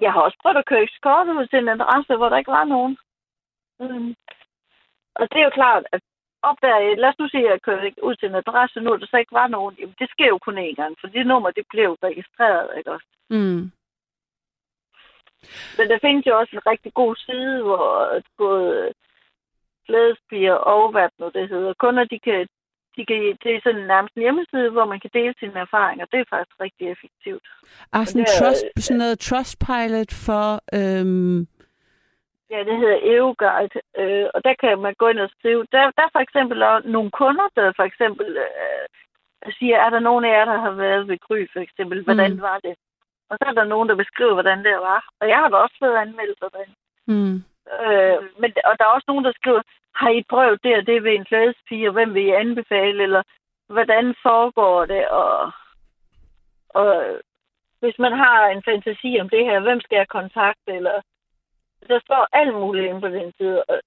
Jeg 0.00 0.12
har 0.12 0.20
også 0.20 0.38
prøvet 0.42 0.56
at 0.56 0.66
køre 0.66 0.86
skort 0.98 1.28
ud 1.28 1.46
til 1.46 1.58
en 1.58 1.68
adresse, 1.68 2.16
hvor 2.16 2.28
der 2.28 2.36
ikke 2.36 2.56
var 2.58 2.64
nogen. 2.64 2.96
Mm. 3.80 4.14
Og 5.14 5.24
det 5.30 5.38
er 5.40 5.44
jo 5.44 5.58
klart, 5.60 5.84
at 5.92 6.02
opdager 6.42 6.96
lad 6.96 7.08
os 7.08 7.18
nu 7.18 7.28
sige, 7.28 7.44
at 7.44 7.50
jeg 7.50 7.62
kører 7.62 7.90
ud 8.02 8.16
til 8.16 8.28
en 8.28 8.34
adresse 8.34 8.80
nu, 8.80 8.92
og 8.92 9.00
der 9.00 9.06
så 9.06 9.16
ikke 9.16 9.38
var 9.40 9.48
nogen. 9.48 9.74
Jamen, 9.78 9.94
det 9.98 10.08
sker 10.10 10.28
jo 10.28 10.38
kun 10.38 10.58
én 10.58 10.74
gang, 10.74 10.96
for 11.00 11.06
det 11.06 11.26
nummer, 11.26 11.50
det 11.50 11.66
blev 11.70 11.90
registreret, 12.02 12.68
ikke 12.78 12.92
også? 12.92 13.06
Mm. 13.30 13.62
Men 15.78 15.84
der 15.90 15.98
findes 16.00 16.26
jo 16.26 16.38
også 16.38 16.52
en 16.56 16.66
rigtig 16.66 16.94
god 16.94 17.16
side, 17.16 17.62
hvor 17.62 17.86
både 18.38 18.92
flædespiger 19.86 20.54
og 20.54 20.90
hvad 20.90 21.08
nu 21.18 21.30
det 21.34 21.48
hedder, 21.48 21.72
kunder, 21.78 22.04
de 22.04 22.18
kan 22.18 22.46
de 22.96 23.06
kan, 23.06 23.20
det 23.42 23.50
er 23.54 23.60
sådan 23.64 23.86
nærmest 23.94 24.14
en 24.14 24.22
hjemmeside, 24.22 24.70
hvor 24.70 24.86
man 24.92 25.00
kan 25.00 25.10
dele 25.14 25.34
sine 25.38 25.58
erfaringer. 25.66 26.04
Det 26.12 26.20
er 26.20 26.32
faktisk 26.34 26.56
rigtig 26.60 26.84
effektivt. 26.94 27.46
Ah, 27.92 28.06
sådan, 28.06 28.22
er, 28.22 28.38
trust, 28.38 28.64
sådan 28.78 28.98
noget 28.98 29.18
Trustpilot 29.18 30.12
for... 30.26 30.48
Øhm... 30.78 31.46
Ja, 32.50 32.58
det 32.64 32.76
hedder 32.76 32.98
EUGuide, 33.02 33.80
øh, 34.00 34.26
og 34.34 34.44
der 34.44 34.54
kan 34.60 34.78
man 34.78 34.94
gå 34.98 35.08
ind 35.08 35.18
og 35.18 35.30
skrive. 35.30 35.66
Der, 35.72 35.80
der 35.96 36.02
er 36.02 36.12
for 36.12 36.22
eksempel 36.26 36.58
nogle 36.84 37.10
kunder, 37.10 37.48
der 37.56 37.72
for 37.76 37.82
eksempel 37.82 38.36
øh, 38.36 39.52
siger, 39.58 39.76
er 39.76 39.90
der 39.90 39.98
nogen 39.98 40.24
af 40.24 40.30
jer, 40.30 40.44
der 40.44 40.58
har 40.58 40.70
været 40.70 41.08
ved 41.08 41.18
Gry, 41.18 41.46
for 41.52 41.60
eksempel, 41.60 42.02
hvordan 42.04 42.32
mm. 42.32 42.40
var 42.40 42.58
det? 42.58 42.74
Og 43.30 43.38
så 43.38 43.44
er 43.48 43.52
der 43.52 43.64
nogen, 43.64 43.88
der 43.88 43.94
beskriver, 43.94 44.32
hvordan 44.32 44.58
det 44.64 44.72
var. 44.72 45.08
Og 45.20 45.28
jeg 45.28 45.36
har 45.36 45.48
da 45.48 45.56
også 45.56 45.76
fået 45.78 45.96
anmeldelser 45.96 46.48
derinde. 46.48 46.76
Mm. 47.06 47.34
Øh, 47.76 48.18
men, 48.40 48.50
og 48.64 48.74
der 48.78 48.84
er 48.84 48.94
også 48.96 49.08
nogen, 49.08 49.24
der 49.24 49.32
skriver, 49.32 49.62
har 49.94 50.10
I 50.10 50.22
prøvet 50.28 50.64
det 50.64 50.76
og 50.76 50.86
det 50.86 51.04
ved 51.04 51.12
en 51.12 51.26
fladespige, 51.28 51.88
og 51.88 51.92
hvem 51.92 52.14
vil 52.14 52.26
I 52.26 52.30
anbefale, 52.30 53.02
eller 53.02 53.22
hvordan 53.68 54.14
foregår 54.22 54.84
det, 54.84 55.08
og, 55.08 55.52
og 56.68 57.20
hvis 57.80 57.98
man 57.98 58.12
har 58.12 58.46
en 58.46 58.62
fantasi 58.68 59.18
om 59.20 59.28
det 59.28 59.44
her, 59.44 59.60
hvem 59.60 59.80
skal 59.80 59.96
jeg 59.96 60.08
kontakte, 60.08 60.72
eller 60.78 61.00
der 61.88 62.00
står 62.00 62.28
alt 62.32 62.54
muligt 62.54 62.86
inde 62.88 63.00
på 63.00 63.08
den 63.08 63.32
side, 63.38 63.64
og, 63.68 63.80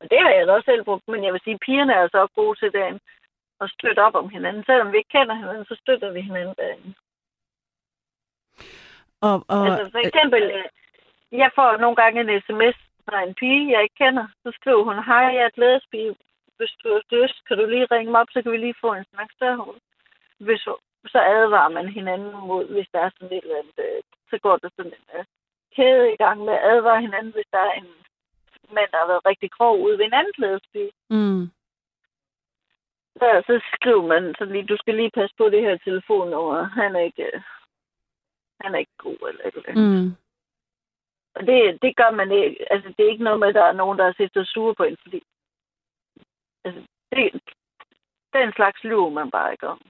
og 0.00 0.10
det 0.10 0.18
har 0.22 0.30
jeg 0.30 0.46
da 0.46 0.52
også 0.52 0.64
selv 0.70 0.84
brugt, 0.84 1.08
men 1.08 1.24
jeg 1.24 1.32
vil 1.32 1.40
sige, 1.44 1.54
at 1.54 1.60
pigerne 1.66 1.92
er 1.92 2.02
altså 2.02 2.18
også 2.22 2.34
gode 2.34 2.58
til 2.58 2.72
dagen 2.72 3.00
at 3.60 3.70
støtte 3.70 4.00
op 4.00 4.14
om 4.14 4.28
hinanden. 4.28 4.64
Selvom 4.64 4.92
vi 4.92 4.96
ikke 4.98 5.14
kender 5.18 5.34
hinanden, 5.34 5.64
så 5.64 5.74
støtter 5.82 6.10
vi 6.12 6.20
hinanden 6.20 6.54
derinde. 6.58 6.94
Og, 9.20 9.36
og, 9.48 9.66
Altså 9.66 9.90
for 9.92 9.98
eksempel, 10.06 10.42
øh, 10.42 10.64
jeg 11.42 11.50
får 11.54 11.76
nogle 11.76 11.96
gange 11.96 12.20
en 12.20 12.40
sms 12.42 12.76
fra 13.08 13.22
en 13.22 13.34
pige, 13.34 13.72
jeg 13.72 13.82
ikke 13.82 13.98
kender. 14.04 14.26
Så 14.42 14.48
skriver 14.58 14.82
hun, 14.84 15.04
hej, 15.10 15.24
jeg 15.34 15.42
er 15.42 15.46
et 15.46 15.54
glædespige. 15.54 16.16
Hvis 16.56 16.72
du 16.82 16.88
har 16.92 17.02
lyst, 17.16 17.44
kan 17.48 17.58
du 17.58 17.66
lige 17.66 17.86
ringe 17.90 18.10
mig 18.12 18.20
op, 18.20 18.30
så 18.30 18.42
kan 18.42 18.52
vi 18.52 18.56
lige 18.56 18.80
få 18.80 18.92
en 18.94 19.04
snak. 19.14 19.30
Så, 19.38 19.54
hun- 19.54 19.80
hvis, 20.38 20.60
så 21.14 21.18
advarer 21.36 21.68
man 21.68 21.88
hinanden 21.88 22.32
mod, 22.50 22.64
hvis 22.74 22.88
der 22.92 23.00
er 23.00 23.10
sådan 23.10 23.36
et 23.36 23.44
eller 23.44 23.58
andet, 23.58 23.78
øh, 23.78 24.02
så 24.30 24.38
går 24.38 24.56
der 24.56 24.68
sådan 24.76 24.92
en 24.98 25.18
øh, 25.18 25.24
kæde 25.76 26.12
i 26.14 26.16
gang 26.16 26.38
med 26.44 26.54
at 26.54 26.64
advare 26.72 27.00
hinanden, 27.00 27.32
hvis 27.32 27.50
der 27.52 27.58
er 27.58 27.72
en 27.72 27.88
mand, 28.76 28.90
der 28.92 28.98
har 28.98 29.06
været 29.12 29.26
rigtig 29.26 29.50
grov 29.50 29.74
ude 29.84 29.98
ved 29.98 30.04
en 30.04 30.18
anden 30.18 30.32
glædespige. 30.38 30.90
mm, 31.10 31.42
Så, 33.20 33.28
så 33.48 33.54
skriver 33.74 34.06
man 34.06 34.34
så 34.38 34.44
lige, 34.44 34.66
du 34.72 34.76
skal 34.76 34.94
lige 34.94 35.16
passe 35.18 35.34
på 35.38 35.48
det 35.50 35.62
her 35.66 35.76
telefonnummer. 35.76 36.62
Han 36.80 36.96
er 36.96 37.00
ikke, 37.00 37.22
øh, 37.32 37.40
han 38.60 38.74
er 38.74 38.78
ikke 38.78 38.96
god 38.98 39.18
eller 39.28 39.44
andet. 39.68 39.76
mm. 39.76 40.10
Og 41.36 41.46
det, 41.46 41.78
det 41.82 41.96
gør 41.96 42.10
man 42.10 42.30
ikke. 42.32 42.72
Altså, 42.72 42.88
det 42.96 43.06
er 43.06 43.10
ikke 43.10 43.24
noget 43.24 43.40
med, 43.40 43.48
at 43.48 43.54
der 43.54 43.64
er 43.64 43.72
nogen, 43.72 43.98
der 43.98 44.04
har 44.04 44.14
set 44.16 44.32
sig 44.32 44.46
sure 44.46 44.74
på 44.74 44.82
en, 44.82 44.96
fordi 45.02 45.22
altså, 46.64 46.80
det, 47.12 47.32
den 48.32 48.52
slags 48.52 48.84
lyver 48.84 49.10
man 49.10 49.30
bare 49.30 49.52
ikke 49.52 49.68
om. 49.68 49.80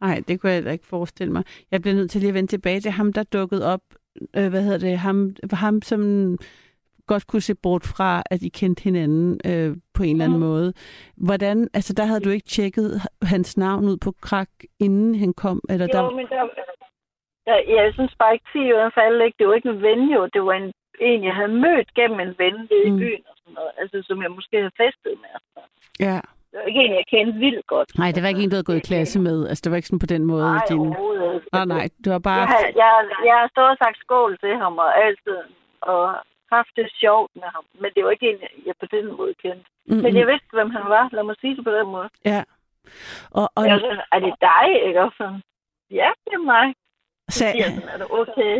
Nej, 0.00 0.22
det 0.28 0.40
kunne 0.40 0.50
jeg 0.50 0.56
heller 0.56 0.72
ikke 0.72 0.86
forestille 0.86 1.32
mig. 1.32 1.44
Jeg 1.70 1.80
bliver 1.80 1.94
nødt 1.94 2.10
til 2.10 2.20
lige 2.20 2.28
at 2.28 2.34
vende 2.34 2.48
tilbage 2.50 2.80
til 2.80 2.90
ham, 2.90 3.12
der 3.12 3.22
dukkede 3.22 3.74
op. 3.74 3.80
Øh, 4.36 4.48
hvad 4.50 4.62
hedder 4.62 4.78
det? 4.78 4.98
Ham, 4.98 5.34
ham, 5.52 5.82
som 5.82 6.00
godt 7.06 7.26
kunne 7.26 7.42
se 7.42 7.54
bort 7.54 7.84
fra, 7.96 8.22
at 8.30 8.42
I 8.42 8.48
kendte 8.48 8.82
hinanden 8.84 9.40
øh, 9.50 9.76
på 9.94 10.02
en 10.02 10.10
eller 10.10 10.24
anden 10.24 10.38
Mhm. 10.40 10.48
måde. 10.48 10.72
Hvordan, 11.16 11.68
altså 11.74 11.92
der 11.94 12.04
havde 12.04 12.20
du 12.20 12.30
ikke 12.30 12.48
tjekket 12.48 13.00
hans 13.22 13.56
navn 13.56 13.84
ud 13.84 13.96
på 13.96 14.10
krak, 14.22 14.50
inden 14.80 15.14
han 15.14 15.32
kom? 15.34 15.60
Eller 15.70 15.86
Jo, 15.86 15.92
der, 15.98 16.10
men 16.10 16.26
der, 16.26 16.42
der, 17.46 17.56
jeg 17.76 17.92
synes 17.94 18.14
bare 18.18 18.32
ikke, 18.34 18.46
10 18.52 18.72
år 18.72 18.90
faldt 18.94 19.24
ikke. 19.26 19.36
Det 19.38 19.46
var 19.48 19.54
ikke 19.54 19.68
en 19.68 19.82
ven, 19.82 20.02
jo. 20.16 20.20
Det 20.34 20.42
var 20.48 20.52
en, 20.62 20.72
en, 21.00 21.24
jeg 21.24 21.34
havde 21.34 21.52
mødt 21.66 21.94
gennem 21.94 22.20
en 22.20 22.34
ven 22.42 22.56
i 22.86 22.90
Mm. 22.90 22.98
byen 22.98 23.22
og 23.30 23.34
sådan 23.40 23.54
noget. 23.58 23.72
Altså, 23.80 23.96
som 24.08 24.22
jeg 24.22 24.30
måske 24.38 24.56
havde 24.62 24.76
festet 24.82 25.14
med. 25.24 25.32
ja. 26.08 26.20
Det 26.50 26.56
var 26.60 26.66
ikke 26.70 26.80
en, 26.80 26.94
jeg 26.94 27.06
kendte 27.14 27.38
vildt 27.38 27.66
godt. 27.66 27.98
Nej, 27.98 28.10
det 28.14 28.22
var 28.22 28.28
ikke 28.28 28.42
en, 28.42 28.50
du 28.50 28.54
havde 28.56 28.70
gået 28.70 28.82
i 28.82 28.88
klasse 28.90 29.20
med. 29.20 29.48
Altså, 29.48 29.62
det 29.64 29.70
var 29.70 29.76
ikke 29.76 29.88
sådan 29.88 30.04
på 30.06 30.12
den 30.14 30.24
måde. 30.32 30.42
Nej, 30.44 30.64
din... 30.68 30.78
overhovedet. 30.78 31.42
Nej, 31.52 31.64
nej, 31.64 31.86
det 32.04 32.12
var 32.12 32.18
bare... 32.18 32.40
Jeg, 32.40 32.48
har- 32.54 32.72
jeg, 32.82 32.90
jeg 33.28 33.34
har 33.40 33.48
stået 33.54 33.70
og 33.74 33.78
sagt 33.84 33.98
skål 34.04 34.38
til 34.38 34.54
ham 34.62 34.78
og 34.78 34.90
altid, 35.04 35.38
og 35.80 36.02
haft 36.56 36.72
det 36.76 36.88
sjovt 37.02 37.30
med 37.34 37.48
ham. 37.54 37.64
Men 37.80 37.90
det 37.94 38.04
var 38.04 38.10
ikke 38.10 38.30
en, 38.30 38.38
jeg 38.66 38.74
på 38.80 38.86
den 38.96 39.06
måde 39.18 39.34
kendte. 39.42 39.66
Mm-mm. 39.86 40.02
Men 40.02 40.16
jeg 40.16 40.26
vidste, 40.26 40.50
hvem 40.56 40.70
han 40.70 40.84
var. 40.96 41.08
Lad 41.12 41.22
mig 41.22 41.36
sige 41.40 41.56
det 41.56 41.64
på 41.64 41.70
den 41.78 41.86
måde. 41.86 42.08
Ja. 42.24 42.42
Og, 43.38 43.46
og 43.56 43.62
Jeg 43.66 43.74
var 43.82 44.06
er 44.12 44.20
det 44.26 44.34
dig, 44.50 44.66
ikke? 44.86 45.00
Og 45.02 45.12
sådan, 45.18 45.40
ja, 45.90 46.08
det 46.24 46.32
er 46.40 46.44
mig. 46.54 46.66
Så 47.28 47.44
siger 47.52 47.64
sådan, 47.64 47.88
er 47.94 47.98
det 48.02 48.06
okay? 48.20 48.54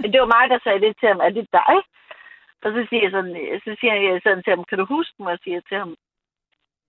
Men 0.00 0.08
det 0.12 0.18
var 0.20 0.30
mig, 0.36 0.44
der 0.52 0.58
sagde 0.64 0.80
det 0.86 0.92
til 1.00 1.08
ham, 1.08 1.20
er 1.26 1.30
det 1.38 1.46
dig? 1.60 1.76
Og 2.64 2.68
så 2.76 2.80
siger 2.88 3.02
jeg 3.02 3.10
sådan, 3.16 3.34
så 3.66 3.70
siger 3.80 3.94
jeg 3.94 4.20
sådan 4.24 4.42
til 4.42 4.50
ham, 4.54 4.64
kan 4.68 4.78
du 4.78 4.84
huske 4.96 5.14
mig? 5.22 5.32
Og 5.32 5.38
siger 5.44 5.56
jeg 5.58 5.64
til 5.68 5.76
ham, 5.82 5.94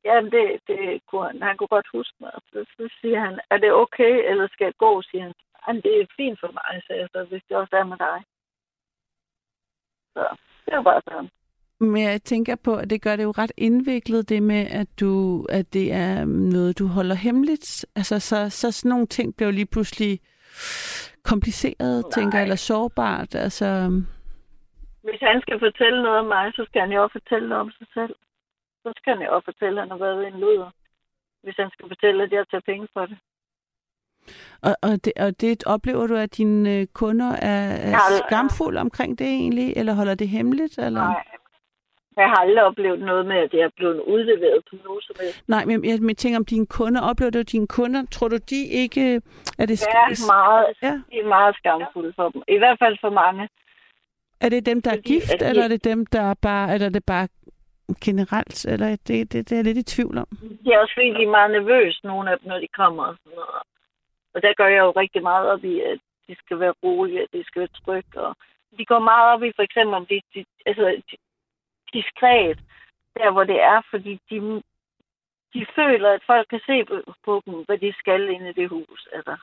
jamen 0.05 0.31
det, 0.31 0.45
det 0.67 1.01
kunne 1.07 1.27
han, 1.27 1.41
han 1.41 1.57
kunne 1.57 1.73
godt 1.75 1.87
huske 1.97 2.17
mig. 2.19 2.31
Så, 2.51 2.65
så 2.77 2.83
siger 3.01 3.19
han, 3.19 3.39
er 3.49 3.57
det 3.57 3.71
okay, 3.73 4.29
eller 4.29 4.47
skal 4.47 4.65
jeg 4.65 4.77
gå? 4.77 5.01
Siger 5.01 5.23
han, 5.23 5.33
jamen 5.67 5.81
det 5.81 6.01
er 6.01 6.05
fint 6.17 6.39
for 6.39 6.51
mig, 6.59 6.83
sagde 6.87 7.01
jeg 7.01 7.09
så, 7.11 7.23
hvis 7.23 7.43
det 7.49 7.57
også 7.57 7.75
er 7.75 7.83
med 7.83 7.97
dig. 7.97 8.19
Så 10.13 10.23
det 10.65 10.75
var 10.77 10.83
bare 10.83 11.01
sådan. 11.05 11.29
Men 11.79 12.01
jeg 12.03 12.21
tænker 12.21 12.55
på, 12.55 12.75
at 12.75 12.89
det 12.89 13.01
gør 13.01 13.15
det 13.15 13.23
jo 13.23 13.31
ret 13.31 13.51
indviklet, 13.57 14.29
det 14.29 14.43
med, 14.43 14.67
at, 14.71 14.87
du, 14.99 15.43
at 15.49 15.73
det 15.73 15.93
er 15.93 16.25
noget, 16.25 16.79
du 16.79 16.87
holder 16.87 17.15
hemmeligt. 17.15 17.85
Altså, 17.95 18.19
så, 18.19 18.49
så 18.49 18.71
sådan 18.71 18.89
nogle 18.89 19.07
ting 19.07 19.35
bliver 19.35 19.49
jo 19.49 19.55
lige 19.55 19.71
pludselig 19.71 20.19
kompliceret, 21.23 22.03
Nej. 22.03 22.11
tænker 22.11 22.39
eller 22.39 22.55
sårbart. 22.55 23.35
Altså, 23.35 23.67
Hvis 25.03 25.19
han 25.21 25.41
skal 25.41 25.59
fortælle 25.59 26.03
noget 26.03 26.19
om 26.19 26.25
mig, 26.25 26.53
så 26.55 26.65
skal 26.67 26.81
han 26.81 26.91
jo 26.91 27.03
også 27.03 27.19
fortælle 27.19 27.49
noget 27.49 27.61
om 27.61 27.71
sig 27.71 27.87
selv. 27.93 28.15
Så 28.85 28.93
skal 28.97 29.13
han 29.13 29.25
jo 29.25 29.35
også 29.35 29.45
fortælle, 29.45 29.81
at 29.81 29.83
han 29.83 29.91
har 29.91 30.05
været 30.05 30.27
en 30.27 30.39
luder. 30.39 30.69
Hvis 31.43 31.55
han 31.59 31.69
skal 31.73 31.87
fortælle, 31.87 32.23
at 32.23 32.31
jeg 32.31 32.45
tager 32.51 32.61
penge 32.71 32.87
for 32.93 33.05
det. 33.05 33.17
og, 34.67 34.75
og, 34.81 35.05
det, 35.05 35.13
og 35.25 35.41
det 35.41 35.63
oplever 35.65 36.07
du, 36.07 36.15
at 36.15 36.37
dine 36.37 36.75
øh, 36.75 36.87
kunder 36.93 37.31
er, 37.31 37.61
er 37.93 37.97
skamfulde 38.27 38.79
omkring 38.81 39.19
det 39.19 39.27
egentlig, 39.27 39.73
eller 39.77 39.93
holder 39.93 40.15
det 40.15 40.27
hemmeligt? 40.29 40.77
Eller? 40.77 40.99
Nej. 41.03 41.23
Jeg 42.17 42.27
har 42.29 42.35
aldrig 42.35 42.63
oplevet 42.63 42.99
noget 42.99 43.25
med, 43.25 43.35
at 43.35 43.51
det 43.51 43.61
er 43.61 43.69
blevet 43.75 43.99
udleveret 43.99 44.63
på 44.69 44.75
nogen 44.85 45.01
som 45.01 45.15
helst. 45.19 45.43
Nej, 45.47 45.65
men 45.65 45.85
jeg, 45.85 45.99
jeg 46.07 46.17
tænker 46.17 46.37
om 46.39 46.45
dine 46.45 46.65
kunder. 46.67 47.01
Oplever 47.01 47.31
du, 47.31 47.41
dine 47.41 47.67
kunder, 47.67 48.05
tror 48.11 48.27
du, 48.27 48.37
de 48.49 48.65
ikke... 48.65 49.21
Er 49.57 49.65
det, 49.65 49.79
Det 49.79 49.87
er 49.87 50.33
meget, 50.33 50.65
ja. 50.81 51.01
det 51.11 51.19
er 51.23 51.27
meget 51.27 51.55
skamfuldt 51.55 52.15
for 52.15 52.29
dem. 52.29 52.41
I 52.47 52.57
hvert 52.57 52.77
fald 52.79 52.97
for 53.01 53.09
mange. 53.09 53.49
Er 54.41 54.49
det 54.49 54.65
dem, 54.65 54.81
der 54.81 54.91
er 54.91 54.95
Fordi 54.95 55.13
gift, 55.13 55.33
at 55.33 55.39
de- 55.39 55.45
eller 55.49 55.63
er 55.63 55.67
det 55.67 55.83
dem, 55.83 56.05
der 56.05 56.21
er 56.21 56.33
bare... 56.33 56.73
Eller 56.73 56.87
er 56.87 56.91
det 56.91 57.05
bare 57.05 57.27
generelt? 58.01 58.65
Eller 58.65 58.89
det, 59.07 59.31
det, 59.31 59.49
det 59.49 59.51
er 59.51 59.55
jeg 59.55 59.63
lidt 59.63 59.77
i 59.77 59.93
tvivl 59.95 60.17
om. 60.17 60.27
Jeg 60.65 60.73
er 60.73 60.79
også 60.79 60.93
fordi, 60.93 61.09
de 61.09 61.23
er 61.23 61.37
meget 61.37 61.51
nervøse, 61.51 61.99
nogle 62.03 62.31
af 62.31 62.39
dem, 62.39 62.47
når 62.47 62.59
de 62.59 62.67
kommer 62.67 63.03
og 63.03 63.15
sådan 63.23 63.35
noget. 63.35 63.61
Og 64.33 64.41
der 64.41 64.53
gør 64.53 64.67
jeg 64.67 64.79
jo 64.79 64.91
rigtig 64.91 65.21
meget 65.21 65.45
op 65.49 65.63
i, 65.63 65.81
at 65.81 65.99
de 66.27 66.35
skal 66.35 66.59
være 66.59 66.73
rolige, 66.83 67.21
at 67.21 67.29
de 67.33 67.43
skal 67.43 67.59
være 67.59 67.75
trygge. 67.85 68.21
Og 68.21 68.35
de 68.77 68.85
går 68.85 68.99
meget 68.99 69.33
op 69.33 69.43
i, 69.43 69.51
for 69.55 69.63
eksempel, 69.63 69.93
om 69.95 70.05
de, 70.05 70.21
de 70.33 70.45
altså, 70.65 70.85
de, 71.11 71.15
diskret, 71.93 72.59
der 73.17 73.31
hvor 73.31 73.43
det 73.43 73.59
er, 73.61 73.81
fordi 73.89 74.19
de, 74.29 74.61
de 75.53 75.65
føler, 75.75 76.09
at 76.11 76.23
folk 76.27 76.47
kan 76.49 76.61
se 76.65 76.85
på, 76.85 76.95
på 77.25 77.41
dem, 77.45 77.53
hvad 77.65 77.77
de 77.77 77.93
skal 77.93 78.29
inde 78.29 78.49
i 78.49 78.53
det 78.53 78.69
hus. 78.69 79.07
Altså. 79.13 79.35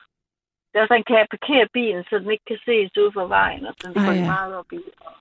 Der 0.73 0.79
er 0.81 0.87
sådan, 0.87 1.07
kan 1.07 1.17
jeg 1.17 1.27
parkere 1.35 1.67
bilen, 1.73 2.03
så 2.03 2.19
den 2.19 2.31
ikke 2.31 2.47
kan 2.51 2.59
ses 2.65 2.97
ud 3.03 3.11
fra 3.15 3.25
vejen, 3.37 3.65
og 3.65 3.73
sådan, 3.77 3.95
de 3.95 4.19
ja. 4.19 4.25
meget 4.35 4.53
op 4.55 4.71
i. 4.79 4.83
Og, 5.05 5.13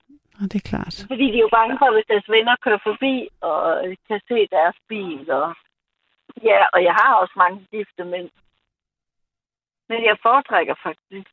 det 0.51 0.59
er 0.63 0.69
klart. 0.73 0.95
fordi 1.11 1.27
de 1.33 1.39
er 1.39 1.47
jo 1.47 1.57
bange 1.59 1.75
for, 1.81 1.89
hvis 1.93 2.11
deres 2.13 2.29
venner 2.29 2.57
kører 2.65 2.83
forbi, 2.89 3.15
og 3.41 3.59
kan 4.09 4.21
se 4.29 4.39
deres 4.57 4.77
bil. 4.89 5.31
Og, 5.31 5.49
ja, 6.49 6.59
og 6.75 6.81
jeg 6.89 6.95
har 7.01 7.15
også 7.23 7.35
mange 7.37 7.59
gifte 7.71 8.05
mænd. 8.05 8.31
Men 9.89 10.05
jeg 10.09 10.17
foretrækker 10.23 10.75
faktisk... 10.83 11.31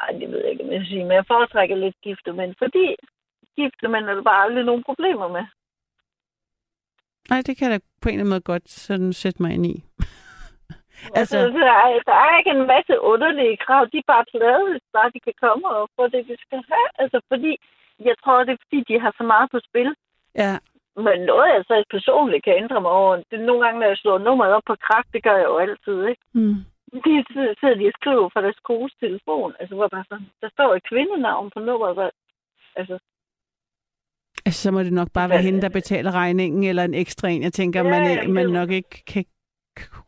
Ej, 0.00 0.10
det 0.20 0.30
ved 0.30 0.40
jeg 0.42 0.50
ikke, 0.50 0.64
om 0.64 0.72
jeg 0.72 0.86
sige, 0.86 1.04
men 1.04 1.12
jeg 1.12 1.26
foretrækker 1.26 1.76
lidt 1.76 2.00
gifte 2.02 2.32
mænd, 2.32 2.54
fordi 2.58 2.96
gifte 3.56 3.88
mænd 3.88 4.04
er 4.08 4.14
der 4.14 4.22
bare 4.22 4.44
aldrig 4.44 4.64
nogen 4.64 4.84
problemer 4.84 5.28
med. 5.28 5.44
Nej, 7.30 7.40
det 7.46 7.56
kan 7.56 7.70
jeg 7.70 7.80
da 7.80 7.84
på 8.02 8.08
en 8.08 8.14
eller 8.14 8.22
anden 8.22 8.34
måde 8.34 8.50
godt 8.52 8.68
sådan 8.70 9.12
sætte 9.12 9.42
mig 9.42 9.52
ind 9.54 9.66
i. 9.66 9.84
Altså, 11.18 11.36
Altså- 11.38 11.58
der, 11.58 11.76
er, 11.86 11.90
der 12.10 12.16
er 12.26 12.32
ikke 12.38 12.50
en 12.58 12.66
masse 12.74 12.94
underlige 13.12 13.56
krav. 13.64 13.82
De 13.92 13.98
er 13.98 14.10
bare 14.14 14.24
glade, 14.34 14.62
hvis 14.70 14.86
bare 14.96 15.10
de 15.14 15.20
kan 15.26 15.36
komme 15.44 15.64
og 15.76 15.82
få 15.96 16.02
det, 16.14 16.22
de 16.30 16.36
skal 16.46 16.60
have. 16.72 16.88
Altså, 17.02 17.18
fordi 17.30 17.52
jeg 18.08 18.14
tror, 18.22 18.44
det 18.44 18.52
er 18.54 18.62
fordi, 18.64 18.78
de 18.88 19.00
har 19.04 19.12
så 19.20 19.24
meget 19.32 19.48
på 19.54 19.58
spil. 19.68 19.90
Ja, 20.42 20.52
Men 21.06 21.16
noget, 21.30 21.48
jeg 21.56 21.62
så 21.70 21.74
personligt 21.96 22.44
kan 22.44 22.54
ændre 22.62 22.80
mig 22.80 22.90
over, 22.90 23.12
det 23.30 23.36
er 23.40 23.46
nogle 23.48 23.62
gange, 23.64 23.80
når 23.80 23.86
jeg 23.92 23.96
slår 24.02 24.18
nummeret 24.18 24.52
op 24.56 24.62
på 24.66 24.76
krak, 24.86 25.06
det 25.12 25.22
gør 25.26 25.36
jeg 25.42 25.48
jo 25.52 25.56
altid, 25.58 25.98
ikke? 26.12 26.22
mm. 26.34 26.54
De 27.04 27.24
sidder- 27.32 27.74
de 27.80 27.86
og 27.86 27.92
skriver 28.00 28.28
fra 28.32 28.42
deres 28.42 28.58
kodes 28.68 28.94
telefon. 29.00 29.54
Altså, 29.60 29.74
hvor 29.74 29.88
bare 29.88 30.04
sådan, 30.08 30.26
der 30.42 30.48
står 30.48 30.74
et 30.74 30.82
kvindenavn 30.90 31.50
på 31.54 31.58
nummeret. 31.60 31.94
Hvor, 31.94 32.10
altså, 32.76 32.98
altså, 34.46 34.62
så 34.62 34.70
må 34.70 34.80
det 34.82 34.92
nok 34.92 35.08
bare 35.14 35.28
være 35.30 35.42
hende, 35.42 35.60
der 35.62 35.68
betaler 35.68 36.10
regningen, 36.14 36.64
eller 36.64 36.84
en 36.84 36.94
ekstra 36.94 37.28
en. 37.28 37.42
Jeg 37.42 37.52
tænker, 37.52 37.82
Ja, 37.82 37.90
man, 37.90 38.18
det 38.18 38.30
man 38.30 38.46
nok 38.50 38.70
ikke 38.70 39.04
kan 39.12 39.24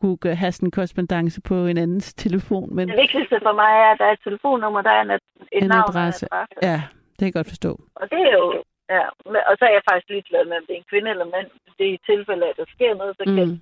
kunne 0.01 0.35
have 0.35 0.51
sådan 0.51 0.67
en 0.67 0.71
korrespondence 0.71 1.41
på 1.41 1.55
en 1.65 1.77
andens 1.77 2.13
telefon, 2.13 2.75
men 2.75 2.87
det 2.87 2.97
vigtigste 2.97 3.39
for 3.43 3.53
mig 3.61 3.71
er, 3.83 3.91
at 3.93 3.99
der 3.99 4.05
er 4.05 4.11
et 4.11 4.19
telefonnummer, 4.23 4.81
der 4.81 4.89
er 4.91 5.01
en, 5.01 5.11
et 5.11 5.21
En 5.51 5.67
navn 5.67 5.89
adresse. 5.89 6.27
og 6.33 6.37
en 6.37 6.41
adresse. 6.41 6.67
ja, 6.71 6.81
det 7.11 7.17
kan 7.19 7.25
jeg 7.25 7.33
godt 7.33 7.47
forstå. 7.47 7.71
Og 7.95 8.09
det 8.11 8.19
er 8.19 8.33
jo... 8.41 8.63
Ja, 8.89 9.03
og 9.49 9.53
så 9.59 9.63
er 9.65 9.73
jeg 9.77 9.81
faktisk 9.89 10.09
ligeglad 10.09 10.45
med, 10.45 10.57
om 10.57 10.65
det 10.67 10.73
er 10.73 10.77
en 10.77 10.89
kvinde 10.91 11.09
eller 11.11 11.25
mand. 11.25 11.49
Det 11.77 11.85
er 11.89 11.93
i 11.93 11.99
tilfælde, 12.11 12.45
at 12.49 12.57
der 12.57 12.65
sker 12.75 12.93
noget, 12.95 13.15
så 13.17 13.23
kan 13.23 13.33
Mm. 13.45 13.49
mm. 13.51 13.61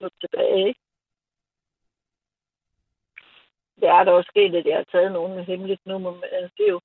gå 0.00 0.08
tilbage, 0.20 0.68
ikke? 0.68 0.80
Det 3.80 3.88
er 3.88 4.04
der 4.04 4.12
også 4.12 4.28
sket, 4.34 4.54
at 4.54 4.66
jeg 4.66 4.76
har 4.76 4.84
taget 4.92 5.12
nogen 5.12 5.34
med 5.36 5.44
hemmeligt 5.44 5.86
nummer. 5.86 6.10
Men 6.10 6.24
altså, 6.32 6.52
det 6.58 6.64
er 6.66 6.70
jo... 6.76 6.80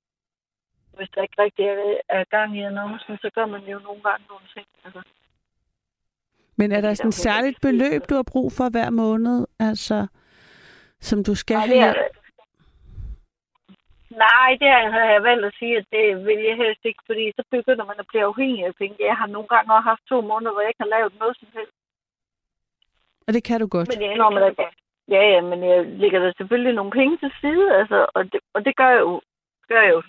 Hvis 0.96 1.10
der 1.14 1.22
ikke 1.22 1.42
rigtig 1.42 1.64
er, 1.66 1.96
er 2.08 2.24
gang 2.24 2.58
i 2.58 2.60
annoncen, 2.62 3.18
så 3.22 3.30
gør 3.34 3.46
man 3.46 3.62
jo 3.72 3.78
nogle 3.78 4.02
gange 4.02 4.24
nogle 4.28 4.46
ting. 4.54 4.66
Altså, 4.84 5.00
Men 6.60 6.72
er 6.72 6.80
der 6.80 6.94
sådan 6.94 7.08
et 7.08 7.14
særligt 7.28 7.58
beløb, 7.66 8.00
du 8.10 8.14
har 8.20 8.26
brug 8.32 8.48
for 8.58 8.66
hver 8.74 8.90
måned, 8.90 9.36
altså, 9.68 9.98
som 11.08 11.18
du 11.28 11.34
skal 11.42 11.56
Nej, 11.56 11.66
have? 11.66 11.96
er, 12.00 12.08
Nej, 14.26 14.50
det 14.60 14.68
har 14.94 15.04
jeg 15.14 15.22
valgt 15.22 15.44
at 15.50 15.54
sige, 15.58 15.76
at 15.80 15.86
det 15.94 16.04
vil 16.26 16.40
jeg 16.48 16.56
helst 16.62 16.82
ikke, 16.84 17.02
fordi 17.06 17.24
så 17.38 17.42
begynder 17.50 17.84
man 17.90 17.98
at 18.02 18.06
blive 18.10 18.24
afhængig 18.30 18.64
af 18.64 18.74
penge. 18.74 18.96
Jeg 19.10 19.16
har 19.20 19.26
nogle 19.26 19.48
gange 19.48 19.74
også 19.74 19.88
haft 19.92 20.04
to 20.12 20.20
måneder, 20.30 20.52
hvor 20.52 20.60
jeg 20.60 20.70
ikke 20.70 20.84
har 20.86 20.94
lavet 20.96 21.12
noget 21.20 21.36
som 21.40 21.48
helst. 21.56 21.76
Og 23.26 23.30
det 23.34 23.42
kan 23.48 23.60
du 23.60 23.66
godt. 23.66 23.88
Men 23.88 24.02
jeg 24.02 24.12
indrømmer 24.12 24.40
det. 24.40 24.54
Ja, 25.14 25.22
ja, 25.32 25.40
men 25.50 25.58
jeg 25.70 25.78
lægger 26.02 26.18
der 26.24 26.32
selvfølgelig 26.38 26.74
nogle 26.74 26.92
penge 26.98 27.16
til 27.22 27.32
side, 27.40 27.66
altså, 27.80 27.98
og 28.16 28.22
det, 28.32 28.40
og 28.54 28.60
det 28.64 28.76
gør 28.76 28.90
jeg 28.96 29.00
jo, 29.08 29.20
gør 29.68 29.82
jeg 29.86 29.92
jo, 29.96 30.02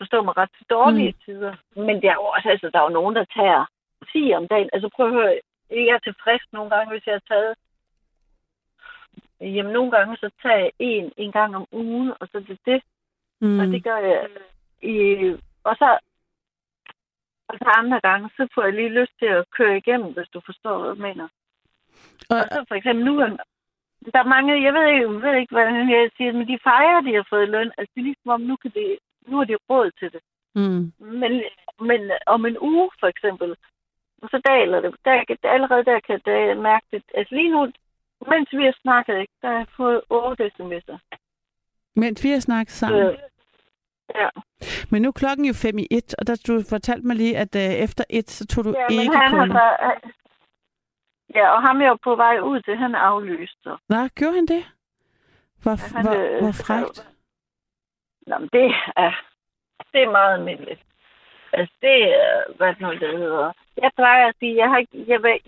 forstå 0.00 0.22
mig 0.22 0.36
ret, 0.36 0.50
til 0.56 0.66
dårlige 0.76 1.12
mm. 1.12 1.20
tider. 1.24 1.54
Men 1.86 1.96
der 2.02 2.10
er 2.10 2.18
jo 2.20 2.26
også, 2.34 2.48
altså, 2.54 2.66
der 2.72 2.78
er 2.78 2.86
jo 2.88 2.98
nogen, 2.98 3.14
der 3.18 3.24
tager 3.38 3.62
10 4.12 4.32
om 4.38 4.48
dagen. 4.48 4.70
Altså 4.72 4.88
prøv 4.96 5.06
at 5.06 5.12
høre, 5.12 5.40
jeg 5.70 5.94
er 5.94 5.98
tilfreds 5.98 6.42
nogle 6.52 6.70
gange, 6.70 6.90
hvis 6.92 7.06
jeg 7.06 7.14
har 7.14 7.24
taget 7.34 7.54
Jamen, 9.40 9.72
nogle 9.72 9.90
gange 9.90 10.16
så 10.16 10.30
tager 10.42 10.56
jeg 10.56 10.70
en 10.78 11.12
en 11.16 11.32
gang 11.32 11.56
om 11.56 11.66
ugen, 11.72 12.12
og 12.20 12.28
så 12.32 12.40
det 12.48 12.58
det. 12.66 12.82
Mm. 13.40 13.58
Og 13.60 13.66
det 13.66 13.84
gør 13.84 13.96
jeg 13.96 14.28
i... 14.82 14.96
Og 15.64 15.76
så, 15.76 15.98
og 17.48 17.54
så 17.58 17.68
andre 17.76 18.00
gange, 18.00 18.30
så 18.36 18.48
får 18.54 18.62
jeg 18.64 18.72
lige 18.72 18.98
lyst 19.00 19.12
til 19.18 19.26
at 19.26 19.50
køre 19.50 19.76
igennem, 19.76 20.12
hvis 20.14 20.28
du 20.28 20.40
forstår, 20.46 20.78
hvad 20.78 20.88
jeg 20.88 21.02
mener. 21.08 21.28
Og, 22.30 22.36
Og 22.36 22.44
så 22.52 22.64
for 22.68 22.74
eksempel 22.74 23.04
nu, 23.04 23.18
er- 23.20 23.36
der 24.12 24.18
er 24.18 24.32
mange, 24.34 24.62
jeg 24.64 24.74
ved 24.74 24.86
ikke, 24.92 25.12
jeg 25.14 25.22
ved 25.22 25.40
ikke 25.40 25.54
hvordan 25.54 25.90
jeg 25.90 26.10
siger, 26.16 26.32
men 26.32 26.48
de 26.48 26.58
fejrer, 26.62 27.00
de 27.00 27.14
har 27.14 27.26
fået 27.30 27.48
løn. 27.48 27.72
Altså, 27.78 27.92
det 27.94 28.00
er 28.00 28.04
ligesom 28.04 28.30
om, 28.30 28.40
nu, 28.40 28.56
kan 28.56 28.70
det, 28.70 28.98
nu 29.26 29.36
har 29.36 29.44
de 29.44 29.56
råd 29.70 29.90
til 29.90 30.12
det. 30.12 30.20
mm. 30.54 30.92
Men, 31.20 31.32
men 31.80 32.00
om 32.26 32.46
en 32.46 32.58
uge, 32.60 32.90
for 33.00 33.06
eksempel, 33.06 33.56
så 34.22 34.40
daler 34.44 34.80
det. 34.80 34.94
Der, 35.04 35.24
allerede 35.44 35.84
der 35.84 36.00
kan 36.00 36.20
jeg 36.26 36.56
mærke 36.56 36.86
det. 36.92 37.02
Altså 37.14 37.34
lige 37.34 37.50
nu, 37.50 37.72
mens 38.30 38.48
vi 38.52 38.64
har 38.64 38.76
snakket, 38.82 39.18
ikke, 39.20 39.32
der 39.42 39.48
har 39.48 39.56
jeg 39.56 39.66
fået 39.76 40.00
8 40.10 40.50
sms'er. 40.58 40.98
Mens 41.96 42.24
vi 42.24 42.30
har 42.30 42.40
snakket 42.40 42.72
sammen. 42.72 43.00
Øh, 43.00 43.18
ja. 44.14 44.28
Men 44.90 45.02
nu 45.02 45.08
er 45.08 45.12
klokken 45.12 45.46
jo 45.46 45.54
fem 45.54 45.78
i 45.78 45.86
et, 45.90 46.14
og 46.18 46.26
der 46.26 46.42
du 46.46 46.62
fortalte 46.70 47.06
mig 47.06 47.16
lige, 47.16 47.38
at 47.38 47.56
øh, 47.56 47.62
efter 47.86 48.04
et, 48.10 48.30
så 48.30 48.46
tog 48.46 48.64
du 48.64 48.70
ja, 48.70 48.86
men 48.90 49.00
ikke 49.00 49.16
han 49.16 49.30
har 49.32 49.46
kunder. 49.46 49.54
så, 49.54 50.10
Ja, 51.34 51.48
og 51.54 51.62
ham 51.62 51.80
er 51.80 51.88
jo 51.88 51.98
på 52.04 52.16
vej 52.16 52.38
ud 52.40 52.60
til, 52.60 52.76
han 52.76 52.94
aflyst. 52.94 53.62
Så. 53.62 53.76
Nå, 53.88 54.08
gjorde 54.14 54.34
han 54.34 54.46
det? 54.46 54.64
Hvor, 55.62 55.70
Ja, 55.72 55.96
han, 55.96 56.04
hvor, 56.06 56.14
øh, 56.14 56.42
hvor 56.42 56.52
frækt. 56.52 57.08
Nå, 58.26 58.38
men 58.38 58.48
det 58.52 58.74
er, 58.96 59.12
det 59.92 60.02
er 60.02 60.10
meget 60.10 60.34
almindeligt. 60.34 60.82
Altså, 61.58 61.74
det 61.82 61.98
er, 62.24 62.56
hvad 62.56 62.68
det 62.68 62.80
nu 62.80 62.90
det 62.92 63.18
hedder. 63.18 63.52
Jeg 63.82 63.90
plejer 63.96 64.28
at 64.28 64.36
sige, 64.38 64.56
jeg 64.56 64.68
har 64.70 64.78
ikke, 64.78 65.04
jeg, 65.12 65.22
vil, 65.22 65.40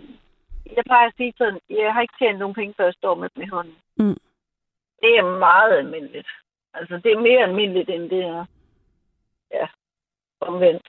jeg 0.77 0.85
plejer 0.85 1.07
at 1.07 1.17
sige 1.17 1.35
sådan, 1.39 1.61
jeg 1.71 1.95
har 1.95 2.01
ikke 2.03 2.15
tjent 2.19 2.39
nogen 2.39 2.55
penge, 2.55 2.75
før 2.77 2.85
jeg 2.85 2.95
står 2.95 3.15
med 3.15 3.29
dem 3.35 3.43
i 3.43 3.47
hånden. 3.47 3.77
Mm. 3.97 4.19
Det 5.03 5.11
er 5.19 5.39
meget 5.39 5.73
almindeligt. 5.79 6.29
Altså, 6.75 6.95
det 7.05 7.13
er 7.13 7.21
mere 7.21 7.43
almindeligt, 7.43 7.91
end 7.91 8.11
det 8.11 8.23
er, 8.25 8.45
ja, 9.51 9.67
omvendt. 10.41 10.89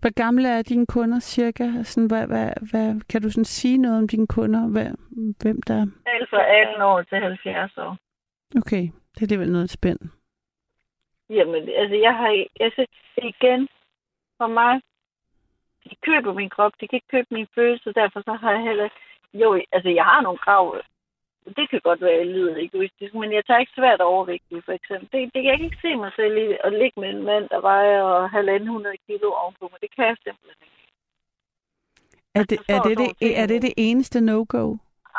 Hvor 0.00 0.12
gamle 0.22 0.48
er 0.48 0.62
dine 0.62 0.86
kunder 0.86 1.20
cirka? 1.20 1.82
Sådan, 1.82 2.06
hvad, 2.06 2.26
hvad, 2.26 2.50
hvad, 2.70 3.00
kan 3.10 3.22
du 3.22 3.30
sådan 3.30 3.44
sige 3.44 3.78
noget 3.78 3.98
om 3.98 4.08
dine 4.08 4.26
kunder? 4.26 4.68
Hvad, 4.68 4.90
hvem 5.42 5.62
der... 5.62 5.80
Alt 6.06 6.30
fra 6.30 6.42
18 6.70 6.82
år 6.82 7.02
til 7.02 7.18
70 7.18 7.78
år. 7.78 7.96
Okay, 8.56 8.82
det 8.82 9.18
er 9.18 9.22
alligevel 9.22 9.52
noget 9.52 9.70
spændt. 9.70 10.02
Jamen, 11.30 11.68
altså, 11.68 11.96
jeg 11.96 12.14
har, 12.16 12.44
altså, 12.60 12.86
igen, 13.16 13.68
for 14.44 14.52
mig, 14.62 14.74
de 15.84 15.94
køber 16.08 16.32
min 16.40 16.50
krop, 16.56 16.72
de 16.80 16.88
kan 16.88 16.96
ikke 16.96 17.14
købe 17.14 17.30
min 17.38 17.48
følelse, 17.58 17.98
derfor 18.00 18.20
så 18.28 18.32
har 18.42 18.50
jeg 18.56 18.62
heller, 18.68 18.88
jo, 19.42 19.48
altså, 19.76 19.90
jeg 19.98 20.04
har 20.10 20.20
nogle 20.22 20.44
krav, 20.46 20.64
det 21.58 21.66
kan 21.70 21.80
godt 21.88 22.00
være, 22.00 22.16
at 22.18 22.22
jeg 22.22 22.34
lyder 22.34 22.56
egoistisk, 22.66 23.12
men 23.14 23.32
jeg 23.32 23.44
tager 23.44 23.62
ikke 23.62 23.78
svært 23.80 24.00
overvægtig, 24.00 24.64
for 24.64 24.74
eksempel. 24.78 25.06
Det, 25.12 25.34
det, 25.34 25.44
jeg 25.44 25.54
kan 25.56 25.66
ikke 25.68 25.84
se 25.86 25.96
mig 25.96 26.12
selv 26.16 26.34
i 26.44 26.46
at 26.66 26.72
ligge 26.80 27.00
med 27.00 27.10
en 27.10 27.22
mand, 27.30 27.44
der 27.48 27.60
vejer 27.60 28.26
halvanden 28.36 28.68
hundrede 28.74 28.98
kilo 29.06 29.28
ovenpå 29.42 29.64
mig. 29.70 29.80
Det 29.84 29.90
kan 29.96 30.06
jeg 30.10 30.16
simpelthen 30.24 30.62
ikke. 30.66 30.80
Er 32.38 32.44
det, 32.50 32.58
Altså, 32.58 32.72
er 32.74 32.80
det, 32.80 32.84
sådan 32.84 32.90
det, 32.90 33.08
nogle 33.20 33.34
er 33.42 33.46
det 33.52 33.62
det 33.66 33.74
eneste 33.76 34.20
no-go? 34.28 34.64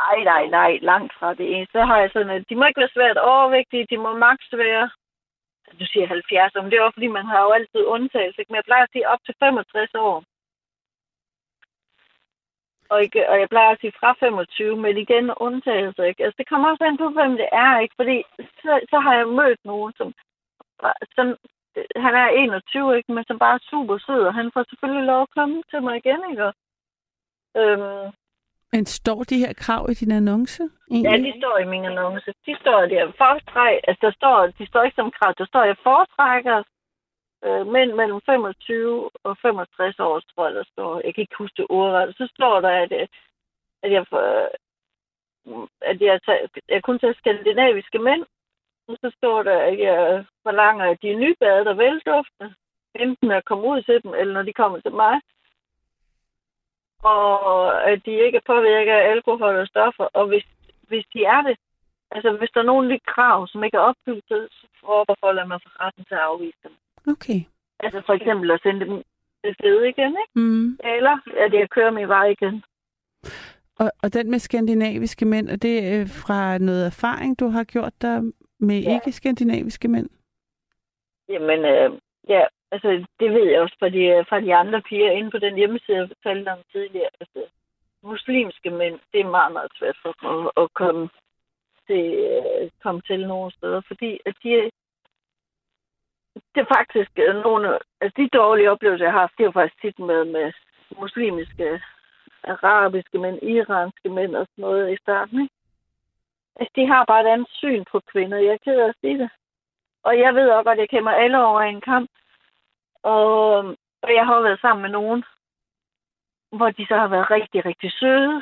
Nej, 0.02 0.18
nej, 0.32 0.44
nej, 0.60 0.72
langt 0.92 1.14
fra 1.20 1.30
det 1.40 1.48
ene. 1.56 1.68
Så 1.72 1.80
har 1.90 1.98
jeg 2.04 2.10
sådan, 2.14 2.34
at 2.38 2.46
de 2.50 2.56
må 2.56 2.66
ikke 2.66 2.84
være 2.84 2.98
svært 2.98 3.18
overvægtige, 3.18 3.88
de 3.92 3.98
må 3.98 4.12
maks 4.28 4.50
være, 4.66 4.90
du 5.80 5.86
siger 5.86 6.08
70 6.08 6.56
år, 6.56 6.62
men 6.62 6.72
det 6.72 6.78
er 6.78 6.84
også 6.84 6.98
fordi, 7.00 7.08
man 7.08 7.26
har 7.26 7.42
jo 7.44 7.52
altid 7.52 7.84
undtagelse, 7.96 8.40
ikke? 8.40 8.52
men 8.52 8.56
jeg 8.56 8.70
plejer 8.70 8.84
at 8.84 8.94
sige 8.94 9.10
op 9.14 9.22
til 9.26 9.36
65 9.40 9.96
år. 9.96 10.24
Og, 12.90 13.02
ikke, 13.04 13.30
og 13.30 13.40
jeg 13.40 13.50
plejer 13.50 13.72
at 13.72 13.80
sige 13.82 13.94
fra 14.00 14.16
25, 14.20 14.78
men 14.78 14.98
igen 14.98 15.32
undtagelser, 15.48 16.04
ikke? 16.04 16.24
Altså, 16.24 16.38
det 16.38 16.50
kommer 16.50 16.70
også 16.70 16.84
an 16.84 16.98
på, 16.98 17.10
hvem 17.10 17.32
det 17.42 17.50
er, 17.52 17.80
ikke? 17.80 17.96
Fordi 18.00 18.24
så, 18.64 18.74
så 18.90 18.98
har 19.00 19.14
jeg 19.16 19.28
mødt 19.28 19.62
nogen, 19.66 19.94
som, 19.98 20.14
som 21.16 21.28
han 21.96 22.14
er 22.24 22.28
21, 22.28 22.98
ikke? 22.98 23.12
Men 23.12 23.24
som 23.28 23.40
bare 23.40 23.56
er 23.56 23.70
super 23.70 23.98
sød, 23.98 24.22
og 24.30 24.34
han 24.34 24.52
får 24.54 24.64
selvfølgelig 24.70 25.06
lov 25.06 25.22
at 25.22 25.34
komme 25.38 25.64
til 25.72 25.82
mig 25.84 25.96
igen, 25.98 26.22
ikke? 26.32 26.52
Øhm, 27.60 28.12
men 28.76 28.86
står 28.86 29.24
de 29.24 29.38
her 29.44 29.54
krav 29.54 29.84
i 29.92 29.94
din 29.94 30.12
annonce? 30.12 30.64
Ja, 30.92 30.96
Egentlig? 30.96 31.34
de 31.34 31.40
står 31.40 31.58
i 31.58 31.66
min 31.74 31.86
annonce. 31.86 32.34
De 32.46 32.56
står 32.62 32.82
der 32.94 33.12
foretræk, 33.22 33.80
altså 33.88 34.02
der 34.08 34.14
står, 34.20 34.38
de 34.60 34.66
står 34.68 34.84
ikke 34.84 34.96
som 34.96 35.12
krav, 35.18 35.34
der 35.38 35.46
står, 35.46 35.64
jeg 35.64 35.78
foretrækker 35.84 36.58
øh, 37.46 37.68
mænd 37.68 37.92
mellem 38.00 38.20
25 38.26 39.10
og 39.24 39.38
65 39.42 40.00
år, 40.00 40.20
tror 40.20 40.46
jeg, 40.48 40.56
der 40.56 40.64
står. 40.74 41.02
Jeg 41.06 41.14
kan 41.14 41.22
ikke 41.22 41.42
huske 41.44 41.58
det 41.58 41.68
ordret. 41.70 42.16
Så 42.18 42.26
står 42.36 42.62
der, 42.62 42.74
at, 42.84 42.92
øh, 42.92 43.08
at 43.84 43.92
jeg, 43.92 44.06
får, 44.10 44.24
at 45.82 46.02
jeg, 46.02 46.20
jeg 46.70 46.84
kun 46.84 47.00
tager 47.00 47.14
skandinaviske 47.14 48.00
mænd. 48.00 48.24
Og 48.88 48.98
så 49.02 49.12
står 49.18 49.44
der, 49.44 49.58
at 49.70 49.80
jeg 49.80 50.26
forlanger, 50.44 50.86
at 50.92 51.02
de 51.02 51.12
er 51.12 51.22
nybadet 51.24 51.68
og 51.68 51.78
velduftende. 51.78 52.54
Enten 52.96 53.32
at 53.32 53.46
komme 53.46 53.64
ud 53.72 53.82
til 53.82 54.04
dem, 54.04 54.14
eller 54.20 54.34
når 54.34 54.44
de 54.44 54.54
kommer 54.54 54.80
til 54.80 54.94
mig. 55.04 55.16
Og 57.14 57.90
at 57.92 58.00
de 58.06 58.14
ikke 58.26 58.38
er 58.38 58.50
påvirket 58.54 58.92
af 58.92 59.10
alkohol 59.14 59.56
og 59.56 59.68
stoffer. 59.68 60.08
Og 60.14 60.28
hvis, 60.28 60.46
hvis 60.90 61.06
de 61.14 61.24
er 61.36 61.42
det, 61.48 61.58
altså 62.12 62.30
hvis 62.40 62.52
der 62.54 62.60
er 62.60 62.70
nogle 62.72 62.94
af 62.94 63.00
de 63.00 63.06
krav, 63.14 63.48
som 63.48 63.64
ikke 63.64 63.78
er 63.78 63.88
opfyldt, 63.90 64.26
så 64.28 64.38
forbeholder 64.86 65.46
man 65.46 65.60
for 65.64 65.72
retten 65.84 66.04
til 66.06 66.16
at 66.16 66.26
afvise 66.32 66.58
dem. 66.64 66.74
Okay. 67.14 67.40
Altså 67.80 68.02
for 68.06 68.14
eksempel 68.14 68.52
at 68.52 68.62
sende 68.64 68.86
dem 68.86 69.04
til 69.44 69.54
sted 69.60 69.82
igen, 69.84 70.12
ikke? 70.24 70.34
Mm. 70.36 70.78
Eller 70.84 71.16
at 71.46 71.54
jeg 71.54 71.70
kører 71.70 71.92
min 71.92 72.08
vej 72.08 72.26
igen. 72.28 72.64
Og, 73.80 73.92
og 74.04 74.14
den 74.14 74.32
med 74.32 74.40
skandinaviske 74.40 75.26
mænd, 75.26 75.50
er 75.50 75.56
det 75.56 75.78
øh, 75.94 76.08
fra 76.10 76.58
noget 76.58 76.86
erfaring, 76.86 77.40
du 77.40 77.48
har 77.48 77.64
gjort 77.64 77.94
der 78.02 78.32
med 78.60 78.80
Ja. 78.82 78.94
ikke-skandinaviske 78.94 79.88
mænd? 79.88 80.10
Jamen, 81.30 81.66
øh, 81.66 81.92
ja, 82.30 82.42
altså 82.72 83.06
det 83.20 83.32
ved 83.32 83.46
jeg 83.50 83.62
også 83.62 83.76
fra 83.80 83.90
de, 83.90 84.26
fra 84.30 84.40
de 84.40 84.56
andre 84.56 84.82
piger 84.82 85.12
inde 85.12 85.32
på 85.32 85.38
den 85.38 85.56
hjemmeside, 85.56 85.98
jeg 85.98 86.08
fortalte 86.08 86.50
om 86.50 86.60
tidligere. 86.72 87.10
Altså, 87.20 87.40
muslimske 88.02 88.70
mænd, 88.70 89.00
det 89.14 89.20
er 89.20 89.30
meget, 89.30 89.54
meget 89.54 89.72
svært 89.78 89.98
for 90.02 90.12
dem 90.22 90.48
at, 90.48 90.64
at 90.64 90.74
komme, 90.74 91.10
til, 91.88 92.06
øh, 92.14 92.70
komme 92.84 93.02
til 93.02 93.28
nogle 93.28 93.52
steder, 93.52 93.82
fordi 93.88 94.20
at 94.26 94.36
de, 94.44 94.72
det 96.56 96.62
er 96.62 96.76
faktisk 96.78 97.12
nogle 97.18 97.42
nogle, 97.42 97.80
altså 98.02 98.22
de 98.22 98.38
dårlige 98.38 98.72
oplevelser, 98.72 99.06
jeg 99.06 99.14
har 99.14 99.20
haft, 99.20 99.38
det 99.38 99.44
er 99.44 99.48
jo 99.48 99.60
faktisk 99.60 99.82
tit 99.82 100.00
med, 100.00 100.26
med 100.26 100.54
muslimske, 101.00 101.82
arabiske 102.44 103.18
mænd, 103.18 103.44
iranske 103.44 104.10
mænd 104.10 104.36
og 104.36 104.48
sådan 104.48 104.62
noget 104.62 104.94
i 104.94 104.98
starten, 105.02 105.42
ikke? 105.42 105.54
Altså, 106.60 106.72
de 106.76 106.88
har 106.88 107.06
bare 107.06 107.22
et 107.22 107.34
andet 107.34 107.50
syn 107.52 107.84
på 107.92 108.02
kvinder. 108.12 108.38
Jeg 108.38 108.54
er 108.54 108.64
ked 108.66 108.80
af 108.80 108.90
at 108.90 108.96
sige 109.02 109.18
det. 109.18 109.30
Og 110.04 110.20
jeg 110.20 110.36
ved 110.36 110.50
også, 110.50 110.70
at 110.70 110.78
jeg 110.78 110.90
kender 110.90 111.12
alle 111.12 111.46
over 111.46 111.62
en 111.62 111.82
kamp. 111.82 112.10
Og, 113.14 113.58
og 114.06 114.10
jeg 114.18 114.26
har 114.26 114.42
været 114.42 114.60
sammen 114.62 114.82
med 114.82 114.90
nogen, 115.00 115.24
hvor 116.58 116.70
de 116.78 116.86
så 116.90 116.96
har 116.98 117.08
været 117.08 117.32
rigtig, 117.32 117.66
rigtig 117.66 117.92
søde. 118.00 118.36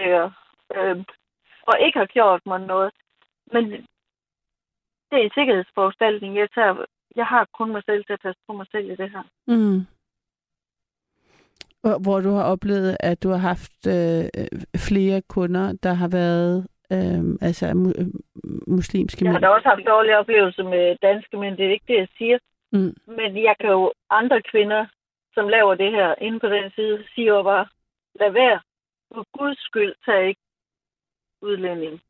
Øh, 0.00 0.30
øh, 0.76 1.04
og 1.70 1.74
ikke 1.80 1.98
har 1.98 2.06
gjort 2.06 2.42
mig 2.46 2.60
noget. 2.60 2.92
Men 3.52 3.64
det 5.08 5.16
er 5.18 5.24
en 5.24 5.30
sikkerhedsforanstaltning, 5.34 6.36
jeg 6.36 6.48
tager. 6.54 6.84
Jeg 7.16 7.26
har 7.26 7.46
kun 7.58 7.72
mig 7.72 7.82
selv 7.86 8.04
til 8.04 8.12
at 8.12 8.20
passe 8.22 8.40
på 8.46 8.52
mig 8.52 8.66
selv 8.70 8.90
i 8.90 8.96
det 8.96 9.10
her. 9.10 9.22
Mm. 9.46 9.80
Hvor 12.02 12.20
du 12.20 12.30
har 12.30 12.44
oplevet, 12.44 12.96
at 13.00 13.22
du 13.22 13.28
har 13.28 13.42
haft 13.52 13.86
øh, 13.86 14.24
flere 14.88 15.22
kunder, 15.28 15.66
der 15.82 15.92
har 15.92 16.08
været 16.08 16.56
øh, 16.92 17.22
altså 17.48 17.66
mu- 17.82 18.10
muslimske 18.66 19.24
Jeg 19.24 19.32
har 19.32 19.38
mænd. 19.38 19.42
da 19.42 19.48
også 19.48 19.68
haft 19.68 19.86
dårlige 19.86 20.18
oplevelser 20.18 20.62
med 20.64 20.96
danske 21.02 21.36
mænd, 21.36 21.56
det 21.56 21.66
er 21.66 21.70
ikke 21.72 21.84
det, 21.92 21.98
jeg 21.98 22.08
siger. 22.18 22.38
Mm. 22.72 22.94
Men 23.06 23.42
jeg 23.42 23.54
kan 23.60 23.70
jo 23.70 23.92
andre 24.10 24.42
kvinder, 24.42 24.86
som 25.34 25.48
laver 25.48 25.74
det 25.74 25.90
her 25.90 26.14
inde 26.20 26.40
på 26.40 26.46
den 26.48 26.70
side, 26.70 27.04
siger 27.14 27.34
jo 27.34 27.42
bare, 27.42 27.66
lad 28.20 28.30
være. 28.30 28.60
For 29.14 29.26
guds 29.38 29.58
skyld, 29.64 29.94
tag 30.04 30.28
ikke 30.28 30.40
udlænding. 31.42 32.00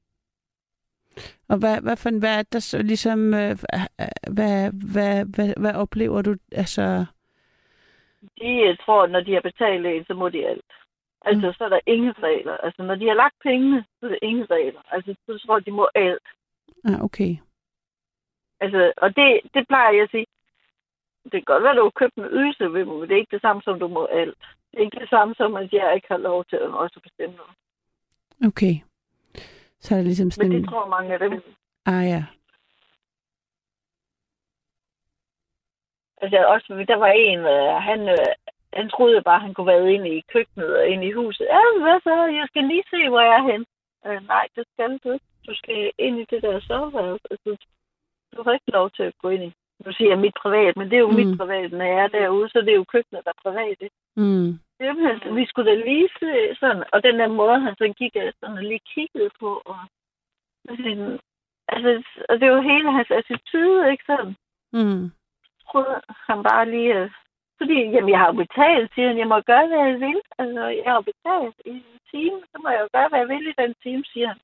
Og 1.49 1.59
hvad, 1.59 1.81
hvad, 1.83 1.97
for, 1.97 2.19
hvad 2.19 2.39
er 2.39 2.43
der 2.53 2.59
så 2.59 2.83
ligesom, 2.83 3.35
øh, 3.35 3.57
hvad, 4.35 4.73
hvad, 4.93 5.25
hvad, 5.35 5.55
hvad 5.61 5.75
oplever 5.75 6.23
du, 6.23 6.37
altså, 6.53 7.05
De 8.41 8.67
jeg 8.67 8.77
tror, 8.85 9.03
at 9.03 9.11
når 9.11 9.21
de 9.21 9.35
har 9.35 9.41
betalt 9.41 9.87
en, 9.87 10.05
så 10.05 10.15
må 10.15 10.29
de 10.29 10.47
alt. 10.47 10.73
Altså, 11.25 11.47
Mm. 11.47 11.53
så 11.53 11.65
er 11.65 11.69
der 11.69 11.81
ingen 11.87 12.15
regler. 12.23 12.57
Altså, 12.57 12.83
når 12.83 12.95
de 12.95 13.07
har 13.09 13.15
lagt 13.15 13.35
pengene, 13.43 13.85
så 14.01 14.07
er 14.07 14.11
der 14.11 14.19
ingen 14.23 14.51
regler. 14.51 14.81
Altså, 14.93 15.15
så 15.27 15.39
tror 15.47 15.59
de 15.59 15.71
må 15.71 15.89
alt. 15.95 16.23
ah, 16.85 17.01
okay. 17.05 17.37
Altså, 18.61 18.93
og 18.97 19.17
det, 19.17 19.41
det 19.55 19.69
plejer 19.69 19.93
jeg 19.93 20.03
at 20.03 20.11
sige. 20.11 20.27
Det 21.33 21.39
kan 21.41 21.53
godt 21.53 21.63
være, 21.63 21.73
at 21.73 21.77
du 21.77 21.83
har 21.83 22.01
købt 22.01 22.15
en 22.15 22.25
ydelse 22.25 22.65
ved 22.75 22.85
mig, 22.85 22.97
men 22.97 23.09
det 23.09 23.15
er 23.15 23.23
ikke 23.23 23.37
det 23.37 23.43
samme 23.43 23.63
som, 23.63 23.79
du 23.79 23.89
må 23.89 24.05
alt. 24.05 24.37
Det 24.71 24.79
er 24.79 24.85
ikke 24.85 25.01
det 25.01 25.11
samme 25.11 25.35
som, 25.35 25.57
at 25.57 25.73
jeg 25.73 25.95
ikke 25.95 26.09
har 26.11 26.17
lov 26.17 26.45
til 26.45 26.57
at 26.57 26.71
også 26.85 27.01
bestemme 27.01 27.37
noget. 27.37 27.55
Okay. 28.49 28.75
Så 29.81 29.95
er 29.95 29.99
der 29.99 30.05
ligesom 30.05 30.31
sådan 30.31 30.49
Men 30.49 30.57
en... 30.57 30.63
det 30.63 30.71
tror 30.71 30.87
mange 30.87 31.13
af 31.13 31.19
dem. 31.19 31.33
Ah 31.87 32.05
ja. 32.13 32.25
Altså, 36.23 36.39
også, 36.55 36.85
der 36.89 36.97
var 36.97 37.13
en, 37.27 37.39
øh, 37.39 37.75
han, 37.89 38.01
øh, 38.09 38.33
han 38.73 38.89
troede 38.89 39.23
bare, 39.23 39.41
han 39.41 39.55
kunne 39.55 39.73
være 39.73 39.93
inde 39.93 40.09
i 40.17 40.21
køkkenet 40.33 40.77
og 40.79 40.87
inde 40.89 41.07
i 41.07 41.13
huset. 41.13 41.45
Ja, 41.45 41.61
hvad 41.83 42.01
så? 42.01 42.15
Jeg 42.39 42.47
skal 42.49 42.65
lige 42.65 42.85
se, 42.91 43.09
hvor 43.09 43.21
jeg 43.21 43.35
er 43.41 43.53
hen. 43.53 43.63
Øh, 44.07 44.27
nej, 44.27 44.47
det 44.57 44.65
skal 44.73 44.99
du 45.05 45.13
ikke. 45.13 45.27
Du 45.47 45.55
skal 45.55 45.93
ind 45.99 46.19
i 46.21 46.27
det 46.31 46.43
der 46.43 46.61
soveværelse. 46.61 47.27
Altså, 47.31 47.67
du 48.37 48.43
har 48.43 48.53
ikke 48.53 48.71
lov 48.71 48.91
til 48.91 49.03
at 49.03 49.19
gå 49.23 49.29
ind 49.29 49.45
i. 49.45 49.53
Nu 49.85 49.93
siger 49.93 50.11
jeg 50.11 50.19
mit 50.19 50.37
privat, 50.43 50.77
men 50.77 50.91
det 50.91 50.97
er 50.97 51.07
jo 51.07 51.11
mm. 51.11 51.17
mit 51.17 51.39
privat. 51.39 51.73
Når 51.73 51.85
jeg 51.85 52.05
er 52.05 52.09
derude, 52.09 52.49
så 52.49 52.59
det 52.61 52.71
er 52.73 52.81
jo 52.83 52.93
køkkenet, 52.95 53.25
der 53.25 53.31
er 53.31 53.43
privat. 53.45 53.77
Ikke? 53.81 53.97
Mm. 54.17 54.51
Simpelthen, 54.81 55.37
vi 55.37 55.47
skulle 55.47 55.71
da 55.71 55.77
lige 55.77 56.09
se 56.21 56.55
sådan, 56.61 56.85
og 56.93 57.03
den 57.03 57.19
der 57.19 57.29
måde, 57.29 57.61
han 57.61 57.75
så 57.79 57.95
gik 57.97 58.17
af 58.17 58.33
sådan 58.41 58.57
og 58.57 58.63
lige 58.63 58.89
kiggede 58.95 59.31
på, 59.41 59.63
og 59.65 59.79
sådan, 60.69 61.19
altså, 61.69 61.91
og 62.29 62.41
det 62.41 62.51
var 62.51 62.61
hele 62.61 62.93
hans 62.93 63.11
attitude, 63.11 63.91
ikke 63.93 64.05
sådan? 64.07 64.35
Mm. 64.73 65.05
Prøvede 65.69 66.01
han 66.29 66.43
bare 66.43 66.71
lige, 66.71 66.95
øh, 66.99 67.11
fordi, 67.59 67.77
jamen, 67.95 68.11
jeg 68.11 68.19
har 68.19 68.33
betalt, 68.33 68.95
siger 68.95 69.09
han, 69.09 69.19
jeg 69.19 69.29
må 69.29 69.41
gøre, 69.41 69.67
hvad 69.69 69.79
jeg 69.79 70.01
vil. 70.01 70.21
Altså, 70.39 70.65
jeg 70.85 70.93
har 70.93 71.01
betalt 71.01 71.57
i 71.65 71.71
en 71.71 72.01
time, 72.11 72.41
så 72.51 72.57
må 72.63 72.69
jeg 72.69 72.81
jo 72.83 72.89
gøre, 72.93 73.09
hvad 73.09 73.19
jeg 73.19 73.29
vil 73.29 73.47
i 73.49 73.61
den 73.63 73.75
time, 73.83 74.05
siger 74.13 74.29
han. 74.29 74.41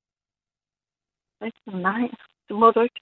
Ikke? 1.46 1.58
Nej, 1.66 2.10
det 2.48 2.56
må 2.56 2.70
du 2.70 2.80
ikke. 2.80 3.00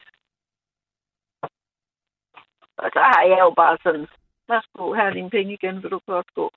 Og 2.79 2.91
så 2.93 2.99
har 2.99 3.23
jeg 3.23 3.39
jo 3.41 3.51
bare 3.51 3.79
sådan, 3.83 4.07
værsgo, 4.49 4.93
her 4.93 5.03
er 5.03 5.13
dine 5.13 5.31
penge 5.31 5.53
igen, 5.53 5.83
vil 5.83 5.91
du 5.91 6.01
godt 6.07 6.35
gå. 6.35 6.51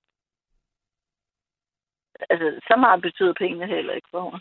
Altså, 2.30 2.60
så 2.68 2.76
meget 2.76 3.02
betyder 3.02 3.32
pengene 3.32 3.66
heller 3.66 3.92
ikke 3.92 4.08
for 4.10 4.30
mig. 4.30 4.40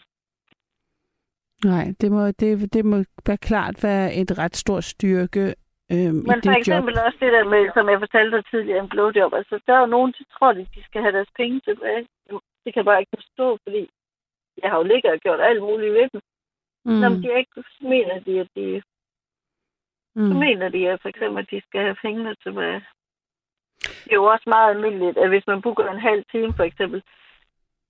Nej, 1.72 1.86
det 2.02 2.12
må, 2.12 2.28
det, 2.28 2.74
det 2.74 2.86
må 2.86 2.98
være 3.26 3.38
klart 3.38 3.84
være 3.84 4.16
et 4.16 4.38
ret 4.38 4.56
stor 4.56 4.80
styrke 4.80 5.56
øhm, 5.92 6.22
Men 6.30 6.38
i 6.44 6.48
for 6.48 6.58
eksempel 6.60 6.94
job. 6.96 7.06
også 7.06 7.18
det 7.20 7.34
der 7.34 7.44
med, 7.54 7.64
som 7.74 7.90
jeg 7.90 8.00
fortalte 8.00 8.38
dig 8.38 8.46
tidligere, 8.46 8.84
en 8.84 8.90
blowjob. 8.90 9.34
Altså, 9.34 9.60
der 9.68 9.74
er 9.74 9.80
jo 9.80 9.86
nogen, 9.96 10.12
der 10.18 10.26
tror, 10.38 10.50
at 10.50 10.58
de 10.76 10.84
skal 10.84 11.02
have 11.02 11.16
deres 11.18 11.32
penge 11.36 11.60
tilbage. 11.60 12.08
Det 12.64 12.70
kan 12.74 12.82
jeg 12.82 12.86
bare 12.86 13.00
ikke 13.00 13.18
forstå, 13.20 13.58
fordi 13.64 13.90
jeg 14.62 14.70
har 14.70 14.78
jo 14.78 14.84
ligget 14.84 15.12
og 15.12 15.20
gjort 15.20 15.42
alt 15.42 15.62
muligt 15.62 15.94
ved 15.94 16.08
dem. 16.14 16.22
Mm. 16.86 17.00
Når 17.02 17.10
de 17.10 17.40
ikke 17.40 17.64
mener 17.82 18.20
de, 18.20 18.40
at 18.40 18.50
de, 18.56 18.82
Mm. 20.16 20.32
så 20.32 20.34
mener 20.38 20.70
de 20.70 20.90
at 20.90 21.02
for 21.02 21.10
eksempel, 21.10 21.40
at 21.44 21.52
de 21.52 21.62
skal 21.68 21.82
have 21.82 21.96
pengene 22.02 22.36
tilbage. 22.36 22.82
Det 24.04 24.12
er 24.12 24.22
jo 24.24 24.26
også 24.26 24.44
meget 24.48 24.70
almindeligt, 24.70 25.18
at 25.18 25.30
hvis 25.30 25.48
man 25.48 25.62
booker 25.62 25.92
en 25.92 26.08
halv 26.10 26.24
time 26.32 26.54
for 26.54 26.64
eksempel, 26.64 27.04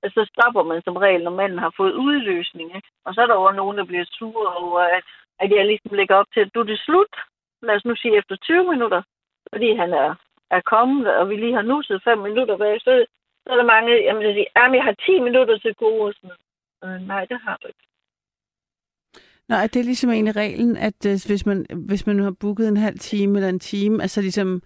så 0.04 0.22
stopper 0.34 0.64
man 0.64 0.82
som 0.82 0.98
regel, 0.98 1.24
når 1.24 1.32
manden 1.32 1.60
har 1.60 1.74
fået 1.78 1.94
udløsning. 1.94 2.76
Ikke? 2.76 2.90
Og 3.06 3.14
så 3.14 3.22
er 3.22 3.28
der 3.28 3.36
jo 3.36 3.52
nogen, 3.52 3.78
der 3.78 3.86
bliver 3.86 4.06
sure 4.06 4.56
over, 4.64 4.80
at, 4.80 5.04
at 5.40 5.52
jeg 5.52 5.66
ligesom 5.66 5.94
lægger 5.98 6.16
op 6.16 6.26
til, 6.34 6.40
at 6.40 6.54
du 6.56 6.60
er 6.60 6.64
det 6.64 6.80
slut. 6.80 7.14
Lad 7.62 7.76
os 7.76 7.86
nu 7.86 7.96
sige 7.96 8.18
efter 8.18 8.36
20 8.36 8.72
minutter, 8.72 9.02
fordi 9.54 9.76
han 9.76 9.94
er, 9.94 10.16
er 10.52 10.62
kommet, 10.62 11.16
og 11.16 11.30
vi 11.30 11.36
lige 11.36 11.54
har 11.54 11.62
nusset 11.62 12.04
5 12.04 12.18
minutter 12.18 12.58
bag. 12.58 12.82
Så, 12.82 13.06
så 13.44 13.50
er 13.54 13.56
der 13.56 13.74
mange, 13.74 13.92
jamen, 14.04 14.24
der 14.24 14.34
siger, 14.34 14.50
jamen, 14.56 14.76
jeg 14.76 14.84
har 14.84 14.96
10 15.06 15.20
minutter 15.20 15.58
til 15.58 15.76
gode. 15.76 16.08
Og 16.08 16.14
sådan. 16.14 16.38
Øh, 16.84 17.08
nej, 17.08 17.26
det 17.26 17.40
har 17.46 17.58
du 17.62 17.68
ikke. 17.68 17.86
Nå, 19.50 19.56
er 19.56 19.68
det 19.68 19.86
ligesom 19.86 20.10
egentlig 20.10 20.36
reglen, 20.36 20.78
at 20.78 21.00
øh, 21.06 21.18
hvis, 21.30 21.46
man, 21.46 21.66
hvis 21.90 22.08
man 22.08 22.20
har 22.20 22.32
booket 22.42 22.68
en 22.68 22.78
halv 22.78 23.00
time 23.00 23.38
eller 23.38 23.50
en 23.50 23.60
time, 23.60 24.02
altså 24.02 24.22
ligesom, 24.22 24.62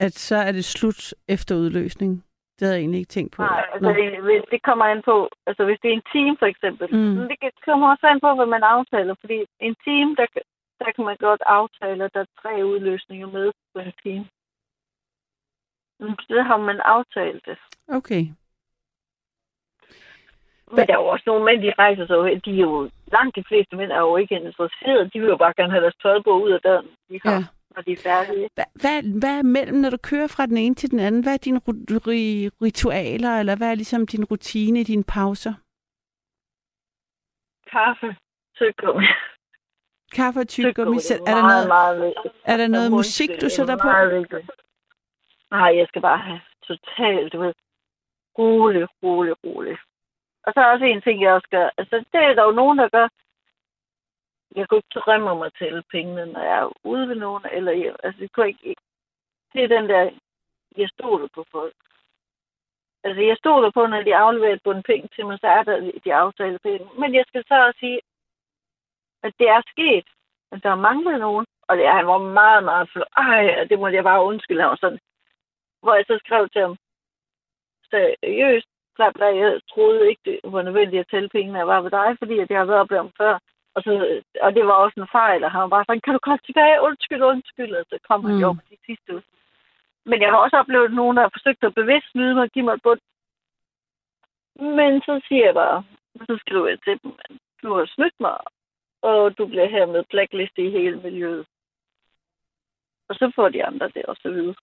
at 0.00 0.12
så 0.12 0.36
er 0.36 0.52
det 0.52 0.64
slut 0.64 1.14
efter 1.28 1.54
udløsning? 1.56 2.12
Det 2.58 2.62
havde 2.66 2.74
jeg 2.76 2.80
egentlig 2.80 2.98
ikke 2.98 3.08
tænkt 3.16 3.32
på. 3.32 3.42
Nej, 3.42 3.64
altså, 3.72 3.88
Nå. 3.88 3.94
det, 3.98 4.22
hvis- 4.26 4.48
det 4.50 4.62
kommer 4.62 4.84
an 4.84 5.02
på, 5.04 5.28
altså 5.46 5.64
hvis 5.64 5.78
det 5.82 5.88
er 5.90 5.94
en 6.00 6.08
time 6.12 6.36
for 6.38 6.46
eksempel, 6.46 6.86
Mm. 6.92 6.98
mm. 6.98 7.28
det 7.28 7.36
kommer 7.64 7.86
også 7.92 8.06
an 8.06 8.20
på, 8.20 8.34
hvad 8.34 8.46
man 8.46 8.62
aftaler, 8.62 9.14
fordi 9.20 9.38
en 9.60 9.76
time, 9.84 10.10
der, 10.20 10.26
kan- 10.32 10.48
der 10.80 10.88
kan 10.96 11.04
man 11.04 11.16
godt 11.28 11.42
aftale, 11.46 12.04
at 12.04 12.14
der 12.14 12.20
er 12.20 12.32
tre 12.42 12.52
udløsninger 12.66 13.26
med 13.36 13.52
på 13.74 13.78
en 13.80 13.92
time. 14.02 14.26
Men 16.00 16.10
Det 16.28 16.44
har 16.44 16.56
man 16.56 16.80
aftalt 16.80 17.42
det. 17.46 17.58
Okay. 17.88 18.22
Men 20.70 20.86
der 20.86 20.94
er 20.94 21.02
jo 21.02 21.06
også 21.06 21.22
nogle 21.26 21.44
mænd, 21.44 21.62
de 21.62 21.72
rejser 21.78 22.06
sig 22.06 22.44
de 22.44 22.50
er 22.50 22.66
jo, 22.68 22.90
langt 23.12 23.36
de 23.36 23.44
fleste 23.48 23.76
mænd 23.76 23.90
er 23.92 24.00
jo 24.00 24.16
ikke 24.16 24.34
interesserede, 24.34 25.10
de 25.12 25.20
vil 25.20 25.28
jo 25.28 25.36
bare 25.36 25.54
gerne 25.56 25.72
have 25.72 25.82
deres 25.82 25.96
tøj 26.02 26.22
på 26.22 26.32
ud 26.44 26.50
af 26.50 26.60
døren, 26.60 26.86
de 27.08 27.20
har, 27.24 27.32
Ja. 27.32 27.44
når 27.74 27.82
de 27.82 27.92
er 27.92 27.96
færdige. 28.08 28.48
Hvad, 28.54 28.64
hvad, 28.82 29.18
hvad 29.20 29.38
er 29.38 29.42
mellem, 29.42 29.78
når 29.78 29.90
du 29.90 29.96
kører 29.96 30.26
fra 30.26 30.46
den 30.46 30.56
ene 30.56 30.74
til 30.74 30.90
den 30.90 31.00
anden? 31.00 31.22
Hvad 31.22 31.32
er 31.32 31.44
dine 31.46 31.60
ritualer, 32.62 33.32
eller 33.40 33.56
hvad 33.56 33.70
er 33.70 33.74
ligesom 33.74 34.06
din 34.06 34.24
rutine 34.24 34.80
i 34.80 34.84
dine 34.84 35.04
pauser? 35.04 35.54
Kaffe, 37.72 38.16
tyggegummi. 38.56 39.06
Kaffe 40.12 40.40
og 40.40 40.48
tyggegummi. 40.48 40.96
Det 40.96 41.10
Er 41.10 41.34
der 41.34 41.42
noget, 41.52 41.68
meget 41.68 42.14
er 42.44 42.56
der 42.56 42.68
noget 42.68 42.86
Og 42.86 42.92
musik, 42.92 43.30
du 43.40 43.46
er 43.46 43.50
sætter 43.50 43.76
på? 43.76 43.88
Nej, 45.50 45.76
jeg 45.78 45.86
skal 45.88 46.02
bare 46.02 46.18
have 46.18 46.40
totalt, 46.68 47.32
du 47.32 47.38
ved, 47.40 47.52
rolig, 48.38 48.86
rolig, 49.02 49.34
rolig. 49.44 49.76
Og 50.46 50.52
så 50.54 50.60
er 50.60 50.72
også 50.72 50.84
en 50.84 51.02
ting, 51.02 51.22
jeg 51.22 51.32
også 51.32 51.48
gør. 51.50 51.70
Altså, 51.78 51.96
det 52.12 52.20
er 52.24 52.34
der 52.34 52.44
jo 52.44 52.50
nogen, 52.50 52.78
der 52.78 52.88
gør. 52.88 53.08
Jeg 54.56 54.68
kunne 54.68 54.78
ikke 54.78 54.98
drømme 55.00 55.30
om 55.30 55.42
at 55.42 55.54
tælle 55.58 55.82
pengene, 55.82 56.26
når 56.26 56.40
jeg 56.42 56.58
er 56.58 56.72
ude 56.84 57.08
ved 57.08 57.14
nogen. 57.16 57.44
Eller, 57.52 57.72
jeg- 57.72 57.96
altså, 58.04 58.20
det 58.20 58.32
kunne 58.32 58.48
ikke... 58.48 58.76
Det 59.52 59.64
er 59.64 59.68
den 59.68 59.88
der, 59.88 60.10
jeg 60.76 60.88
stoler 60.88 61.28
på 61.34 61.44
folk. 61.50 61.74
Altså, 63.04 63.22
jeg 63.22 63.36
stoler 63.36 63.70
på, 63.70 63.86
når 63.86 64.02
de 64.02 64.16
afleverer 64.16 64.52
et 64.52 64.62
bund 64.62 64.84
penge 64.84 65.08
til 65.14 65.26
mig, 65.26 65.38
så 65.40 65.46
er 65.46 65.62
der 65.62 65.92
de 66.04 66.14
aftaler 66.14 66.58
penge. 66.58 66.88
Men 67.00 67.14
jeg 67.14 67.24
skal 67.28 67.44
så 67.48 67.66
også 67.66 67.78
sige, 67.78 68.00
at 69.22 69.32
det 69.38 69.48
er 69.48 69.62
sket, 69.66 70.06
at 70.52 70.62
der 70.62 70.70
er 70.70 70.74
manglet 70.88 71.20
nogen. 71.20 71.46
Og 71.68 71.76
det, 71.76 71.88
han 71.88 72.06
var 72.06 72.18
meget, 72.18 72.64
meget 72.64 72.90
flot. 72.90 73.08
Ej, 73.16 73.64
det 73.64 73.78
måtte 73.78 73.96
jeg 73.96 74.04
bare 74.04 74.24
undskylde 74.24 74.62
ham 74.62 74.76
sådan. 74.76 74.98
Hvor 75.82 75.94
jeg 75.94 76.04
så 76.06 76.18
skrev 76.24 76.48
til 76.48 76.60
ham, 76.60 76.76
seriøst, 77.90 78.68
bla, 78.96 79.10
bla, 79.16 79.26
jeg 79.26 79.60
troede 79.72 80.08
ikke, 80.10 80.22
det 80.24 80.40
var 80.44 80.62
nødvendigt 80.62 81.00
at 81.00 81.08
tælle 81.10 81.28
pengene, 81.28 81.58
jeg 81.58 81.66
var 81.66 81.80
ved 81.80 81.90
dig, 81.90 82.08
fordi 82.18 82.38
at 82.38 82.50
jeg 82.50 82.58
har 82.58 82.64
været 82.64 82.80
oppe 82.80 83.00
om 83.00 83.12
før. 83.20 83.38
Og, 83.74 83.82
så, 83.82 83.90
og 84.40 84.54
det 84.54 84.66
var 84.66 84.72
også 84.72 85.00
en 85.00 85.08
fejl, 85.12 85.44
og 85.44 85.50
han 85.50 85.60
var 85.60 85.68
bare 85.68 85.84
sådan, 85.86 86.00
kan 86.00 86.12
du 86.14 86.18
komme 86.22 86.38
tilbage? 86.46 86.82
Undskyld, 86.82 87.22
undskyld. 87.22 87.72
Og 87.74 87.84
så 87.90 87.98
kom 88.08 88.24
han 88.24 88.34
Mm. 88.34 88.40
jo 88.40 88.52
på 88.52 88.60
de 88.70 88.76
sidste 88.86 89.12
uge. 89.12 89.22
Men 90.10 90.22
jeg 90.22 90.30
har 90.30 90.38
også 90.38 90.56
oplevet 90.56 90.92
nogen, 90.92 91.16
der 91.16 91.22
har 91.22 91.32
forsøgt 91.36 91.64
at 91.64 91.74
bevidst 91.74 92.10
snyde 92.10 92.34
mig 92.34 92.42
og 92.42 92.50
give 92.50 92.64
mig 92.64 92.74
et 92.74 92.82
bund. 92.82 93.00
Men 94.78 95.00
så 95.06 95.20
siger 95.28 95.44
jeg 95.44 95.54
bare, 95.54 95.84
så 96.26 96.36
skriver 96.40 96.68
jeg 96.68 96.78
til 96.84 97.00
dem, 97.02 97.12
du 97.62 97.74
har 97.74 97.86
snydt 97.86 98.20
mig, 98.20 98.36
og 99.02 99.38
du 99.38 99.46
bliver 99.46 99.68
hermed 99.68 100.04
blacklist 100.10 100.58
i 100.58 100.70
hele 100.70 100.96
miljøet. 100.96 101.46
Og 103.08 103.14
så 103.14 103.32
får 103.34 103.48
de 103.48 103.64
andre 103.64 103.88
det 103.88 104.02
også 104.06 104.22
at 104.24 104.34
vide. 104.34 104.54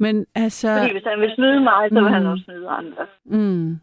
Men 0.00 0.26
altså... 0.34 0.68
Fordi 0.78 0.92
hvis 0.92 1.04
han 1.04 1.20
vil 1.20 1.32
snyde 1.34 1.60
mig, 1.60 1.88
så 1.88 2.00
vil 2.00 2.08
han 2.12 2.22
Mm. 2.22 2.28
også 2.28 2.44
snyde 2.44 2.68
andre. 2.68 3.06
Mm. 3.24 3.76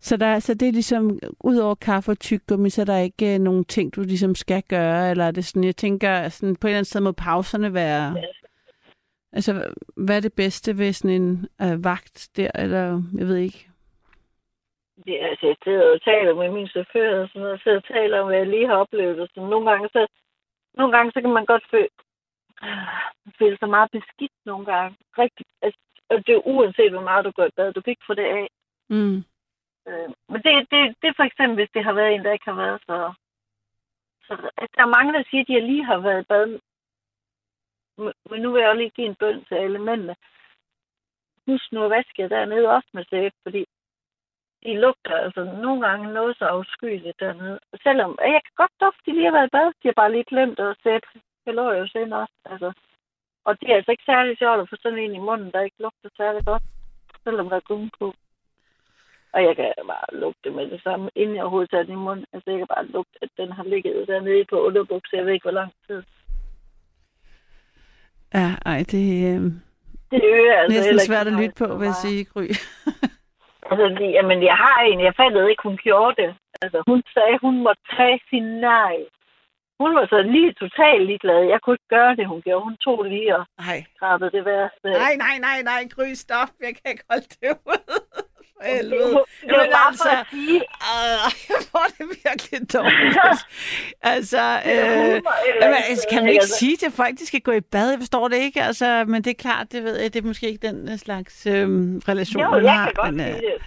Så, 0.00 0.16
der, 0.16 0.38
så 0.38 0.54
det 0.54 0.68
er 0.68 0.72
ligesom, 0.72 1.18
ud 1.44 1.56
over 1.56 1.74
kaffe 1.74 2.10
og 2.10 2.18
tyggegummi, 2.18 2.70
så 2.70 2.80
er 2.82 2.84
der 2.86 2.98
ikke 2.98 3.34
øh, 3.34 3.38
nogen 3.40 3.64
ting, 3.64 3.96
du 3.96 4.00
ligesom 4.00 4.34
skal 4.34 4.62
gøre, 4.68 5.10
eller 5.10 5.24
er 5.24 5.30
det 5.30 5.44
sådan, 5.44 5.64
jeg 5.64 5.76
tænker, 5.76 6.28
sådan, 6.28 6.56
på 6.56 6.66
en 6.66 6.68
eller 6.68 6.78
anden 6.78 6.84
sted 6.84 7.00
må 7.00 7.12
pauserne 7.12 7.74
være... 7.74 8.12
Ja. 8.16 8.22
Altså, 9.32 9.52
hvad 9.96 10.16
er 10.16 10.20
det 10.20 10.32
bedste 10.32 10.78
ved 10.78 10.92
sådan 10.92 11.22
en 11.22 11.46
øh, 11.62 11.84
vagt 11.84 12.28
der, 12.36 12.50
eller 12.54 13.02
jeg 13.18 13.26
ved 13.28 13.36
ikke. 13.36 13.68
Det, 15.04 15.22
er- 15.22 15.26
altså, 15.26 15.46
jeg 15.46 15.56
sidder 15.64 15.92
og 15.92 16.02
taler 16.02 16.34
med 16.34 16.50
min 16.50 16.68
chauffør, 16.68 17.22
og 17.22 17.28
sådan 17.28 17.40
noget, 17.42 17.54
og 17.54 17.60
sidder 17.64 17.76
og 17.78 17.84
taler 17.94 18.20
om, 18.20 18.26
hvad 18.26 18.36
jeg 18.38 18.46
lige 18.46 18.66
har 18.68 18.76
oplevet. 18.76 19.20
Og 19.20 19.28
sådan. 19.34 19.48
Nogle, 19.50 19.70
gange, 19.70 19.88
så, 19.88 20.06
nogle 20.78 20.92
gange, 20.96 21.12
så 21.12 21.20
kan 21.20 21.30
man 21.38 21.46
godt 21.46 21.64
føle, 21.70 21.88
føle 23.38 23.58
sig 23.58 23.68
meget 23.68 23.90
beskidt 23.90 24.32
nogle 24.44 24.66
gange. 24.66 24.96
Rigtig, 25.18 25.46
altså, 25.62 25.80
og 26.08 26.26
det 26.26 26.34
er 26.34 26.46
uanset, 26.46 26.92
hvor 26.92 27.02
meget 27.10 27.24
du 27.24 27.30
går 27.30 27.44
i 27.44 27.56
bad. 27.56 27.72
Du 27.72 27.80
kan 27.80 27.90
ikke 27.90 28.06
få 28.06 28.14
det 28.14 28.24
af. 28.24 28.48
Mm. 28.88 29.16
Øh, 29.88 30.08
men 30.28 30.42
det, 30.44 30.52
det, 30.70 30.80
det 31.00 31.08
er 31.08 31.16
for 31.16 31.22
eksempel, 31.22 31.54
hvis 31.56 31.70
det 31.74 31.84
har 31.84 31.92
været 31.92 32.14
en, 32.14 32.24
der 32.24 32.32
ikke 32.32 32.50
har 32.50 32.60
været 32.64 32.80
så... 32.80 33.12
så 34.26 34.32
altså, 34.58 34.74
der 34.76 34.82
er 34.82 34.96
mange, 34.96 35.12
der 35.12 35.22
siger, 35.30 35.40
at 35.42 35.48
de 35.48 35.60
lige 35.60 35.84
har 35.84 35.98
været 35.98 36.22
i 36.22 36.24
bad. 36.24 36.60
Men- 37.98 38.42
nu 38.42 38.52
vil 38.52 38.60
jeg 38.60 38.70
også 38.70 38.78
lige 38.78 38.90
give 38.90 39.06
en 39.06 39.14
bøn 39.14 39.44
til 39.44 39.54
alle 39.54 39.78
mændene. 39.78 40.16
Husk 41.46 41.72
nu 41.72 41.84
at 41.84 41.90
vaske 41.90 42.28
dernede 42.28 42.68
også 42.76 42.88
med 42.92 43.04
sæbe, 43.10 43.34
fordi 43.42 43.66
de 44.62 44.80
lugter 44.80 45.16
altså 45.16 45.44
nogle 45.44 45.86
gange 45.86 46.12
noget 46.12 46.38
så 46.38 46.44
afskyeligt 46.44 47.20
dernede. 47.20 47.60
Selvom 47.82 48.18
jeg 48.20 48.42
kan 48.44 48.54
godt 48.56 48.72
dufte, 48.80 49.02
de 49.06 49.12
lige 49.12 49.24
har 49.24 49.32
været 49.32 49.46
i 49.46 49.56
bad, 49.56 49.66
de 49.82 49.88
har 49.88 49.92
bare 49.92 50.12
lige 50.12 50.24
glemt 50.24 50.60
at 50.60 50.76
sætte 50.82 51.08
kalorier 51.46 51.96
ind 52.02 52.12
også. 52.22 52.36
Altså. 52.52 52.68
Og 53.46 53.52
det 53.60 53.66
er 53.70 53.76
altså 53.76 53.90
ikke 53.90 54.10
særlig 54.12 54.38
sjovt 54.38 54.60
at 54.60 54.70
få 54.70 54.76
sådan 54.80 54.98
en 54.98 55.14
i 55.14 55.26
munden, 55.28 55.50
der 55.52 55.60
ikke 55.60 55.82
lugter 55.84 56.10
særlig 56.16 56.42
godt, 56.44 56.62
selvom 57.24 57.48
der 57.48 57.56
er 57.56 57.68
gummi 57.68 57.90
på. 57.98 58.14
Og 59.34 59.40
jeg 59.46 59.56
kan 59.56 59.72
bare 59.92 60.18
lugte 60.22 60.50
med 60.50 60.66
det 60.70 60.80
samme, 60.82 61.10
inden 61.14 61.36
jeg 61.36 61.42
overhovedet 61.42 61.70
tager 61.70 61.84
den 61.84 61.92
i 61.92 62.04
munden. 62.06 62.26
Altså, 62.32 62.50
jeg 62.50 62.58
kan 62.58 62.72
bare 62.76 62.86
lugte, 62.86 63.18
at 63.22 63.30
den 63.36 63.52
har 63.52 63.64
ligget 63.64 64.08
dernede 64.08 64.44
på 64.50 64.56
underbukser. 64.66 65.16
Jeg 65.16 65.26
ved 65.26 65.32
ikke, 65.32 65.48
hvor 65.48 65.60
lang 65.60 65.72
tid. 65.86 66.02
Ja, 68.34 68.48
ej, 68.66 68.78
det 68.92 69.04
er 69.26 69.34
øh, 69.34 69.42
Det 70.10 70.20
øger 70.24 70.58
altså 70.60 70.76
næsten 70.76 70.98
svært 70.98 71.26
at 71.26 71.38
lytte 71.40 71.56
på, 71.58 71.66
vil 71.78 71.86
jeg 71.86 71.94
sige, 71.94 72.24
Gry. 72.24 72.46
Altså, 73.70 73.84
fordi, 73.90 74.08
jamen, 74.18 74.42
jeg 74.50 74.56
har 74.64 74.78
en. 74.80 75.00
Jeg 75.00 75.14
fattede 75.20 75.50
ikke, 75.50 75.62
hun 75.68 75.78
gjorde 75.86 76.22
det. 76.22 76.30
Altså, 76.62 76.78
hun 76.86 77.02
sagde, 77.14 77.38
hun 77.42 77.62
måtte 77.66 77.82
tage 77.96 78.20
sin 78.30 78.46
nej. 78.70 78.96
Hun 79.80 79.90
var 79.96 80.06
så 80.12 80.18
lige 80.34 80.52
totalt 80.62 81.02
ligeglad. 81.10 81.40
Jeg 81.52 81.58
kunne 81.62 81.74
ikke 81.78 81.94
gøre 81.96 82.16
det, 82.18 82.26
hun 82.32 82.40
gjorde. 82.42 82.64
Hun 82.68 82.76
tog 82.76 82.98
lige 83.04 83.36
og 83.38 83.44
Nej. 83.66 83.78
krabbede 83.98 84.30
det 84.36 84.44
værste. 84.44 84.88
Nej, 85.04 85.14
nej, 85.26 85.36
nej, 85.48 85.58
nej, 85.70 85.80
Gry, 85.94 86.08
stop. 86.24 86.50
Jeg 86.64 86.72
kan 86.78 86.86
ikke 86.92 87.04
holde 87.10 87.26
det 87.42 87.50
ud. 87.70 87.80
For 88.58 88.64
helvede. 88.76 89.10
Det 89.48 89.52
var 89.60 89.66
bare 89.78 89.88
altså, 89.88 90.02
for 90.08 90.16
at 90.20 90.26
sige, 90.30 90.60
øh, 90.92 91.18
jeg 91.52 91.60
får 91.72 91.86
det 91.98 92.04
virkelig 92.24 92.72
dårligt. 92.74 93.18
altså, 94.14 94.42
øh, 94.66 94.72
eller 94.72 95.22
jamen, 95.62 95.82
altså, 95.90 96.06
kan 96.12 96.22
man 96.22 96.28
ikke 96.28 96.40
altså. 96.40 96.58
sige 96.58 96.76
til 96.76 96.90
folk, 96.92 97.12
at 97.12 97.18
de 97.18 97.26
skal 97.26 97.40
gå 97.40 97.52
i 97.52 97.60
bad? 97.60 97.90
Jeg 97.90 97.98
forstår 97.98 98.28
det 98.28 98.36
ikke, 98.36 98.62
altså, 98.62 99.04
men 99.08 99.22
det 99.24 99.30
er 99.30 99.34
klart, 99.46 99.72
det 99.72 99.84
ved 99.84 100.00
jeg, 100.00 100.14
det 100.14 100.22
er 100.22 100.26
måske 100.26 100.48
ikke 100.48 100.66
den 100.68 100.88
øh, 100.92 100.98
slags 100.98 101.46
øh, 101.46 101.52
relation, 102.12 102.42
Jo, 102.42 102.50
man 102.50 102.64
jeg 102.64 102.72
har. 102.72 102.84
kan 102.84 102.94
godt 102.94 103.14
men, 103.14 103.20
øh, 103.28 103.34
sige 103.34 103.42
det. 103.42 103.62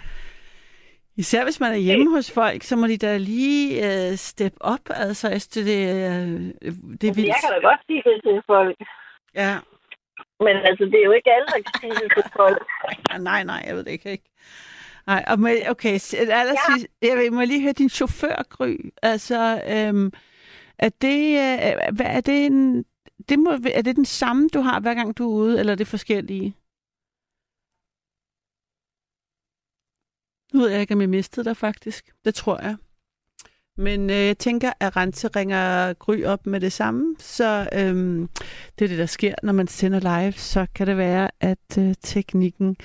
Især 1.22 1.44
hvis 1.44 1.60
man 1.60 1.72
er 1.72 1.76
hjemme 1.76 2.10
hos 2.16 2.32
folk, 2.32 2.62
så 2.62 2.76
må 2.76 2.86
de 2.86 2.98
da 2.98 3.16
lige 3.16 3.66
øh, 3.86 4.16
step 4.16 4.54
op, 4.60 4.84
altså, 4.90 5.28
jeg 5.28 5.40
synes, 5.40 5.48
det, 5.48 5.66
øh, 5.66 6.30
det 7.00 7.06
er 7.08 7.14
vildt. 7.14 7.28
Jeg 7.28 7.40
kan 7.44 7.50
da 7.54 7.60
godt 7.68 7.80
sige 7.86 8.02
det 8.08 8.16
til 8.26 8.42
folk. 8.46 8.76
Ja. 9.34 9.54
Men 10.46 10.56
altså, 10.68 10.84
det 10.84 10.98
er 11.00 11.04
jo 11.04 11.12
ikke 11.12 11.30
alle, 11.36 11.46
der 11.46 11.60
kan 11.66 11.74
sige 11.80 11.94
det 12.02 12.12
til 12.16 12.24
folk. 12.36 12.62
Ja, 13.10 13.18
nej, 13.30 13.44
nej, 13.44 13.62
jeg 13.66 13.76
ved 13.76 13.84
det 13.84 13.90
ikke. 13.90 14.10
ikke. 14.10 14.30
Nej, 15.06 15.24
og 15.26 15.38
med, 15.38 15.56
okay, 15.68 15.94
allersidst, 16.40 16.86
ja. 17.02 17.08
jeg 17.08 17.18
vil, 17.18 17.32
må 17.32 17.40
jeg 17.40 17.48
lige 17.48 17.62
høre 17.62 17.72
din 17.72 17.88
chauffør, 17.88 18.42
Gry. 18.50 18.74
Altså, 19.02 19.62
øhm, 19.74 20.12
er 20.78 20.90
det, 21.02 21.22
øh, 21.44 21.94
hvad, 21.96 22.06
er 22.06 22.20
det 22.20 22.46
en, 22.46 22.84
det 23.28 23.38
må, 23.38 23.50
er 23.50 23.82
det 23.82 23.96
den 23.96 24.04
samme, 24.04 24.48
du 24.54 24.60
har, 24.60 24.80
hver 24.80 24.94
gang 24.94 25.18
du 25.18 25.24
er 25.24 25.34
ude, 25.34 25.58
eller 25.60 25.72
er 25.72 25.76
det 25.76 25.86
forskellige? 25.86 26.54
Nu 30.52 30.60
ved 30.60 30.68
jeg 30.70 30.80
ikke, 30.80 30.94
om 30.94 31.00
jeg 31.00 31.08
mistede 31.08 31.44
dig 31.44 31.56
faktisk. 31.56 32.10
Det 32.24 32.34
tror 32.34 32.62
jeg. 32.62 32.76
Men 33.76 34.10
øh, 34.10 34.16
jeg 34.16 34.38
tænker, 34.38 34.72
at 34.80 34.96
Rense 34.96 35.28
ringer 35.28 35.92
Gry 35.92 36.24
op 36.24 36.46
med 36.46 36.60
det 36.60 36.72
samme, 36.72 37.16
så 37.18 37.68
øhm, 37.72 38.28
det 38.78 38.84
er 38.84 38.88
det, 38.88 38.98
der 38.98 39.06
sker, 39.06 39.34
når 39.42 39.52
man 39.52 39.68
sender 39.68 40.00
live, 40.00 40.32
så 40.32 40.66
kan 40.74 40.86
det 40.86 40.96
være, 40.96 41.30
at 41.40 41.78
øh, 41.78 41.94
teknikken 42.02 42.76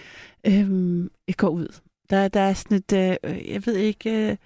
øhm, 0.47 1.09
går 1.37 1.49
ud. 1.49 1.67
Der, 2.09 2.27
der 2.27 2.39
er 2.39 2.53
sådan 2.53 2.77
et, 2.77 2.93
øh, 2.93 3.51
jeg 3.51 3.65
ved 3.65 3.75
ikke, 3.75 4.29
øh, 4.29 4.37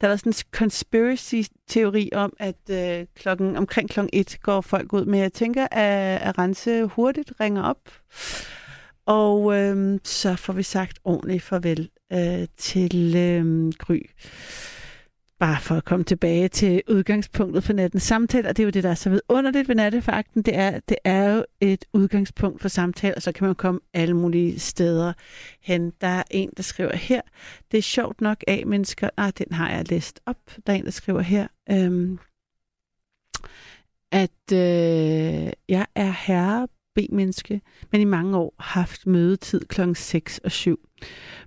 der 0.00 0.08
er 0.08 0.16
sådan 0.16 0.30
en 0.30 0.50
conspiracy-teori 0.50 2.10
om, 2.12 2.32
at 2.38 2.70
øh, 2.70 3.06
klokken, 3.14 3.56
omkring 3.56 3.90
klokken 3.90 4.10
et 4.12 4.38
går 4.42 4.60
folk 4.60 4.92
ud, 4.92 5.04
men 5.04 5.20
jeg 5.20 5.32
tænker, 5.32 5.66
at, 5.70 6.22
at 6.22 6.38
Rense 6.38 6.84
hurtigt 6.84 7.32
ringer 7.40 7.62
op, 7.62 7.80
og 9.06 9.56
øh, 9.56 9.98
så 10.04 10.36
får 10.36 10.52
vi 10.52 10.62
sagt 10.62 10.98
ordentligt 11.04 11.42
farvel 11.42 11.90
øh, 12.12 12.46
til 12.56 13.16
øh, 13.16 13.72
Gry. 13.78 14.00
Bare 15.38 15.60
for 15.60 15.74
at 15.74 15.84
komme 15.84 16.04
tilbage 16.04 16.48
til 16.48 16.82
udgangspunktet 16.88 17.64
for 17.64 17.72
nattens 17.72 18.02
samtale, 18.02 18.48
og 18.48 18.56
det 18.56 18.62
er 18.62 18.66
jo 18.66 18.70
det, 18.70 18.84
der 18.84 18.90
er 18.90 18.94
så 18.94 19.10
vidunderligt 19.10 19.68
ved 19.68 19.74
nattefakten, 19.74 20.42
det 20.42 20.56
er, 20.56 20.80
det 20.88 20.96
er 21.04 21.34
jo 21.34 21.44
et 21.60 21.84
udgangspunkt 21.92 22.62
for 22.62 22.68
samtale, 22.68 23.14
og 23.14 23.22
så 23.22 23.32
kan 23.32 23.46
man 23.46 23.54
komme 23.54 23.80
alle 23.94 24.14
mulige 24.14 24.58
steder 24.58 25.12
hen. 25.60 25.92
Der 26.00 26.06
er 26.06 26.22
en, 26.30 26.50
der 26.56 26.62
skriver 26.62 26.96
her, 26.96 27.20
det 27.70 27.78
er 27.78 27.82
sjovt 27.82 28.20
nok 28.20 28.44
af 28.46 28.66
mennesker, 28.66 29.10
ah, 29.16 29.32
den 29.38 29.52
har 29.52 29.70
jeg 29.70 29.90
læst 29.90 30.20
op, 30.26 30.38
der 30.66 30.72
er 30.72 30.76
en, 30.76 30.84
der 30.84 30.90
skriver 30.90 31.20
her, 31.20 31.46
øhm, 31.70 32.18
at 34.12 34.52
øh, 34.52 35.52
jeg 35.68 35.86
er 35.94 36.14
herre 36.26 36.68
B-menneske, 36.96 37.60
men 37.92 38.00
i 38.00 38.04
mange 38.04 38.36
år 38.36 38.54
haft 38.58 39.06
mødetid 39.06 39.60
kl. 39.60 39.80
6 39.94 40.38
og 40.38 40.52
7. 40.52 40.88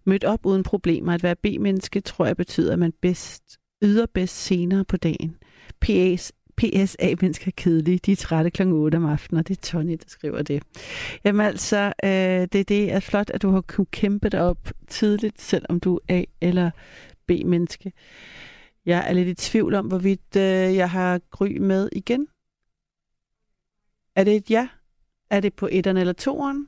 Mødt 0.05 0.23
op 0.23 0.45
uden 0.45 0.63
problemer. 0.63 1.13
At 1.13 1.23
være 1.23 1.35
B-menneske 1.35 2.01
tror 2.01 2.25
jeg 2.25 2.37
betyder, 2.37 2.73
at 2.73 2.79
man 2.79 2.93
bedst 3.01 3.59
yder 3.83 4.05
bedst 4.13 4.43
senere 4.43 4.85
på 4.85 4.97
dagen. 4.97 5.35
PS, 5.81 6.31
PSA-mennesker 6.57 7.47
er 7.47 7.51
kedelige. 7.57 7.97
De 7.97 8.11
er 8.11 8.15
trætte 8.15 8.49
kl. 8.49 8.61
8 8.61 8.95
om 8.95 9.05
aftenen, 9.05 9.39
og 9.39 9.47
det 9.47 9.57
er 9.57 9.61
Tony, 9.61 9.91
der 9.91 10.05
skriver 10.07 10.41
det. 10.41 10.63
Jamen 11.23 11.45
altså, 11.45 11.93
øh, 12.03 12.47
det, 12.53 12.69
det 12.69 12.91
er 12.91 12.99
flot, 12.99 13.29
at 13.29 13.41
du 13.41 13.51
har 13.51 13.61
kunnet 13.61 13.91
kæmpe 13.91 14.29
dig 14.29 14.41
op 14.41 14.71
tidligt, 14.87 15.41
selvom 15.41 15.79
du 15.79 15.99
er 16.07 16.15
A- 16.15 16.23
eller 16.41 16.71
B-menneske. 17.27 17.91
Jeg 18.85 19.09
er 19.09 19.13
lidt 19.13 19.27
i 19.27 19.33
tvivl 19.33 19.73
om, 19.73 19.85
hvorvidt 19.85 20.35
øh, 20.35 20.75
jeg 20.75 20.89
har 20.89 21.21
Gry 21.31 21.57
med 21.57 21.89
igen. 21.91 22.27
Er 24.15 24.23
det 24.23 24.35
et 24.35 24.51
ja? 24.51 24.67
Er 25.30 25.39
det 25.39 25.53
på 25.53 25.67
etteren 25.71 25.97
eller 25.97 26.13
toeren? 26.13 26.67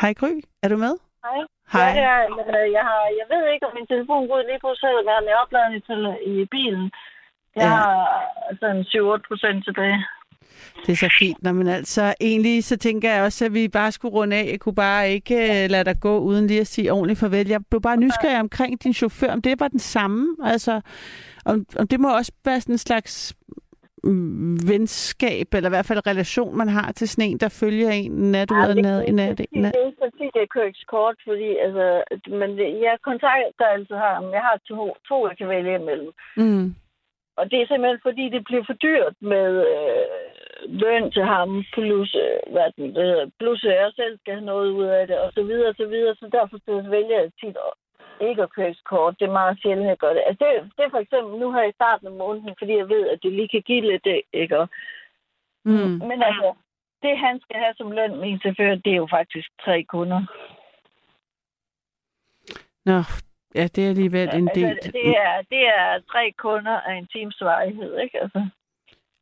Hej 0.00 0.12
Gry, 0.12 0.34
er 0.62 0.68
du 0.68 0.76
med? 0.76 0.94
Hej. 1.24 1.40
Hej. 1.72 1.92
Ja, 2.00 2.16
er, 2.18 2.64
øh, 2.64 2.72
jeg, 2.72 2.82
har, 2.90 3.00
jeg 3.20 3.26
ved 3.32 3.52
ikke, 3.54 3.66
om 3.66 3.72
min 3.74 3.86
telefon 3.86 4.28
går 4.28 4.38
lige 4.48 4.58
på 4.66 4.70
selv, 4.82 4.98
den 4.98 5.28
er 5.32 5.36
opladet 5.42 5.84
til 5.88 6.00
i 6.32 6.44
bilen. 6.50 6.90
Jeg 7.56 7.62
Ja. 7.62 7.68
har 7.68 8.22
sådan 8.60 8.82
7-8 8.82 9.28
procent 9.28 9.64
tilbage. 9.64 10.06
Det 10.86 10.92
er 10.92 10.96
så 10.96 11.10
fint. 11.18 11.42
Nå, 11.42 11.52
men 11.52 11.66
altså, 11.68 12.14
egentlig 12.20 12.64
så 12.64 12.76
tænker 12.76 13.12
jeg 13.14 13.22
også, 13.22 13.44
at 13.44 13.54
vi 13.54 13.68
bare 13.68 13.92
skulle 13.92 14.14
runde 14.14 14.36
af. 14.36 14.44
Jeg 14.50 14.60
kunne 14.60 14.74
bare 14.74 15.10
ikke 15.10 15.34
uh, 15.34 15.70
lade 15.70 15.84
dig 15.84 16.00
gå 16.00 16.18
uden 16.18 16.46
lige 16.46 16.60
at 16.60 16.66
sige 16.66 16.92
ordentligt 16.92 17.20
farvel. 17.20 17.48
Jeg 17.48 17.60
blev 17.70 17.80
bare 17.80 17.96
nysgerrig 17.96 18.40
omkring 18.40 18.82
din 18.84 18.94
chauffør, 18.94 19.32
om 19.32 19.42
det 19.42 19.60
var 19.60 19.68
den 19.68 19.78
samme. 19.78 20.36
Altså, 20.44 20.80
om, 21.44 21.66
om 21.78 21.88
det 21.88 22.00
må 22.00 22.16
også 22.16 22.32
være 22.44 22.60
sådan 22.60 22.74
en 22.74 22.78
slags 22.78 23.34
venskab, 24.72 25.46
eller 25.54 25.68
i 25.68 25.74
hvert 25.74 25.88
fald 25.90 26.06
relation, 26.06 26.56
man 26.56 26.68
har 26.68 26.92
til 26.92 27.08
sådan 27.08 27.30
en, 27.30 27.38
der 27.38 27.58
følger 27.62 27.90
en 27.90 28.12
nat 28.34 28.50
ud 28.50 28.66
og 28.70 28.76
nat 28.76 29.06
i 29.10 29.12
nat. 29.12 29.38
Det 29.38 29.80
er 29.82 29.86
ikke 29.86 30.04
fordi, 30.06 30.24
det 30.34 30.42
er 30.42 30.54
køks 30.58 30.82
kort, 30.94 31.16
fordi 31.28 31.50
altså, 31.64 31.86
men 32.40 32.50
jeg 32.86 32.96
kontakter 33.04 33.66
altid 33.74 33.96
ham. 34.06 34.24
Jeg 34.36 34.42
har 34.48 34.56
to, 34.68 34.96
to, 35.08 35.28
jeg 35.28 35.36
kan 35.38 35.48
vælge 35.48 35.74
imellem. 35.74 36.12
Mm. 36.36 36.74
Og 37.38 37.44
det 37.50 37.58
er 37.60 37.66
simpelthen 37.66 38.06
fordi, 38.08 38.24
det 38.34 38.42
bliver 38.44 38.64
for 38.66 38.78
dyrt 38.86 39.16
med 39.20 39.50
øh, 39.74 40.06
løn 40.82 41.10
til 41.10 41.24
ham, 41.34 41.64
plus, 41.74 42.14
øh, 42.24 42.52
hvad 42.52 42.68
det, 42.76 43.04
hedder, 43.08 43.26
plus 43.38 43.64
jeg 43.64 43.92
selv 43.96 44.18
skal 44.18 44.34
have 44.34 44.50
noget 44.52 44.70
ud 44.78 44.84
af 44.84 45.06
det, 45.06 45.18
og 45.18 45.32
så 45.36 45.42
videre, 45.42 45.68
og 45.68 45.74
så 45.76 45.86
videre. 45.86 46.14
Så 46.14 46.26
derfor 46.32 46.56
så 46.66 46.72
vælger 46.96 47.20
jeg 47.20 47.30
tit 47.40 47.56
ikke 48.20 48.42
at 48.42 48.52
købe 48.52 48.76
kort. 48.84 49.18
Det 49.18 49.26
er 49.28 49.32
meget 49.32 49.58
sjældent, 49.62 49.88
jeg 49.88 49.96
gør 49.96 50.12
det. 50.12 50.22
Altså, 50.26 50.44
det, 50.44 50.72
det 50.76 50.84
er 50.84 50.90
for 50.90 50.98
eksempel 50.98 51.40
nu 51.40 51.52
her 51.52 51.62
i 51.62 51.72
starten 51.72 52.06
af 52.06 52.12
måneden, 52.12 52.54
fordi 52.58 52.72
jeg 52.76 52.88
ved, 52.88 53.08
at 53.08 53.18
det 53.22 53.32
lige 53.32 53.48
kan 53.48 53.62
give 53.62 53.80
lidt, 53.90 54.06
ikke? 54.32 54.58
Og, 54.58 54.68
Mm. 55.66 55.98
Men 56.08 56.22
altså, 56.22 56.54
det 57.02 57.18
han 57.18 57.40
skal 57.40 57.56
have 57.56 57.74
som 57.76 57.90
løn, 57.90 58.20
min 58.20 58.40
chauffør, 58.40 58.74
det 58.74 58.92
er 58.92 58.96
jo 58.96 59.08
faktisk 59.10 59.48
tre 59.64 59.84
kunder. 59.84 60.20
Nå, 62.84 62.98
ja, 63.54 63.66
det 63.74 63.84
er 63.84 63.88
alligevel 63.88 64.28
en 64.34 64.48
del. 64.54 64.64
Altså, 64.64 64.90
det, 64.92 65.08
er, 65.08 65.42
det 65.50 65.62
er 65.78 66.00
tre 66.12 66.32
kunder 66.38 66.80
af 66.80 66.94
en 66.94 67.06
times 67.06 67.40
varighed, 67.40 67.98
ikke? 67.98 68.20
Altså, 68.22 68.48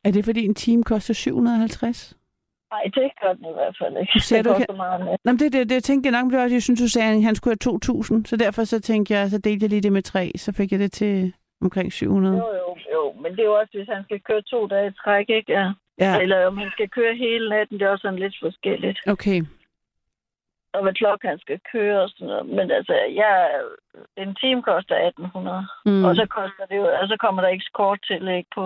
Er 0.04 0.10
det 0.12 0.24
fordi 0.24 0.44
en 0.44 0.54
time 0.54 0.84
koster 0.84 1.14
750? 1.14 2.16
Nej, 2.72 2.82
det 2.96 3.08
gør 3.20 3.32
den 3.38 3.44
i 3.52 3.54
hvert 3.58 3.76
fald 3.80 3.94
ikke. 4.02 4.20
Ser 4.20 4.36
det 4.36 4.44
du 4.44 4.54
koster 4.54 4.76
meget 4.76 5.00
mere. 5.04 5.16
Nå, 5.24 5.32
det, 5.32 5.52
det, 5.52 5.70
det 5.70 5.84
tænkte 5.84 6.04
jeg 6.08 6.14
nok, 6.18 6.30
det 6.32 6.38
var, 6.38 6.46
jeg 6.56 6.62
synes, 6.62 6.80
du 6.80 6.88
sagde, 6.88 7.08
at 7.16 7.22
han 7.22 7.34
skulle 7.34 7.56
have 7.64 7.78
2.000, 8.20 8.24
så 8.30 8.36
derfor 8.36 8.64
så 8.64 8.80
tænkte 8.80 9.14
jeg, 9.14 9.30
så 9.30 9.38
delte 9.38 9.64
jeg 9.64 9.70
lige 9.70 9.82
det 9.86 9.92
med 9.92 10.02
tre, 10.02 10.24
så 10.36 10.52
fik 10.52 10.72
jeg 10.72 10.80
det 10.80 10.92
til 10.92 11.32
omkring 11.64 11.92
700. 11.92 12.36
Jo, 12.36 12.48
jo, 12.62 12.76
jo. 12.94 13.02
Men 13.22 13.32
det 13.32 13.40
er 13.40 13.44
jo 13.52 13.54
også, 13.60 13.72
hvis 13.78 13.88
han 13.94 14.04
skal 14.04 14.20
køre 14.20 14.42
to 14.42 14.66
dage 14.66 14.88
i 14.88 14.96
træk, 15.04 15.26
ikke? 15.28 15.52
Ja. 15.52 15.72
Ja, 15.98 16.18
Eller 16.22 16.46
om 16.46 16.56
han 16.58 16.70
skal 16.72 16.88
køre 16.88 17.14
hele 17.14 17.48
natten, 17.50 17.78
det 17.78 17.84
er 17.86 17.90
også 17.90 18.02
sådan 18.02 18.18
lidt 18.18 18.36
forskelligt. 18.42 18.98
okay. 19.06 19.42
Og 20.74 20.82
hvad 20.82 20.94
klokken 20.94 21.28
han 21.28 21.38
skal 21.38 21.60
køre 21.72 22.02
og 22.02 22.08
sådan 22.08 22.26
noget. 22.26 22.46
Men 22.46 22.70
altså, 22.70 22.94
jeg, 23.20 23.34
en 24.16 24.34
time 24.34 24.62
koster 24.62 24.94
1800. 24.96 25.66
Mm. 25.86 25.92
Mm. 25.92 26.04
Og 26.04 26.16
så 26.16 26.26
koster 26.38 26.64
det 26.70 26.76
jo, 26.76 26.84
og 27.00 27.08
så 27.08 27.16
kommer 27.20 27.42
der 27.42 27.48
ikke 27.48 27.70
kort 27.74 28.00
tillæg 28.06 28.44
på. 28.54 28.64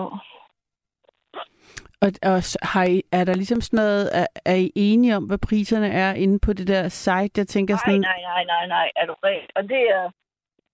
Og, 2.01 2.09
og 2.31 2.39
har 2.61 2.85
I, 2.95 3.01
er 3.11 3.23
der 3.23 3.33
ligesom 3.33 3.61
sådan 3.61 3.77
noget, 3.77 4.09
er, 4.21 4.27
er 4.45 4.55
I 4.55 4.71
enige 4.75 5.15
om, 5.15 5.23
hvad 5.23 5.37
priserne 5.37 5.89
er 5.89 6.13
inde 6.13 6.39
på 6.39 6.53
det 6.53 6.67
der 6.67 6.87
site? 6.89 7.39
Jeg 7.41 7.47
tænker 7.47 7.73
Nej, 7.73 7.83
sådan, 7.85 8.01
nej, 8.01 8.21
nej, 8.21 8.43
nej, 8.43 8.65
nej. 8.67 8.91
Er 8.95 9.05
du 9.05 9.15
rent? 9.23 9.51
Og 9.55 9.63
det 9.63 9.81
er, 9.97 10.11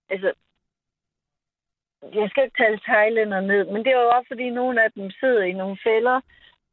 altså, 0.09 0.33
jeg 2.19 2.29
skal 2.29 2.43
ikke 2.43 2.63
tale 2.63 2.79
thailænder 2.87 3.41
ned, 3.41 3.65
men 3.65 3.79
det 3.83 3.91
er 3.91 4.01
jo 4.01 4.09
også, 4.17 4.27
fordi 4.27 4.49
nogle 4.49 4.83
af 4.83 4.91
dem 4.91 5.11
sidder 5.19 5.43
i 5.43 5.53
nogle 5.53 5.77
fælder 5.83 6.21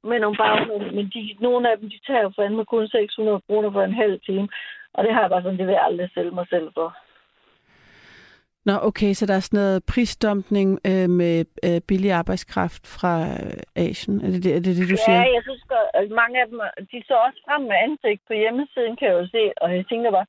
med 0.04 0.18
nogle 0.20 0.36
bagmænd, 0.36 0.94
men 0.96 1.06
de, 1.14 1.36
nogle 1.40 1.70
af 1.70 1.78
dem, 1.78 1.90
de 1.90 2.00
tager 2.06 2.22
jo 2.22 2.32
fandme 2.36 2.64
kun 2.64 2.88
600 2.88 3.40
kroner 3.46 3.70
for 3.72 3.82
en 3.82 3.94
halv 3.94 4.20
time. 4.20 4.48
Og 4.94 5.04
det 5.04 5.14
har 5.14 5.20
jeg 5.20 5.30
bare 5.30 5.42
sådan, 5.42 5.58
det 5.58 5.66
vil 5.66 5.72
jeg 5.72 5.84
aldrig 5.84 6.10
sælge 6.14 6.30
mig 6.30 6.46
selv 6.48 6.70
for. 6.74 6.96
Nå, 8.68 8.74
okay, 8.88 9.12
så 9.12 9.26
der 9.26 9.34
er 9.36 9.40
sådan 9.40 9.60
noget 9.60 9.84
prisdumpning 9.92 10.68
øh, 10.90 11.08
med 11.20 11.44
øh, 11.66 11.80
billig 11.88 12.12
arbejdskraft 12.12 12.84
fra 12.96 13.14
øh, 13.42 13.86
Asien. 13.86 14.16
Er 14.24 14.30
det 14.32 14.42
det, 14.44 14.52
er 14.56 14.60
det, 14.66 14.76
det 14.80 14.88
du 14.94 14.98
siger? 15.04 15.20
Ja, 15.20 15.32
jeg 15.36 15.42
synes 15.42 15.62
at 15.94 16.10
mange 16.22 16.36
af 16.42 16.46
dem, 16.50 16.60
de 16.92 16.98
står 17.04 17.20
også 17.26 17.40
frem 17.46 17.62
med 17.70 17.76
ansigt 17.86 18.22
på 18.28 18.34
hjemmesiden, 18.42 18.96
kan 18.96 19.08
jeg 19.08 19.16
jo 19.20 19.26
se, 19.36 19.42
og 19.62 19.68
jeg 19.76 19.84
tænker 19.90 20.10
bare, 20.10 20.26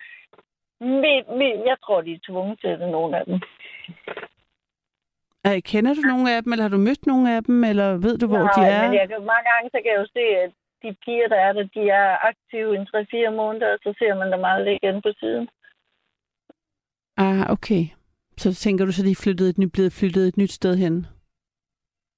mi, 1.01 1.13
mi, 1.39 1.49
jeg 1.69 1.77
tror, 1.83 2.01
de 2.01 2.13
er 2.13 2.25
tvunget 2.27 2.59
til 2.59 2.69
det, 2.79 2.89
nogle 2.97 3.17
af 3.19 3.25
dem. 3.25 3.37
Er, 5.43 5.59
kender 5.71 5.93
du 5.93 6.01
nogle 6.01 6.27
af 6.35 6.43
dem, 6.43 6.51
eller 6.51 6.65
har 6.67 6.75
du 6.75 6.81
mødt 6.87 7.07
nogle 7.07 7.35
af 7.35 7.43
dem, 7.43 7.63
eller 7.63 7.89
ved 8.05 8.17
du, 8.17 8.27
hvor 8.27 8.45
de 8.55 8.61
er? 8.73 8.81
men 8.83 8.93
jeg 9.01 9.07
kan, 9.09 9.19
mange 9.33 9.45
gange 9.51 9.67
så 9.73 9.77
kan 9.81 9.91
jeg 9.93 9.99
jo 10.03 10.07
se, 10.17 10.25
at 10.43 10.51
de 10.81 10.89
piger, 11.03 11.27
der 11.33 11.39
er 11.47 11.53
der, 11.53 11.63
de 11.77 11.83
er 11.89 12.09
aktive 12.31 12.69
i 12.75 12.79
3-4 13.27 13.29
måneder, 13.41 13.69
og 13.73 13.79
så 13.83 13.93
ser 13.99 14.13
man 14.19 14.31
dem 14.33 14.43
aldrig 14.53 14.73
igen 14.75 15.01
på 15.01 15.11
siden. 15.19 15.49
Ah, 17.17 17.41
okay. 17.55 17.83
Så 18.37 18.55
tænker 18.55 18.85
du, 18.85 18.91
så 18.91 19.03
de 19.03 19.11
er 19.11 19.23
flyttet 19.23 19.49
et, 19.49 19.57
ny- 19.57 19.73
blevet 19.73 19.93
flyttet 19.93 20.27
et 20.27 20.37
nyt 20.37 20.51
sted 20.51 20.75
hen? 20.77 21.05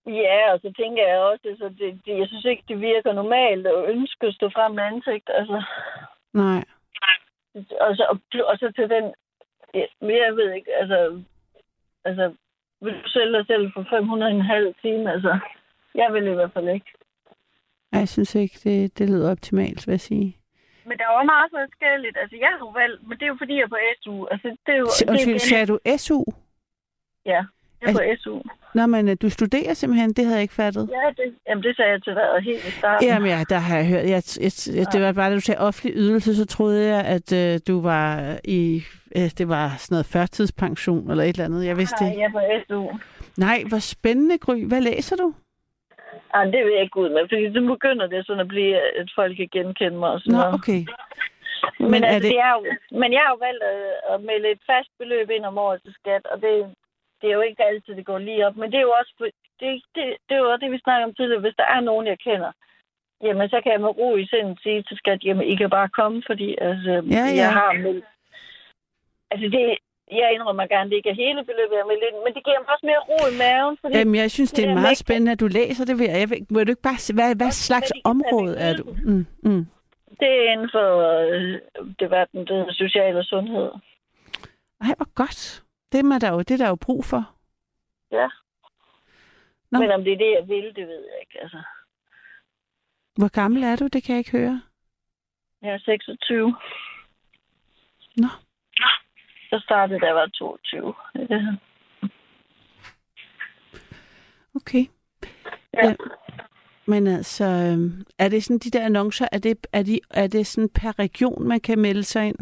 Ja, 0.07 0.53
og 0.53 0.59
så 0.59 0.73
tænker 0.77 1.07
jeg 1.07 1.19
også, 1.19 1.55
så 1.57 1.69
det, 1.69 2.01
det, 2.05 2.17
jeg 2.19 2.27
synes 2.27 2.45
ikke, 2.45 2.63
det 2.67 2.81
virker 2.81 3.13
normalt 3.13 3.67
at 3.67 3.89
ønske 3.89 4.27
at 4.27 4.33
stå 4.33 4.49
frem 4.49 4.71
med 4.71 4.83
ansigt. 4.83 5.29
Altså, 5.39 5.63
Nej. 6.33 6.63
og, 7.55 7.95
så, 7.97 8.05
og, 8.09 8.17
og 8.49 8.57
så 8.57 8.71
til 8.75 8.89
den 8.89 9.13
Ja, 9.73 9.85
jeg 10.01 10.35
ved 10.35 10.53
ikke, 10.53 10.75
altså... 10.75 11.23
Altså, 12.05 12.35
vil 12.81 12.93
du 12.93 13.09
sælge 13.09 13.37
dig 13.37 13.45
selv 13.47 13.71
for 13.73 13.85
500 13.89 14.31
en 14.31 14.41
halv 14.41 14.75
time? 14.81 15.11
Altså, 15.11 15.39
jeg 15.95 16.13
vil 16.13 16.27
i 16.27 16.33
hvert 16.33 16.53
fald 16.53 16.69
ikke. 16.69 16.85
Jeg 17.91 18.09
synes 18.09 18.35
ikke, 18.35 18.59
det, 18.63 18.97
det 18.99 19.09
lyder 19.09 19.31
optimalt, 19.31 19.87
vil 19.87 19.93
jeg 19.93 19.99
sige. 19.99 20.37
Men 20.87 20.95
der 20.97 21.03
er 21.09 21.13
jo 21.19 21.23
meget 21.35 21.49
forskelligt. 21.57 22.15
Altså, 22.21 22.35
jeg 22.45 22.51
har 22.59 22.79
valgt, 22.81 22.99
men 23.07 23.15
det 23.17 23.23
er 23.25 23.31
jo 23.33 23.37
fordi, 23.43 23.53
jeg 23.59 23.65
er 23.69 23.73
på 23.75 23.81
SU. 24.01 24.15
Altså, 24.31 24.47
det 24.65 24.71
er 24.77 24.81
jo... 24.83 24.87
S- 24.97 25.03
det 25.25 25.35
er 25.35 25.39
sagde 25.51 25.65
du 25.71 25.77
SU? 25.97 26.23
Ja, 27.31 27.41
jeg 27.81 27.87
er 27.89 27.93
på 27.93 28.03
SU. 28.23 28.35
Nå, 28.75 28.85
men 28.85 29.09
øh, 29.09 29.15
du 29.21 29.29
studerer 29.29 29.73
simpelthen, 29.73 30.09
det 30.13 30.25
havde 30.25 30.35
jeg 30.37 30.41
ikke 30.41 30.53
fattet. 30.53 30.89
Ja, 30.91 31.23
det, 31.23 31.35
jamen, 31.49 31.63
det 31.63 31.75
sagde 31.75 31.91
jeg 31.91 32.03
til 32.03 32.13
dig 32.15 32.25
helt 32.43 32.67
i 32.67 32.71
starten. 32.71 33.07
Jamen 33.07 33.29
ja, 33.29 33.43
der 33.49 33.57
har 33.57 33.75
jeg 33.77 33.87
hørt. 33.87 34.03
Jeg, 34.13 34.23
jeg, 34.41 34.51
jeg, 34.77 34.85
det 34.93 35.01
var 35.01 35.11
bare, 35.11 35.29
da 35.29 35.35
du 35.35 35.41
sagde 35.41 35.61
offentlig 35.61 35.93
ydelse, 35.97 36.35
så 36.35 36.45
troede 36.45 36.87
jeg, 36.95 37.05
at 37.05 37.33
øh, 37.33 37.59
du 37.67 37.81
var 37.81 38.37
i... 38.43 38.83
Øh, 39.17 39.29
det 39.37 39.49
var 39.49 39.75
sådan 39.77 39.93
noget 39.95 40.05
førtidspension 40.05 41.11
eller 41.11 41.23
et 41.23 41.29
eller 41.29 41.45
andet. 41.45 41.65
Jeg 41.65 41.77
vidste 41.77 42.03
Nej, 42.03 42.15
jeg 42.17 42.25
er 42.25 42.31
på 42.31 42.39
SU. 42.67 42.97
Nej, 43.37 43.63
hvor 43.69 43.79
spændende, 43.79 44.37
Gry. 44.37 44.65
Hvad 44.67 44.81
læser 44.81 45.15
du? 45.15 45.33
Ej, 46.33 46.43
det 46.45 46.65
vil 46.65 46.73
jeg 46.73 46.81
ikke 46.81 46.97
ud 47.03 47.09
med, 47.09 47.23
fordi 47.29 47.53
så 47.53 47.61
begynder 47.75 48.07
det 48.07 48.25
sådan 48.25 48.39
at 48.45 48.47
blive, 48.47 48.75
at 48.99 49.09
folk 49.15 49.33
kan 49.37 49.49
genkende 49.51 49.97
mig 49.97 50.09
og 50.09 50.19
sådan 50.19 50.33
Nå, 50.33 50.37
noget. 50.39 50.53
okay. 50.53 50.81
Men, 51.79 51.91
Men 51.91 52.03
er 52.03 52.07
altså, 52.07 52.27
det- 52.27 52.33
det... 52.35 52.39
er 52.47 52.51
jo, 52.57 52.61
men 53.01 53.09
jeg 53.13 53.21
har 53.25 53.31
jo 53.35 53.39
valgt 53.47 53.63
at, 53.63 53.79
at 54.13 54.21
melde 54.29 54.47
et 54.51 54.61
fast 54.71 54.89
beløb 54.99 55.29
ind 55.29 55.45
om 55.45 55.57
året 55.57 55.81
til 55.83 55.93
skat, 55.93 56.25
og 56.31 56.41
det, 56.41 56.51
det 57.21 57.27
er 57.29 57.33
jo 57.33 57.41
ikke 57.41 57.63
altid, 57.63 57.95
det 57.95 58.05
går 58.05 58.17
lige 58.19 58.47
op. 58.47 58.55
Men 58.57 58.71
det 58.71 58.77
er 58.77 58.87
jo 58.89 58.93
også, 58.99 59.13
det, 59.59 59.69
det, 59.95 60.05
det 60.29 60.33
er 60.35 60.43
jo 60.43 60.57
det, 60.57 60.71
vi 60.71 60.79
snakker 60.83 61.05
om 61.07 61.13
tidligere. 61.13 61.41
Hvis 61.41 61.55
der 61.61 61.65
er 61.75 61.79
nogen, 61.79 62.07
jeg 62.07 62.19
kender, 62.19 62.51
jamen 63.23 63.49
så 63.49 63.61
kan 63.61 63.71
jeg 63.71 63.81
med 63.81 63.97
ro 63.99 64.15
i 64.15 64.25
sindet 64.27 64.59
sige 64.63 64.83
til 64.83 64.97
skat, 64.97 65.23
jamen 65.23 65.47
I 65.47 65.55
kan 65.55 65.69
bare 65.69 65.89
komme, 65.89 66.23
fordi 66.29 66.55
altså, 66.61 66.91
Ja, 66.91 67.23
ja. 67.29 67.35
jeg 67.41 67.51
har 67.53 67.73
meldt. 67.73 68.05
Altså 69.31 69.47
det, 69.55 69.77
jeg 70.21 70.33
indrømmer 70.33 70.65
gerne, 70.67 70.89
det 70.89 70.95
ikke 70.95 71.09
er 71.09 71.13
hele 71.23 71.39
beløbet, 71.49 71.77
meldt 71.87 72.03
ind, 72.07 72.17
men 72.25 72.33
det 72.35 72.43
giver 72.45 72.59
mig 72.59 72.69
også 72.75 72.85
mere 72.91 73.01
ro 73.09 73.19
i 73.33 73.35
maven, 73.43 73.77
fordi 73.81 73.97
Jamen, 73.97 74.15
jeg 74.15 74.31
synes, 74.31 74.51
det 74.51 74.63
er 74.63 74.67
med 74.67 74.75
meget 74.81 74.91
ikke- 74.91 74.99
spændende, 75.05 75.31
at 75.31 75.39
du 75.39 75.47
læser 75.47 75.85
det. 75.85 75.93
Jeg, 76.01 76.29
ved, 76.29 76.37
må 76.49 76.63
du 76.63 76.69
ikke 76.71 76.81
bare 76.89 76.97
se, 77.05 77.13
hvad, 77.13 77.35
hvad 77.35 77.51
slags 77.51 77.91
område 78.03 78.53
er 78.67 78.73
du? 78.79 78.83
Mm, 79.05 79.25
mm. 79.43 79.65
det 80.19 80.29
er 80.39 80.51
inden 80.53 80.69
for 80.75 80.87
øh, 81.33 81.59
debatten, 81.99 82.39
det 82.47 82.49
hedder 82.57 82.73
social 82.73 83.17
og 83.17 83.25
sundhed. 83.25 83.69
Ej, 84.81 84.93
hvor 84.97 85.13
godt. 85.21 85.63
Det 85.91 85.99
er, 85.99 86.19
der 86.19 86.31
jo, 86.33 86.39
det 86.39 86.51
er 86.51 86.57
der 86.63 86.69
jo 86.69 86.75
brug 86.75 87.05
for. 87.05 87.21
Ja. 88.11 88.27
Nå. 89.71 89.79
Men 89.79 89.91
om 89.91 90.03
det 90.03 90.13
er 90.13 90.17
det, 90.17 90.31
jeg 90.39 90.47
vil, 90.47 90.65
det 90.75 90.87
ved 90.87 91.01
jeg 91.11 91.17
ikke. 91.21 91.41
Altså, 91.41 91.61
Hvor 93.15 93.27
gammel 93.41 93.63
er 93.63 93.75
du? 93.75 93.87
Det 93.87 94.03
kan 94.03 94.13
jeg 94.15 94.19
ikke 94.19 94.31
høre. 94.37 94.61
jeg 95.61 95.73
er 95.73 95.77
26. 95.77 96.55
Nå. 98.17 98.27
Så 99.53 99.59
startede, 99.59 99.99
da 99.99 100.05
jeg 100.05 100.15
var 100.15 100.27
22. 100.27 100.93
Ja. 101.29 101.41
Okay. 104.55 104.85
Ja. 105.73 105.95
Men 106.85 107.07
altså, 107.07 107.45
øhm, 107.45 108.05
er 108.19 108.29
det 108.29 108.43
sådan, 108.43 108.57
de 108.57 108.71
der 108.77 108.85
annoncer, 108.85 109.27
er 109.31 109.37
det, 109.37 109.67
er, 109.73 109.83
de, 109.83 109.99
er 110.09 110.27
det 110.27 110.47
sådan 110.47 110.69
per 110.69 110.99
region, 110.99 111.47
man 111.47 111.59
kan 111.59 111.79
melde 111.79 112.03
sig 112.03 112.27
ind? 112.27 112.39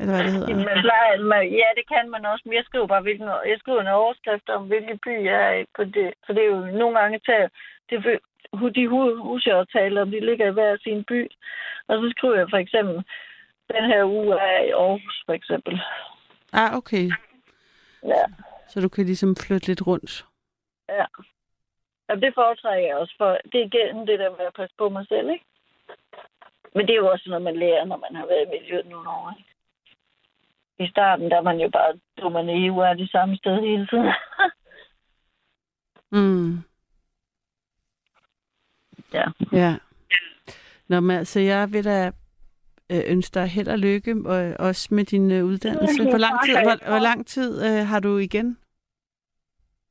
Eller 0.00 0.12
hvad 0.14 0.24
det 0.24 0.32
hedder? 0.32 0.54
Man 0.54 0.82
plejer, 0.86 1.20
man, 1.32 1.42
ja, 1.60 1.68
det 1.78 1.84
kan 1.92 2.10
man 2.10 2.26
også, 2.26 2.42
men 2.46 2.54
jeg 2.54 2.64
skriver 2.64 2.86
bare, 2.86 3.02
hvilken, 3.02 3.28
jeg 3.50 3.56
skriver 3.58 3.80
en 3.80 3.86
overskrift 4.02 4.48
om, 4.48 4.66
hvilken 4.66 4.98
by 5.04 5.24
jeg 5.30 5.38
er 5.48 5.54
i 5.60 5.64
på 5.76 5.84
det. 5.84 6.14
For 6.26 6.32
det 6.32 6.42
er 6.42 6.50
jo 6.56 6.60
nogle 6.80 6.98
gange 6.98 7.18
til, 7.18 7.40
det 7.90 8.20
de 8.76 8.88
hu- 8.88 9.22
huse, 9.22 9.48
jeg 9.48 9.66
taler 9.68 10.02
om, 10.02 10.10
de 10.10 10.20
ligger 10.20 10.46
i 10.46 10.52
hver 10.52 10.76
sin 10.82 11.04
by. 11.04 11.30
Og 11.88 11.94
så 12.00 12.14
skriver 12.16 12.36
jeg 12.38 12.46
for 12.50 12.56
eksempel, 12.56 13.04
den 13.74 13.84
her 13.84 14.04
uge 14.04 14.34
er 14.40 14.52
jeg 14.58 14.68
i 14.68 14.70
Aarhus, 14.70 15.22
for 15.26 15.32
eksempel. 15.32 15.80
Ah, 16.52 16.76
okay. 16.76 17.10
Ja. 18.02 18.24
Så 18.68 18.80
du 18.80 18.88
kan 18.88 19.06
ligesom 19.06 19.36
flytte 19.36 19.66
lidt 19.66 19.86
rundt. 19.86 20.26
Ja. 20.88 21.04
Og 22.08 22.16
det 22.22 22.34
foretrækker 22.34 22.88
jeg 22.88 22.96
også, 22.96 23.14
for 23.18 23.38
det 23.52 23.60
er 23.60 23.64
igen 23.64 24.06
det 24.06 24.18
der 24.18 24.30
med 24.30 24.46
at 24.46 24.54
passe 24.54 24.74
på 24.78 24.88
mig 24.88 25.06
selv, 25.08 25.30
ikke? 25.30 25.44
Men 26.74 26.86
det 26.86 26.92
er 26.92 26.96
jo 26.96 27.10
også 27.10 27.24
noget, 27.28 27.42
man 27.42 27.56
lærer, 27.56 27.84
når 27.84 27.96
man 27.96 28.14
har 28.14 28.26
været 28.26 28.46
i 28.46 28.50
miljøet 28.50 28.86
nogle 28.86 29.10
år, 29.10 29.34
ikke? 29.38 29.50
I 30.78 30.88
starten, 30.90 31.30
der 31.30 31.36
er 31.36 31.42
man 31.42 31.60
jo 31.60 31.68
bare 31.68 31.98
dum 32.20 32.34
og 32.34 32.44
naiv 32.44 32.78
er 32.78 32.94
det 32.94 33.10
samme 33.10 33.36
sted 33.36 33.60
hele 33.60 33.86
tiden. 33.86 34.12
Mm. 36.14 36.58
ja. 39.12 39.24
Ja. 39.52 39.76
Nå, 40.88 41.00
men 41.00 41.16
altså, 41.16 41.40
jeg 41.40 41.72
vil 41.72 41.84
da 41.84 42.12
øh, 42.92 43.02
ønske 43.12 43.34
dig 43.34 43.46
held 43.46 43.68
og 43.68 43.78
lykke, 43.78 44.12
og 44.26 44.66
også 44.68 44.88
med 44.96 45.04
din 45.04 45.30
øh, 45.32 45.44
uddannelse. 45.44 46.02
Hvor 46.02 46.22
lang 46.26 46.36
tid, 46.46 46.54
hvor, 46.66 46.76
hvor 46.92 47.02
lang 47.08 47.26
tid 47.26 47.50
øh, 47.66 47.86
har 47.86 48.00
du 48.00 48.18
igen? 48.18 48.58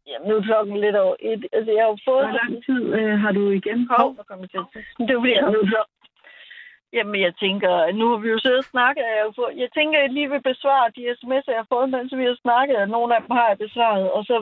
Jamen, 0.08 0.28
nu 0.30 0.36
er 0.36 0.44
klokken 0.50 0.78
lidt 0.86 0.96
over 0.96 1.16
et. 1.20 1.42
Altså, 1.54 1.72
jeg 1.72 1.84
har 1.84 1.92
jo 1.94 1.98
fået... 2.10 2.26
Hvor 2.26 2.40
lang 2.44 2.54
tid 2.68 2.82
øh, 2.98 3.14
har 3.24 3.32
du 3.32 3.44
igen? 3.60 3.80
Hov, 3.92 4.14
hvor 4.14 4.26
kom 4.30 4.40
jeg 4.44 4.50
til. 4.50 4.60
Det 5.00 5.10
er 5.10 5.14
jo 5.14 5.22
fordi, 5.24 5.34
jeg 5.34 5.52
nu 5.56 5.60
er 5.66 5.72
klokken. 5.74 5.96
Jamen, 6.98 7.22
jeg 7.28 7.34
tænker, 7.44 7.72
nu 8.00 8.06
har 8.12 8.20
vi 8.24 8.30
jo 8.34 8.40
siddet 8.40 8.64
og 8.64 8.72
snakket. 8.74 9.04
Jeg, 9.18 9.24
har 9.26 9.34
fået, 9.40 9.54
jeg 9.64 9.70
tænker, 9.78 9.98
at 9.98 10.04
jeg 10.04 10.14
lige 10.18 10.30
vil 10.34 10.48
besvare 10.52 10.94
de 10.96 11.02
sms'er, 11.20 11.52
jeg 11.56 11.62
har 11.64 11.72
fået, 11.74 11.90
mens 11.90 12.12
vi 12.20 12.26
har 12.30 12.38
snakket, 12.46 12.76
og 12.84 12.88
nogle 12.96 13.16
af 13.16 13.22
dem 13.22 13.32
har 13.38 13.48
jeg 13.50 13.58
besvaret. 13.66 14.06
Og 14.16 14.22
så, 14.30 14.36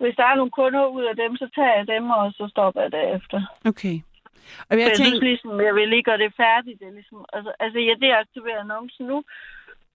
hvis 0.00 0.16
der 0.18 0.26
er 0.28 0.38
nogle 0.38 0.56
kunder 0.60 0.84
ud 0.96 1.04
af 1.10 1.16
dem, 1.22 1.32
så 1.42 1.46
tager 1.56 1.76
jeg 1.78 1.86
dem, 1.94 2.04
og 2.10 2.24
så 2.38 2.44
stopper 2.54 2.80
jeg 2.84 2.92
derefter. 2.92 3.38
Okay. 3.70 3.96
Og 4.68 4.72
Jeg, 4.74 4.78
jeg 4.78 4.88
jeg 4.88 4.96
synes 4.96 5.10
tænker, 5.10 5.26
ligesom, 5.28 5.60
jeg 5.68 5.74
vil 5.74 5.88
lige 5.88 6.08
gøre 6.08 6.22
det 6.24 6.32
færdigt. 6.44 6.80
Det 6.80 6.92
ligesom, 6.98 7.18
altså, 7.36 7.50
altså, 7.64 7.78
jeg 7.88 7.96
deaktiverer 8.06 8.60
annoncen 8.60 9.06
nu. 9.12 9.18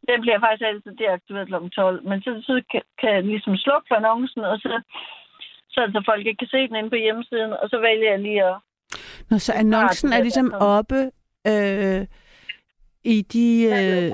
Den 0.10 0.22
bliver 0.22 0.40
faktisk 0.40 0.66
altid 0.70 0.92
deaktiveret 1.04 1.48
kl. 1.48 1.56
12. 1.76 2.08
Men 2.10 2.18
så, 2.22 2.32
så 2.48 2.54
kan, 2.72 2.82
kan 3.02 3.10
jeg 3.16 3.24
ligesom 3.24 3.58
slukke 3.58 3.86
for 3.88 3.96
annoncen, 3.96 4.42
og 4.52 4.58
så, 4.64 4.82
så, 5.74 5.80
så 5.94 6.00
folk 6.06 6.26
ikke 6.26 6.42
kan 6.44 6.54
se 6.56 6.68
den 6.68 6.76
inde 6.76 6.90
på 6.90 6.96
hjemmesiden. 7.06 7.52
Og 7.62 7.70
så 7.70 7.78
vælger 7.80 8.10
jeg 8.12 8.20
lige 8.20 8.44
at... 8.44 8.58
Nå, 9.30 9.38
så 9.38 9.54
annoncen 9.54 10.14
er 10.14 10.22
ligesom 10.22 10.54
oppe 10.78 11.00
øh, 11.52 12.02
i 13.04 13.18
de, 13.34 13.48
øh, 13.78 14.12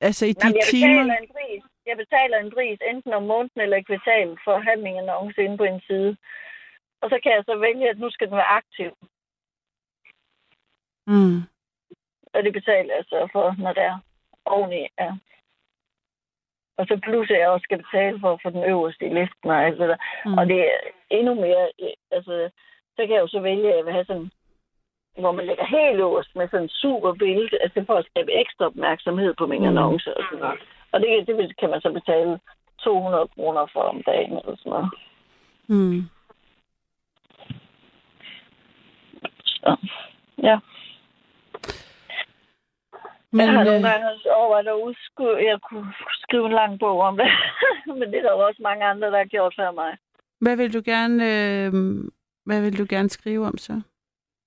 altså 0.00 0.24
i 0.26 0.32
de 0.32 0.46
Jamen, 0.46 0.56
jeg 0.56 0.66
timer. 0.74 1.02
betaler 1.02 1.16
en 1.22 1.28
pris. 1.36 1.62
Jeg 1.86 1.96
betaler 2.02 2.38
en 2.38 2.50
pris 2.56 2.78
enten 2.90 3.12
om 3.12 3.22
måneden 3.22 3.60
eller 3.64 3.86
kvartal 3.88 4.28
for 4.44 4.52
at 4.58 4.64
have 4.66 4.80
min 4.86 4.96
annonce 5.02 5.42
inde 5.44 5.56
på 5.56 5.64
en 5.64 5.80
side. 5.88 6.16
Og 7.02 7.06
så 7.10 7.16
kan 7.22 7.32
jeg 7.36 7.42
så 7.46 7.54
vælge, 7.66 7.90
at 7.90 7.98
nu 7.98 8.10
skal 8.10 8.28
den 8.28 8.36
være 8.36 8.54
aktiv. 8.60 8.90
Mm. 11.06 11.36
Og 12.34 12.42
det 12.44 12.52
betaler 12.52 12.94
jeg 12.94 13.04
så 13.08 13.28
for, 13.32 13.54
når 13.58 13.72
det 13.72 13.82
er 13.82 13.98
oveni. 14.44 14.86
Ja. 15.00 15.12
Og 16.78 16.86
så 16.86 17.00
plus 17.04 17.30
at 17.30 17.38
jeg 17.40 17.48
også 17.48 17.64
skal 17.64 17.82
betale 17.82 18.20
for 18.20 18.32
at 18.32 18.40
få 18.42 18.50
den 18.50 18.64
øverste 18.64 19.06
i 19.06 19.14
listen 19.14 19.50
og 19.50 19.64
alt 19.64 19.78
det 19.80 19.88
der. 19.88 19.96
Mm. 20.24 20.38
Og 20.38 20.46
det 20.46 20.58
er 20.60 20.78
endnu 21.10 21.34
mere, 21.34 21.64
øh, 21.82 21.88
altså, 22.10 22.50
så 22.96 23.00
kan 23.06 23.14
jeg 23.14 23.20
jo 23.20 23.28
så 23.28 23.40
vælge, 23.40 23.70
at 23.70 23.76
jeg 23.76 23.84
vil 23.84 23.92
have 23.92 24.04
sådan, 24.04 24.30
hvor 25.18 25.32
man 25.32 25.46
lægger 25.46 25.66
helt 25.66 26.00
øverst 26.00 26.36
med 26.36 26.48
sådan 26.48 26.62
en 26.62 26.68
super 26.68 27.12
billede, 27.14 27.58
altså 27.60 27.84
for 27.86 27.94
at 27.94 28.06
skabe 28.10 28.32
ekstra 28.32 28.64
opmærksomhed 28.66 29.34
på 29.38 29.46
min 29.46 29.60
Mm. 29.62 29.68
annonce 29.68 30.16
og 30.16 30.22
sådan 30.24 30.38
noget. 30.38 30.60
Og 30.92 31.00
det, 31.00 31.26
det 31.26 31.56
kan 31.58 31.70
man 31.70 31.80
så 31.80 31.92
betale 31.92 32.40
200 32.80 33.28
kroner 33.34 33.66
for 33.72 33.80
om 33.80 34.02
dagen 34.02 34.32
eller 34.32 34.56
sådan 34.56 34.70
noget. 34.70 34.90
Mm. 35.68 36.02
Så, 39.44 39.76
ja. 40.42 40.58
Men, 43.32 43.40
jeg 43.40 43.52
har 43.52 43.60
øh, 43.60 43.66
nogle 43.66 43.88
gange 43.88 44.06
overvejet 44.38 44.68
at 44.68 44.82
udskrive, 44.86 45.36
jeg 45.50 45.58
kunne 45.68 45.92
skrive 46.24 46.46
en 46.46 46.52
lang 46.52 46.78
bog 46.78 46.98
om 47.00 47.16
det. 47.16 47.30
Men 47.98 48.06
det 48.10 48.18
er 48.18 48.22
der 48.22 48.32
jo 48.32 48.46
også 48.48 48.60
mange 48.62 48.84
andre, 48.84 49.10
der 49.10 49.18
har 49.18 49.24
gjort 49.34 49.54
før 49.58 49.70
mig. 49.70 49.96
hvad 50.40 50.56
vil 50.56 50.74
du 50.74 50.82
gerne, 50.84 51.16
øh, 51.32 51.72
hvad 52.48 52.60
vil 52.64 52.78
du 52.78 52.86
gerne 52.88 53.08
skrive 53.08 53.46
om 53.46 53.58
så? 53.58 53.74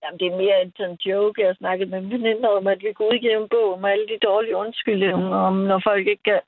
Jamen, 0.03 0.19
det 0.19 0.27
er 0.27 0.41
mere 0.43 0.61
en 0.61 0.73
sådan 0.77 0.97
joke. 1.05 1.41
Jeg 1.41 1.49
har 1.49 1.61
snakket 1.61 1.89
med 1.89 2.01
veninder 2.01 2.49
om, 2.49 2.67
at 2.67 2.79
vi 2.83 2.93
kunne 2.93 3.11
udgive 3.13 3.41
en 3.43 3.49
bog 3.49 3.73
om 3.73 3.85
alle 3.85 4.07
de 4.07 4.25
dårlige 4.27 4.55
undskyldninger, 4.55 5.35
om 5.49 5.55
når 5.69 5.81
folk 5.89 6.07
ikke 6.07 6.41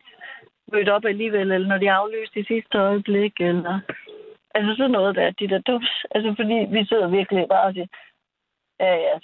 møde 0.72 0.92
op 0.92 1.06
alligevel, 1.06 1.52
eller 1.52 1.68
når 1.68 1.78
de 1.78 1.88
er 1.88 1.94
aflyst 1.94 2.36
i 2.36 2.44
sidste 2.44 2.78
øjeblik, 2.78 3.34
eller... 3.40 3.80
Altså 4.56 4.72
sådan 4.78 4.92
noget 4.92 5.16
der, 5.16 5.32
de 5.32 5.48
der 5.50 5.60
dumt. 5.60 5.92
Altså 6.16 6.34
fordi 6.40 6.58
vi 6.76 6.86
sidder 6.86 7.08
virkelig 7.08 7.46
bare 7.50 7.68
og 7.68 7.74
siger, 7.74 7.88
ja, 8.84 8.94
ja. 9.08 9.16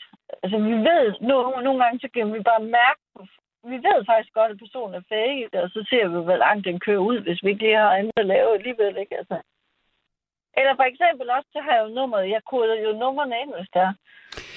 Altså 0.44 0.58
vi 0.68 0.74
ved, 0.90 1.04
nogle, 1.22 1.64
nogle 1.64 1.84
gange 1.84 2.00
så 2.00 2.08
kan 2.14 2.34
vi 2.34 2.40
bare 2.52 2.64
mærke, 2.80 3.02
vi 3.72 3.78
ved 3.88 4.06
faktisk 4.06 4.34
godt, 4.34 4.52
at 4.52 4.62
personen 4.64 4.96
er 4.96 5.10
fake, 5.16 5.64
og 5.64 5.70
så 5.70 5.80
ser 5.90 6.08
vi, 6.08 6.18
hvor 6.28 6.36
langt 6.46 6.66
den 6.66 6.80
kører 6.80 7.08
ud, 7.10 7.20
hvis 7.20 7.44
vi 7.44 7.50
ikke 7.50 7.64
lige 7.64 7.78
har 7.78 7.98
andet 7.98 8.14
at 8.18 8.26
lave 8.26 8.54
alligevel, 8.54 8.98
ikke? 8.98 9.18
Altså. 9.18 9.38
Eller 10.60 10.76
for 10.76 10.84
eksempel 10.84 11.30
også, 11.30 11.50
så 11.54 11.60
har 11.62 11.74
jeg 11.76 11.84
jo 11.84 11.96
nummeret, 12.00 12.30
jeg 12.30 12.42
koder 12.52 12.76
jo 12.86 12.92
nummerne 13.04 13.36
ind, 13.42 13.54
hvis 13.56 13.70
der 13.74 13.82
er 13.82 13.94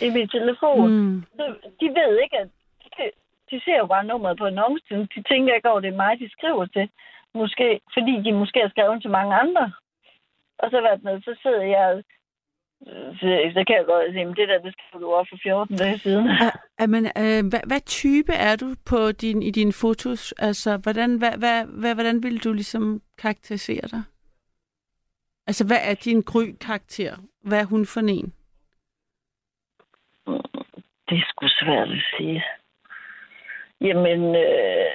i 0.07 0.09
min 0.17 0.29
telefon. 0.29 0.91
Mm. 0.91 1.25
Så 1.37 1.45
de 1.81 1.89
ved 1.99 2.19
ikke, 2.19 2.39
at 2.39 2.49
de, 2.85 3.11
de 3.51 3.61
ser 3.65 3.79
jo 3.79 3.87
bare 3.87 4.05
nummeret 4.05 4.39
på 4.39 4.47
annoncen. 4.47 5.01
De 5.15 5.23
tænker 5.23 5.55
ikke 5.55 5.69
over, 5.69 5.79
at 5.79 5.83
det 5.83 5.93
er 5.93 6.03
mig, 6.05 6.19
de 6.19 6.31
skriver 6.31 6.67
til. 6.67 6.91
Måske, 7.35 7.81
fordi 7.95 8.15
de 8.25 8.33
måske 8.33 8.61
har 8.61 8.69
skrevet 8.69 9.03
til 9.03 9.11
mange 9.11 9.35
andre. 9.35 9.73
Og 10.59 10.71
så, 10.71 10.81
hvad 10.81 11.21
så 11.21 11.35
sidder 11.43 11.63
jeg 11.63 12.03
Så, 12.85 13.51
så 13.55 13.65
kan 13.67 13.77
jeg 13.77 13.85
godt 13.87 14.13
sige, 14.13 14.27
at 14.29 14.37
det 14.37 14.49
der, 14.49 14.59
det 14.59 14.73
skal 14.73 15.01
du 15.01 15.13
op 15.13 15.27
for 15.29 15.39
14 15.43 15.77
dage 15.77 15.99
siden. 15.99 16.27
Er 16.79 16.87
man, 16.87 17.05
øh, 17.05 17.49
hvad, 17.51 17.61
hvad 17.67 17.81
type 17.81 18.33
er 18.33 18.57
du 18.57 18.75
på 18.87 19.13
din, 19.13 19.43
i 19.43 19.51
dine 19.51 19.73
fotos? 19.73 20.33
Altså, 20.33 20.77
hvordan, 20.77 21.19
hvad, 21.19 21.39
hvad, 21.39 21.65
hvad, 21.67 21.95
hvordan 21.95 22.23
vil 22.23 22.45
du 22.45 22.53
ligesom 22.53 23.03
karakterisere 23.19 23.89
dig? 23.91 24.03
Altså, 25.47 25.67
hvad 25.67 25.79
er 25.83 25.95
din 25.95 26.23
gry-karakter? 26.23 27.17
Hvad 27.43 27.61
er 27.61 27.65
hun 27.65 27.87
for 27.87 28.01
en? 28.01 28.33
Det 31.09 31.19
er 31.19 31.27
sgu 31.29 31.47
svært 31.49 31.91
at 31.91 32.03
sige. 32.17 32.45
Jamen, 33.81 34.35
øh, 34.37 34.87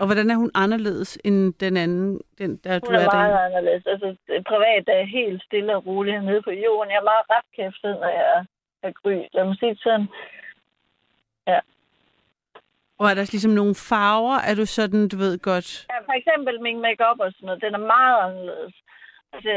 Og 0.00 0.06
hvordan 0.06 0.30
er 0.30 0.36
hun 0.36 0.50
anderledes 0.54 1.18
end 1.24 1.54
den 1.54 1.76
anden, 1.76 2.20
den 2.38 2.56
der 2.64 2.78
du 2.78 2.86
hun 2.86 2.94
er 2.94 3.00
er 3.00 3.14
meget 3.14 3.32
der? 3.32 3.38
anderledes. 3.38 3.86
Altså, 3.86 4.16
privat 4.46 4.84
er 4.88 4.96
jeg 4.96 5.08
helt 5.08 5.42
stille 5.42 5.76
og 5.76 5.86
rolig 5.86 6.12
hernede 6.14 6.42
på 6.42 6.50
jorden. 6.50 6.90
Jeg 6.90 6.98
er 6.98 7.10
meget 7.12 7.26
retkæftet, 7.34 7.92
når 8.00 8.08
jeg 8.18 8.26
er, 8.36 8.44
er 8.82 8.92
gry. 9.02 9.16
Lad 9.32 9.44
mig 9.44 9.56
sige 9.58 9.76
sådan. 9.76 10.06
Og 13.00 13.06
er 13.10 13.14
der 13.14 13.30
ligesom 13.32 13.50
nogle 13.60 13.74
farver? 13.90 14.36
Er 14.48 14.54
du 14.60 14.66
sådan, 14.66 15.08
du 15.08 15.16
ved 15.16 15.38
godt... 15.50 15.86
Ja, 15.92 15.98
for 16.08 16.12
eksempel 16.20 16.54
min 16.62 16.80
makeup 16.80 17.20
og 17.20 17.32
sådan 17.32 17.46
noget, 17.46 17.62
den 17.62 17.74
er 17.74 17.84
meget 17.96 18.16
anderledes. 18.26 18.74
Altså, 19.32 19.50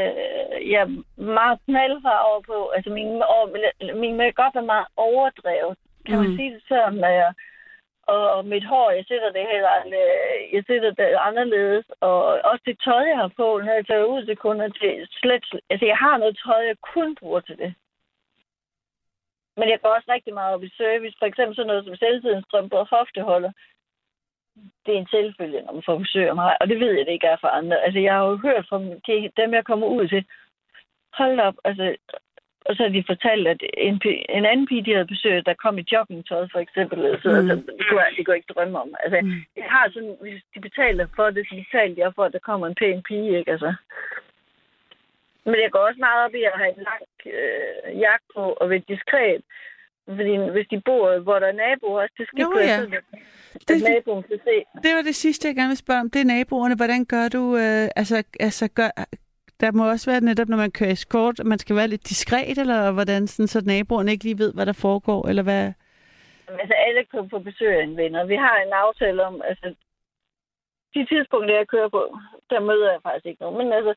jeg 0.72 0.80
er 0.86 0.90
meget 1.38 1.58
knaldfarver 1.66 2.40
på. 2.50 2.58
Altså, 2.76 2.90
min, 2.98 3.08
min 4.02 4.16
makeup 4.16 4.54
er 4.56 4.66
meget 4.74 4.86
overdrevet. 4.96 5.76
Kan 6.06 6.18
man 6.18 6.28
Mm. 6.30 6.36
sige 6.36 6.54
det 6.54 6.62
sådan, 6.68 6.94
når 7.04 7.08
jeg... 7.22 7.32
Og, 8.06 8.30
og 8.30 8.44
mit 8.44 8.64
hår, 8.64 8.90
jeg 8.90 9.04
sætter 9.08 9.30
det 9.32 9.46
heller 9.52 9.70
øh, 9.86 10.54
jeg 10.54 10.64
sætter 10.66 10.90
det 10.90 11.18
anderledes. 11.28 11.86
Og 12.00 12.22
også 12.24 12.62
det 12.66 12.80
tøj, 12.84 13.02
jeg 13.12 13.16
har 13.16 13.32
på, 13.36 13.60
når 13.64 13.72
jeg 13.72 13.86
tager 13.86 14.04
ud 14.04 14.24
til 14.24 14.36
kunder 14.36 14.68
til 14.68 15.08
slet. 15.10 15.44
Altså, 15.70 15.86
jeg 15.86 15.96
har 15.96 16.16
noget 16.18 16.38
tøj, 16.44 16.60
jeg 16.66 16.76
kun 16.94 17.14
bruger 17.14 17.40
til 17.40 17.58
det. 17.58 17.74
Men 19.56 19.68
jeg 19.68 19.80
går 19.80 19.88
også 19.88 20.12
rigtig 20.12 20.34
meget 20.34 20.54
op 20.54 20.62
i 20.62 20.70
service. 20.76 21.16
For 21.18 21.26
eksempel 21.26 21.56
sådan 21.56 21.66
noget 21.66 21.84
som 21.84 21.96
selvtidsstrømper 21.96 22.78
og 22.78 22.88
hofteholder. 22.90 23.52
Det 24.86 24.94
er 24.94 24.98
en 24.98 25.08
selvfølge, 25.10 25.62
når 25.62 25.72
man 25.72 25.82
får 25.86 25.98
besøg 25.98 26.28
af 26.28 26.34
mig. 26.34 26.56
Og 26.60 26.68
det 26.68 26.80
ved 26.80 26.92
jeg, 26.92 27.06
det 27.06 27.12
ikke 27.12 27.26
er 27.26 27.36
for 27.40 27.48
andre. 27.48 27.80
Altså, 27.84 28.00
jeg 28.00 28.14
har 28.14 28.24
jo 28.24 28.36
hørt 28.36 28.66
fra 28.68 28.78
dem, 29.36 29.54
jeg 29.54 29.64
kommer 29.64 29.86
ud 29.86 30.08
til. 30.08 30.24
Hold 31.12 31.40
op, 31.40 31.54
altså... 31.64 31.96
Og 32.68 32.76
så 32.76 32.82
har 32.82 32.90
de 32.90 33.04
fortalt, 33.12 33.46
at 33.48 33.60
en, 33.88 34.00
en 34.28 34.44
anden 34.46 34.66
pige, 34.66 34.84
de 34.84 34.92
havde 34.96 35.06
besøgt, 35.14 35.46
der 35.46 35.54
kom 35.64 35.78
i 35.78 35.84
joggingtøj, 35.92 36.46
for 36.52 36.58
eksempel. 36.66 36.98
Så, 37.22 37.28
Mm. 37.30 37.36
altså, 37.36 37.54
det, 37.78 37.84
kunne 37.88 38.00
jeg, 38.02 38.10
det 38.16 38.20
kunne 38.26 38.32
jeg 38.34 38.40
ikke 38.42 38.52
drømme 38.54 38.80
om. 38.84 38.94
Altså, 39.02 39.18
Mm. 39.22 39.42
jeg 39.56 39.64
har 39.76 39.90
sådan, 39.94 40.16
hvis 40.20 40.42
de 40.54 40.60
betaler 40.60 41.06
for 41.16 41.30
det, 41.30 41.42
så 41.48 41.54
betaler 41.62 41.94
jeg 41.98 42.12
for, 42.14 42.24
at 42.24 42.32
der 42.32 42.38
kommer 42.48 42.66
en 42.66 42.74
pæn 42.74 43.02
pige, 43.08 43.38
ikke? 43.38 43.50
Altså. 43.50 43.74
Men 45.44 45.54
jeg 45.64 45.70
går 45.70 45.78
også 45.88 46.00
meget 46.06 46.24
op 46.24 46.34
i 46.34 46.42
at 46.42 46.52
have 46.60 46.72
en 46.78 46.84
lang 46.90 47.02
øh, 47.36 48.00
jakke 48.00 48.24
på 48.36 48.42
og 48.60 48.70
være 48.70 48.82
diskret. 48.88 49.42
Fordi 50.08 50.36
hvis 50.54 50.66
de 50.70 50.80
bor, 50.80 51.18
hvor 51.18 51.38
der 51.38 51.46
er 51.46 51.52
naboer 51.52 52.06
det 52.18 52.26
skal 52.28 52.40
Jo, 52.42 52.58
ja. 52.58 52.76
sådan, 52.78 52.94
at, 52.94 53.04
at 53.54 53.68
Det- 53.68 53.82
naboen 53.82 54.22
kan 54.22 54.38
se. 54.44 54.56
Det 54.82 54.94
var 54.96 55.02
det 55.02 55.14
sidste, 55.14 55.48
jeg 55.48 55.54
gerne 55.56 55.68
vil 55.68 55.76
spørge 55.76 56.00
om. 56.00 56.10
Det 56.10 56.20
er 56.20 56.24
naboerne. 56.24 56.76
Hvordan 56.76 57.04
gør 57.04 57.28
du... 57.28 57.56
Øh, 57.56 57.88
altså, 57.96 58.16
altså 58.40 58.68
gør, 58.68 58.88
der 59.60 59.72
må 59.72 59.90
også 59.90 60.10
være 60.10 60.20
netop, 60.20 60.48
når 60.48 60.56
man 60.56 60.70
kører 60.70 60.90
escort, 60.90 61.40
at 61.40 61.46
man 61.46 61.58
skal 61.58 61.76
være 61.76 61.88
lidt 61.88 62.08
diskret, 62.08 62.58
eller 62.58 62.92
hvordan, 62.92 63.26
sådan, 63.26 63.48
så 63.48 63.62
naboerne 63.66 64.12
ikke 64.12 64.24
lige 64.24 64.38
ved, 64.38 64.54
hvad 64.54 64.66
der 64.66 64.82
foregår, 64.86 65.28
eller 65.28 65.42
hvad... 65.42 65.72
Altså, 66.48 66.74
alle 66.86 67.04
kommer 67.04 67.28
på 67.28 67.38
besøg 67.38 67.78
af 67.78 67.82
en 67.82 67.96
ven, 67.96 68.14
og 68.14 68.28
vi 68.28 68.36
har 68.36 68.56
en 68.56 68.72
aftale 68.72 69.24
om, 69.24 69.42
altså, 69.44 69.74
de 70.94 71.06
tidspunkter, 71.06 71.54
jeg 71.54 71.68
kører 71.68 71.88
på, 71.88 72.18
der 72.50 72.60
møder 72.60 72.90
jeg 72.92 73.00
faktisk 73.02 73.26
ikke 73.26 73.42
nogen. 73.42 73.58
Men 73.58 73.72
altså, 73.72 73.94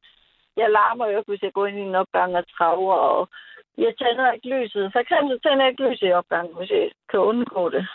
jeg 0.57 0.69
larmer 0.69 1.05
jo 1.07 1.17
ikke, 1.17 1.31
hvis 1.31 1.43
jeg 1.43 1.53
går 1.53 1.65
ind 1.65 1.77
i 1.79 1.81
en 1.81 1.95
opgang 1.95 2.35
og 2.35 2.43
traver, 2.57 2.93
og 2.93 3.29
jeg 3.77 3.93
tænder 3.97 4.31
ikke 4.31 4.49
lyset. 4.55 4.89
For 4.93 4.99
eksempel 4.99 5.39
tænder 5.39 5.63
jeg 5.63 5.71
ikke 5.71 5.89
lyset 5.89 6.07
i 6.07 6.17
opgangen, 6.21 6.55
hvis 6.57 6.69
jeg 6.69 6.91
kan 7.09 7.19
undgå 7.19 7.69
det. 7.69 7.87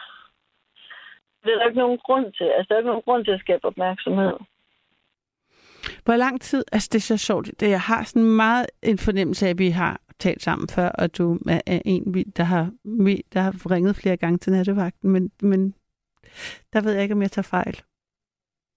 Det 1.45 1.53
er 1.53 1.59
der 1.59 1.67
ikke 1.67 1.85
nogen 1.85 1.99
grund 1.99 2.33
til. 2.33 2.45
Altså, 2.45 2.67
der 2.69 2.75
er 2.75 2.79
ikke 2.79 2.93
nogen 2.93 3.09
grund 3.09 3.25
til 3.25 3.33
at 3.33 3.41
skabe 3.41 3.65
opmærksomhed. 3.65 4.33
Hvor 6.05 6.17
lang 6.17 6.41
tid... 6.41 6.65
Altså, 6.73 6.89
det 6.93 6.99
er 6.99 7.03
så 7.03 7.17
sjovt. 7.17 7.51
Det, 7.61 7.71
jeg 7.71 7.81
har 7.81 8.05
sådan 8.05 8.25
meget 8.25 8.67
en 8.83 8.99
fornemmelse 8.99 9.47
af, 9.47 9.51
at 9.51 9.59
vi 9.59 9.69
har 9.71 10.01
talt 10.19 10.43
sammen 10.43 10.69
før, 10.69 10.89
og 10.89 11.19
du 11.19 11.39
er 11.49 11.61
en, 11.85 12.15
vi- 12.15 12.23
der 12.37 12.45
har, 12.45 12.71
der 13.33 13.41
har 13.41 13.71
ringet 13.71 13.97
flere 13.97 14.17
gange 14.17 14.39
til 14.39 14.53
nattevagten, 14.53 15.11
men, 15.11 15.31
men 15.43 15.75
der 16.73 16.81
ved 16.81 16.93
jeg 16.93 17.03
ikke, 17.03 17.15
om 17.15 17.23
jeg 17.23 17.31
tager 17.31 17.43
fejl. 17.43 17.81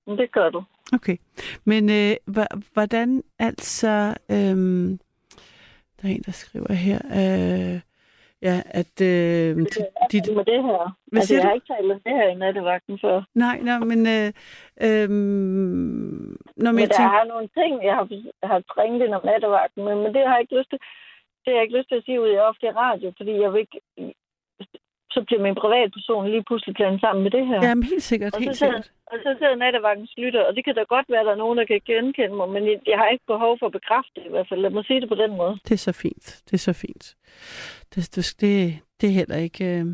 Det 0.08 0.32
gør 0.32 0.50
du. 0.50 0.64
Okay. 0.94 1.18
Men 1.66 1.90
øh, 1.90 2.16
hvordan 2.74 3.24
altså... 3.40 4.16
Øhm, 4.32 5.00
der 6.02 6.08
er 6.10 6.14
en, 6.14 6.22
der 6.26 6.32
skriver 6.32 6.74
her... 6.74 7.00
Øh, 7.76 7.82
ja, 8.42 8.56
at... 8.82 8.96
Øh, 9.02 9.58
dit, 9.58 9.78
dit, 10.12 10.36
med 10.36 10.46
det 10.46 10.60
her. 10.64 10.82
Hvad 11.12 11.20
altså, 11.20 11.28
siger 11.28 11.38
jeg 11.38 11.44
du? 11.44 11.48
har 11.48 11.54
ikke 11.54 11.72
talt 11.74 11.92
om 11.92 12.00
det 12.06 12.14
her 12.20 12.28
i 12.28 12.36
nattevagten 12.36 13.00
før. 13.04 13.24
nej, 13.36 13.58
nej, 13.70 13.80
men... 13.80 14.00
Øh, 14.16 14.28
øh, 14.86 15.10
når 16.64 16.72
Men 16.72 16.82
jeg 16.82 16.90
der 16.90 16.98
tænker, 17.00 17.20
er 17.22 17.32
nogle 17.34 17.48
ting, 17.60 17.72
jeg 17.90 17.96
har, 18.00 18.08
jeg 18.42 18.50
har 18.54 18.62
trængt 18.74 19.04
ind 19.04 19.14
om 19.14 19.26
nattevagten, 19.26 19.82
men, 19.88 19.96
men 20.04 20.14
det 20.14 20.22
har 20.28 20.34
jeg 20.36 20.42
ikke 20.42 20.58
lyst 20.60 20.70
til. 20.70 20.80
Det 21.42 21.50
har 21.52 21.58
jeg 21.58 21.64
ikke 21.64 21.78
lyst 21.78 21.90
til 21.90 22.00
at 22.00 22.06
sige 22.06 22.22
ud 22.22 22.30
i 22.32 22.44
offentlig 22.48 22.76
radio, 22.76 23.08
fordi 23.18 23.34
jeg 23.44 23.50
vil 23.54 23.60
ikke... 23.66 23.80
Så 25.16 25.22
bliver 25.28 25.42
min 25.48 25.56
privatperson 25.64 26.30
lige 26.34 26.44
pludselig 26.48 26.76
blandet 26.76 27.02
sammen 27.02 27.22
med 27.24 27.32
det 27.32 27.48
her. 27.48 27.60
Jamen, 27.68 27.84
helt 27.84 28.04
sikkert, 28.12 28.34
Og 28.36 28.40
helt 28.42 28.58
sidder- 28.58 28.74
sikkert. 28.82 28.92
Og 29.12 29.18
så 29.24 29.30
sidder 29.40 29.56
nattevagtens 29.56 30.14
lytter, 30.18 30.44
og 30.48 30.56
det 30.56 30.66
kan 30.66 30.76
da 30.76 30.84
godt 30.96 31.06
være, 31.10 31.20
at 31.20 31.26
der 31.26 31.32
er 31.32 31.44
nogen, 31.46 31.58
der 31.58 31.66
kan 31.66 31.82
genkende 31.86 32.36
mig, 32.36 32.50
men 32.56 32.64
jeg, 32.92 32.98
har 33.00 33.08
ikke 33.14 33.26
behov 33.34 33.52
for 33.60 33.66
at 33.66 33.72
bekræfte 33.80 34.12
det 34.16 34.24
i 34.26 34.30
hvert 34.34 34.48
fald. 34.50 34.60
Lad 34.62 34.70
mig 34.70 34.86
sige 34.86 35.02
det 35.02 35.10
på 35.10 35.16
den 35.24 35.32
måde. 35.42 35.54
Det 35.68 35.72
er 35.80 35.84
så 35.90 35.94
fint. 36.04 36.26
Det 36.48 36.54
er 36.54 36.64
så 36.70 36.74
fint. 36.74 37.06
Det, 37.92 38.16
det, 38.16 38.36
det, 38.42 38.54
det 39.02 39.08
er 39.10 39.14
heller 39.20 39.38
ikke... 39.48 39.64
Øh, 39.66 39.86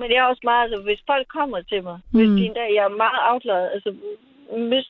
Men 0.00 0.08
jeg 0.12 0.20
er 0.22 0.28
også 0.32 0.44
meget, 0.44 0.62
altså, 0.64 0.82
hvis 0.88 1.02
folk 1.12 1.26
kommer 1.38 1.60
til 1.62 1.82
mig, 1.88 1.98
mm. 2.12 2.18
hvis 2.18 2.28
de 2.38 2.46
en 2.46 2.54
dag, 2.60 2.68
jeg 2.78 2.84
er 2.84 2.94
meget 3.04 3.20
afklaret, 3.32 3.70
altså, 3.74 3.90
hvis, 4.70 4.86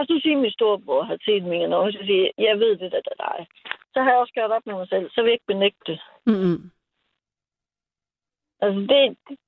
os 0.00 0.08
nu 0.08 0.20
sige, 0.20 0.34
at 0.36 0.40
min 0.44 0.50
storebror 0.58 1.02
har 1.02 1.16
set 1.26 1.42
min 1.44 1.62
annonce 1.62 2.00
og 2.00 2.06
siger, 2.06 2.30
jeg 2.38 2.58
ved 2.58 2.72
det, 2.76 2.92
der 2.92 3.00
er 3.12 3.18
dig. 3.28 3.38
Så 3.94 3.98
har 4.02 4.10
jeg 4.10 4.18
også 4.18 4.32
gjort 4.32 4.50
op 4.56 4.66
med 4.66 4.74
mig 4.74 4.88
selv, 4.88 5.10
så 5.10 5.18
vil 5.20 5.28
jeg 5.30 5.32
ikke 5.38 5.52
benægte 5.54 5.84
det. 5.92 5.98
mm, 6.26 6.70
Altså, 8.62 8.80
det, 8.80 9.16
det, 9.28 9.38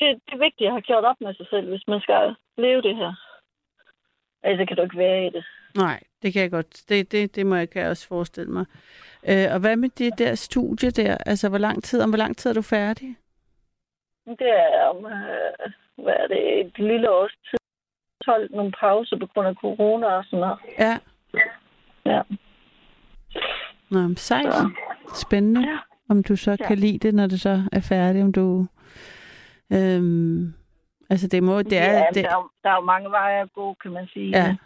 det, 0.00 0.08
det 0.26 0.34
er 0.34 0.44
vigtigt 0.46 0.66
at 0.68 0.72
have 0.72 0.88
gjort 0.90 1.04
op 1.04 1.20
med 1.20 1.34
sig 1.34 1.46
selv, 1.50 1.68
hvis 1.68 1.86
man 1.88 2.00
skal 2.00 2.34
leve 2.58 2.82
det 2.82 2.96
her. 2.96 3.12
Altså, 4.42 4.66
kan 4.66 4.76
du 4.76 4.82
ikke 4.82 4.98
være 4.98 5.26
i 5.26 5.30
det. 5.30 5.44
nej, 5.76 6.00
det 6.22 6.32
kan 6.32 6.42
jeg 6.42 6.50
godt. 6.50 6.88
Det, 6.88 7.12
det, 7.12 7.36
det 7.36 7.46
må 7.46 7.54
jeg, 7.56 7.70
kan 7.70 7.82
jeg 7.82 7.90
også 7.90 8.08
forestille 8.08 8.52
mig. 8.52 8.66
Øh, 9.28 9.46
og 9.54 9.60
hvad 9.60 9.76
med 9.76 9.88
det 9.88 10.18
der 10.18 10.34
studie 10.34 10.90
der? 10.90 11.16
Altså, 11.26 11.48
hvor 11.48 11.58
lang 11.58 11.82
tid, 11.84 12.02
om 12.02 12.10
hvor 12.10 12.18
lang 12.18 12.36
tid 12.36 12.50
er 12.50 12.54
du 12.54 12.62
færdig? 12.62 13.16
Det 14.26 14.50
er 14.50 14.84
om, 14.84 14.96
øh, 15.06 15.72
hvad 16.04 16.14
er 16.14 16.26
det, 16.26 16.60
et 16.60 16.78
lille 16.78 17.10
års 17.10 17.32
tid. 17.50 17.58
holdt 18.26 18.52
nogle 18.52 18.72
pauser 18.80 19.16
på 19.18 19.26
grund 19.26 19.48
af 19.48 19.54
corona 19.54 20.06
og 20.06 20.24
sådan 20.24 20.38
noget. 20.38 20.58
Ja. 20.78 20.98
Ja. 22.06 22.22
Nå, 23.90 24.14
sejt. 24.16 24.54
Så, 24.54 24.70
Spændende. 25.14 25.60
Ja. 25.60 25.78
Om 26.10 26.22
du 26.22 26.36
så 26.36 26.50
Ja. 26.50 26.66
kan 26.66 26.78
lide 26.78 26.98
det, 26.98 27.14
når 27.14 27.26
det 27.26 27.40
så 27.40 27.62
er 27.72 27.80
færdigt. 27.80 28.24
Om 28.24 28.32
du... 28.32 28.66
Øhm, 29.72 30.54
altså, 31.10 31.26
det 31.28 31.42
må... 31.42 31.62
Det 31.62 31.78
er, 31.78 31.92
ja, 31.92 32.04
det, 32.14 32.24
Der, 32.24 32.30
er, 32.30 32.50
der 32.62 32.70
er 32.70 32.74
jo 32.74 32.80
mange 32.80 33.10
veje 33.10 33.42
at 33.42 33.52
gå, 33.52 33.74
kan 33.82 33.90
man 33.92 34.06
sige. 34.06 34.28
Ja. 34.38 34.56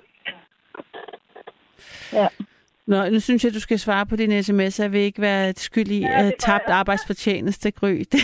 Ja. 2.13 2.29
Nå, 2.87 3.09
nu 3.09 3.21
synes 3.21 3.45
jeg, 3.45 3.55
du 3.55 3.61
skal 3.61 3.79
svare 3.79 4.07
på 4.07 4.17
din 4.17 4.43
sms. 4.43 4.81
Jeg 4.81 4.93
vil 4.93 5.01
ikke 5.01 5.21
være 5.21 5.53
skyld 5.57 5.89
i 5.89 6.01
Ja, 6.01 6.23
gør 6.23 6.31
tabt 6.39 6.65
jeg. 6.69 6.77
arbejdsfortjeneste, 6.77 7.71
Gry. 7.71 7.89
Det, 8.13 8.21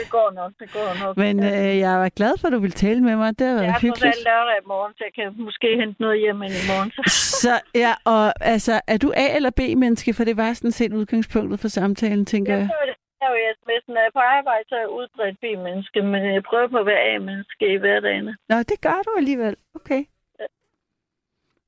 det 0.00 0.06
går 0.10 0.30
nok, 0.40 0.52
det 0.60 0.72
går 0.72 0.90
nok. 1.04 1.16
men 1.16 1.34
øh, 1.44 1.78
jeg 1.78 1.94
var 1.98 2.08
glad 2.08 2.32
for, 2.40 2.46
at 2.48 2.52
du 2.52 2.58
ville 2.58 2.78
tale 2.86 3.00
med 3.00 3.16
mig. 3.16 3.38
Det 3.38 3.46
har 3.46 3.52
jeg 3.54 3.56
været 3.56 3.68
er 3.68 3.72
trods 3.72 3.82
hyggeligt. 3.82 4.16
alt 4.16 4.24
lørdag 4.24 4.56
i 4.62 4.66
morgen, 4.66 4.92
så 4.96 5.04
jeg 5.08 5.14
kan 5.18 5.42
måske 5.48 5.68
hente 5.80 6.02
noget 6.02 6.18
hjem 6.20 6.36
i 6.42 6.50
morgen. 6.72 6.90
Så. 6.90 7.02
Så 7.44 7.54
ja, 7.84 7.92
og 8.04 8.24
altså, 8.54 8.80
er 8.86 8.96
du 9.04 9.12
A- 9.16 9.34
eller 9.36 9.50
B-menneske? 9.50 10.14
For 10.14 10.24
det 10.24 10.36
var 10.36 10.52
sådan 10.52 10.72
set 10.80 10.92
udgangspunktet 10.92 11.60
for 11.60 11.68
samtalen, 11.68 12.26
tænker 12.26 12.52
Jeg 12.52 12.60
jeg. 12.60 12.94
her 13.22 13.28
jo 13.30 13.34
i 13.42 13.44
sms'en. 13.60 13.88
Når 13.94 14.00
jeg 14.04 14.06
er 14.12 14.16
på 14.20 14.24
arbejde, 14.38 14.64
så 14.68 14.74
er 14.74 14.80
jeg 14.80 14.88
udbredt 14.88 15.36
B-menneske, 15.42 16.02
men 16.02 16.20
jeg 16.36 16.42
prøver 16.42 16.68
på 16.68 16.78
at 16.78 16.86
være 16.86 17.02
A-menneske 17.14 17.64
i 17.74 17.76
hverdagen. 17.76 18.24
Nå, 18.48 18.56
det 18.70 18.78
gør 18.86 18.98
du 19.06 19.10
alligevel. 19.16 19.56
Okay. 19.74 20.02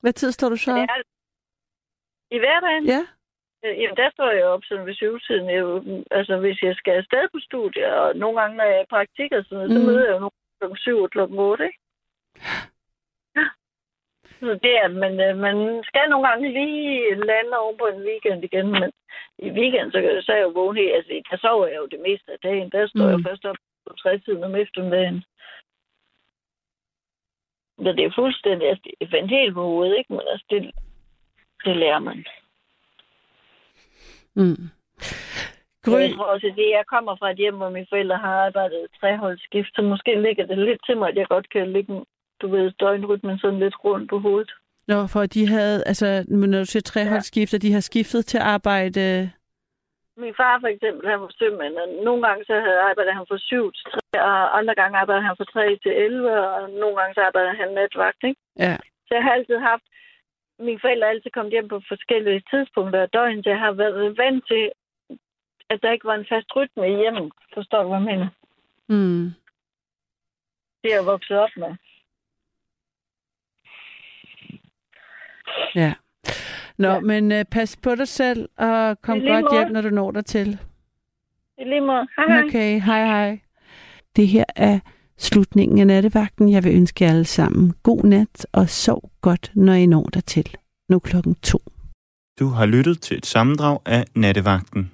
Hvad 0.00 0.12
tid 0.12 0.32
står 0.32 0.48
du 0.48 0.56
så 0.56 0.70
op? 0.72 0.76
det 0.78 0.82
er- 0.82 1.13
I 2.30 2.38
hverdagen? 2.38 2.84
Ja. 2.86 3.00
Øh, 3.64 3.78
Jamen, 3.80 3.96
der 3.96 4.10
står 4.10 4.30
jeg 4.30 4.44
op 4.44 4.64
sådan 4.64 4.86
ved 4.86 4.94
syvtiden. 4.94 5.48
Jeg, 5.50 5.64
altså, 6.10 6.36
hvis 6.36 6.62
jeg 6.62 6.74
skal 6.76 6.92
afsted 6.92 7.28
på 7.32 7.38
studier, 7.40 7.92
og 7.92 8.16
nogle 8.16 8.40
gange, 8.40 8.56
når 8.56 8.64
jeg 8.64 8.76
er 8.78 8.82
i 8.82 8.92
praktik 8.96 9.32
og 9.32 9.44
sådan 9.44 9.56
noget, 9.58 9.72
så 9.72 9.78
Mm. 9.78 9.86
møder 9.86 10.04
jeg 10.06 10.14
jo 10.14 10.18
nogle 10.18 10.36
klokken 10.58 10.78
syv 10.78 10.98
og 11.02 11.10
klokken 11.10 11.38
otte, 11.38 11.64
ikke? 11.66 11.78
Ja. 13.36 13.46
Så 14.40 14.58
det 14.62 14.74
er, 14.82 14.88
men 14.88 15.12
øh, 15.26 15.36
man 15.46 15.56
skal 15.84 16.10
nogle 16.10 16.28
gange 16.28 16.52
lige 16.52 17.14
lande 17.14 17.58
over 17.58 17.76
på 17.76 17.86
en 17.86 18.02
weekend 18.08 18.44
igen, 18.44 18.66
men 18.80 18.90
i 19.38 19.48
weekend, 19.50 19.92
så, 19.92 19.98
så 20.26 20.32
er 20.32 20.36
jeg 20.36 20.44
jo 20.44 20.48
vågen 20.60 20.76
helt, 20.76 20.94
altså, 20.94 21.22
der 21.30 21.36
sover 21.36 21.66
jeg 21.66 21.76
jo 21.76 21.86
det 21.86 22.00
meste 22.00 22.32
af 22.32 22.38
dagen. 22.42 22.70
Der 22.70 22.86
står 22.86 23.04
mm. 23.04 23.10
jeg 23.10 23.18
Mm. 23.18 23.24
først 23.28 23.44
op 23.44 23.56
på 23.86 23.92
tre 24.02 24.18
tiden 24.18 24.44
om 24.44 24.54
eftermiddagen. 24.54 25.24
Så 27.84 27.92
det 27.96 28.04
er 28.04 28.12
fuldstændig, 28.14 28.68
altså, 28.68 28.82
det 28.84 28.94
er 29.06 29.10
fandt 29.10 29.30
helt 29.30 29.54
på 29.54 29.62
hovedet, 29.62 29.98
ikke? 29.98 30.12
Men 30.12 30.22
altså, 30.32 30.46
det, 30.50 30.70
det 31.64 31.76
lærer 31.76 31.98
man. 31.98 32.24
Mm. 34.34 34.70
Gry... 35.84 36.00
Jeg 36.00 36.14
tror 36.14 36.24
også, 36.24 36.46
at 36.46 36.58
jeg 36.58 36.84
kommer 36.86 37.16
fra 37.16 37.30
et 37.30 37.36
hjem, 37.36 37.56
hvor 37.56 37.70
mine 37.70 37.86
forældre 37.90 38.16
har 38.16 38.34
arbejdet 38.46 38.86
treholdsskift, 39.00 39.70
så 39.74 39.82
måske 39.82 40.22
ligger 40.22 40.46
det 40.46 40.58
lidt 40.58 40.80
til 40.86 40.96
mig, 40.98 41.08
at 41.08 41.16
jeg 41.16 41.26
godt 41.26 41.50
kan 41.50 41.72
ligge, 41.72 42.04
du 42.40 42.48
ved, 42.48 42.70
døgnrytmen 42.70 43.38
sådan 43.38 43.58
lidt 43.58 43.84
rundt 43.84 44.10
på 44.10 44.18
hovedet. 44.18 44.52
Nå, 44.88 45.06
for 45.06 45.26
de 45.26 45.48
havde, 45.48 45.82
altså, 45.86 46.24
når 46.28 46.58
du 46.58 46.64
siger 46.64 46.82
treholdsskift, 46.82 47.52
ja. 47.52 47.58
de 47.58 47.72
har 47.72 47.80
skiftet 47.80 48.26
til 48.26 48.38
arbejde... 48.38 49.30
Min 50.16 50.34
far 50.40 50.60
for 50.60 50.70
eksempel, 50.74 51.10
han 51.10 51.20
var 51.20 51.32
sømand, 51.38 51.74
og 51.82 51.88
nogle 52.06 52.22
gange 52.26 52.44
så 52.44 52.54
havde 52.66 52.80
arbejdet 52.88 53.14
han 53.14 53.26
fra 53.28 53.38
7 53.38 53.72
til 53.72 53.84
3, 54.12 54.22
og 54.30 54.58
andre 54.58 54.74
gange 54.74 54.98
arbejdede 54.98 55.26
han 55.26 55.36
fra 55.36 55.44
3 55.44 55.78
til 55.82 55.92
11, 55.92 56.30
og 56.54 56.70
nogle 56.70 56.96
gange 56.98 57.14
så 57.14 57.20
arbejdede 57.28 57.56
han 57.62 57.70
natvagt, 57.78 58.22
ikke? 58.30 58.40
Ja. 58.58 58.76
Så 59.06 59.10
jeg 59.16 59.22
har 59.22 59.32
altid 59.32 59.58
haft, 59.70 59.86
mine 60.58 60.80
forældre 60.80 61.08
altid 61.08 61.30
kommet 61.30 61.52
hjem 61.52 61.68
på 61.68 61.80
forskellige 61.88 62.42
tidspunkter 62.50 63.02
af 63.02 63.08
døgnet, 63.08 63.44
så 63.44 63.50
jeg 63.50 63.58
har 63.58 63.72
været 63.72 64.18
vant 64.18 64.44
til, 64.48 64.70
at 65.70 65.78
der 65.82 65.92
ikke 65.92 66.04
var 66.04 66.14
en 66.14 66.26
fast 66.28 66.56
rytme 66.56 66.92
i 66.92 66.96
hjemmet. 66.96 67.32
Forstår 67.54 67.82
du, 67.82 67.88
hvad 67.88 67.98
jeg 67.98 68.04
mener? 68.04 68.28
Mm. 68.88 69.24
Det 70.82 70.92
er 70.92 70.96
jeg 70.96 71.06
vokset 71.06 71.36
op 71.38 71.50
med. 71.56 71.76
Ja. 75.74 75.94
Nå, 76.78 76.88
ja. 76.88 77.00
men 77.00 77.32
uh, 77.32 77.38
pas 77.50 77.76
på 77.76 77.94
dig 77.94 78.08
selv, 78.08 78.48
og 78.56 79.00
kom 79.00 79.20
godt 79.20 79.52
hjem, 79.52 79.72
når 79.72 79.80
du 79.80 79.90
når 79.90 80.10
dig 80.10 80.24
til. 80.24 80.58
I 81.58 81.64
lige 81.64 81.80
måde. 81.80 82.06
Hej, 82.16 82.26
hej. 82.28 82.44
Okay, 82.44 82.80
hej 82.80 83.04
hej. 83.04 83.40
Det 84.16 84.28
her 84.28 84.44
er 84.56 84.80
slutningen 85.18 85.78
af 85.78 85.86
nattevagten. 85.86 86.48
Jeg 86.50 86.64
vil 86.64 86.76
ønske 86.76 87.04
jer 87.04 87.10
alle 87.10 87.24
sammen 87.24 87.72
god 87.82 88.04
nat, 88.04 88.46
og 88.52 88.68
sov 88.70 89.10
godt, 89.20 89.50
når 89.54 89.72
I 89.72 89.86
når 89.86 90.02
dertil. 90.14 90.56
Nu 90.88 90.98
klokken 90.98 91.34
to. 91.34 91.58
Du 92.40 92.48
har 92.48 92.66
lyttet 92.66 93.00
til 93.00 93.16
et 93.16 93.26
sammendrag 93.26 93.78
af 93.86 94.04
Nattevagten. 94.14 94.90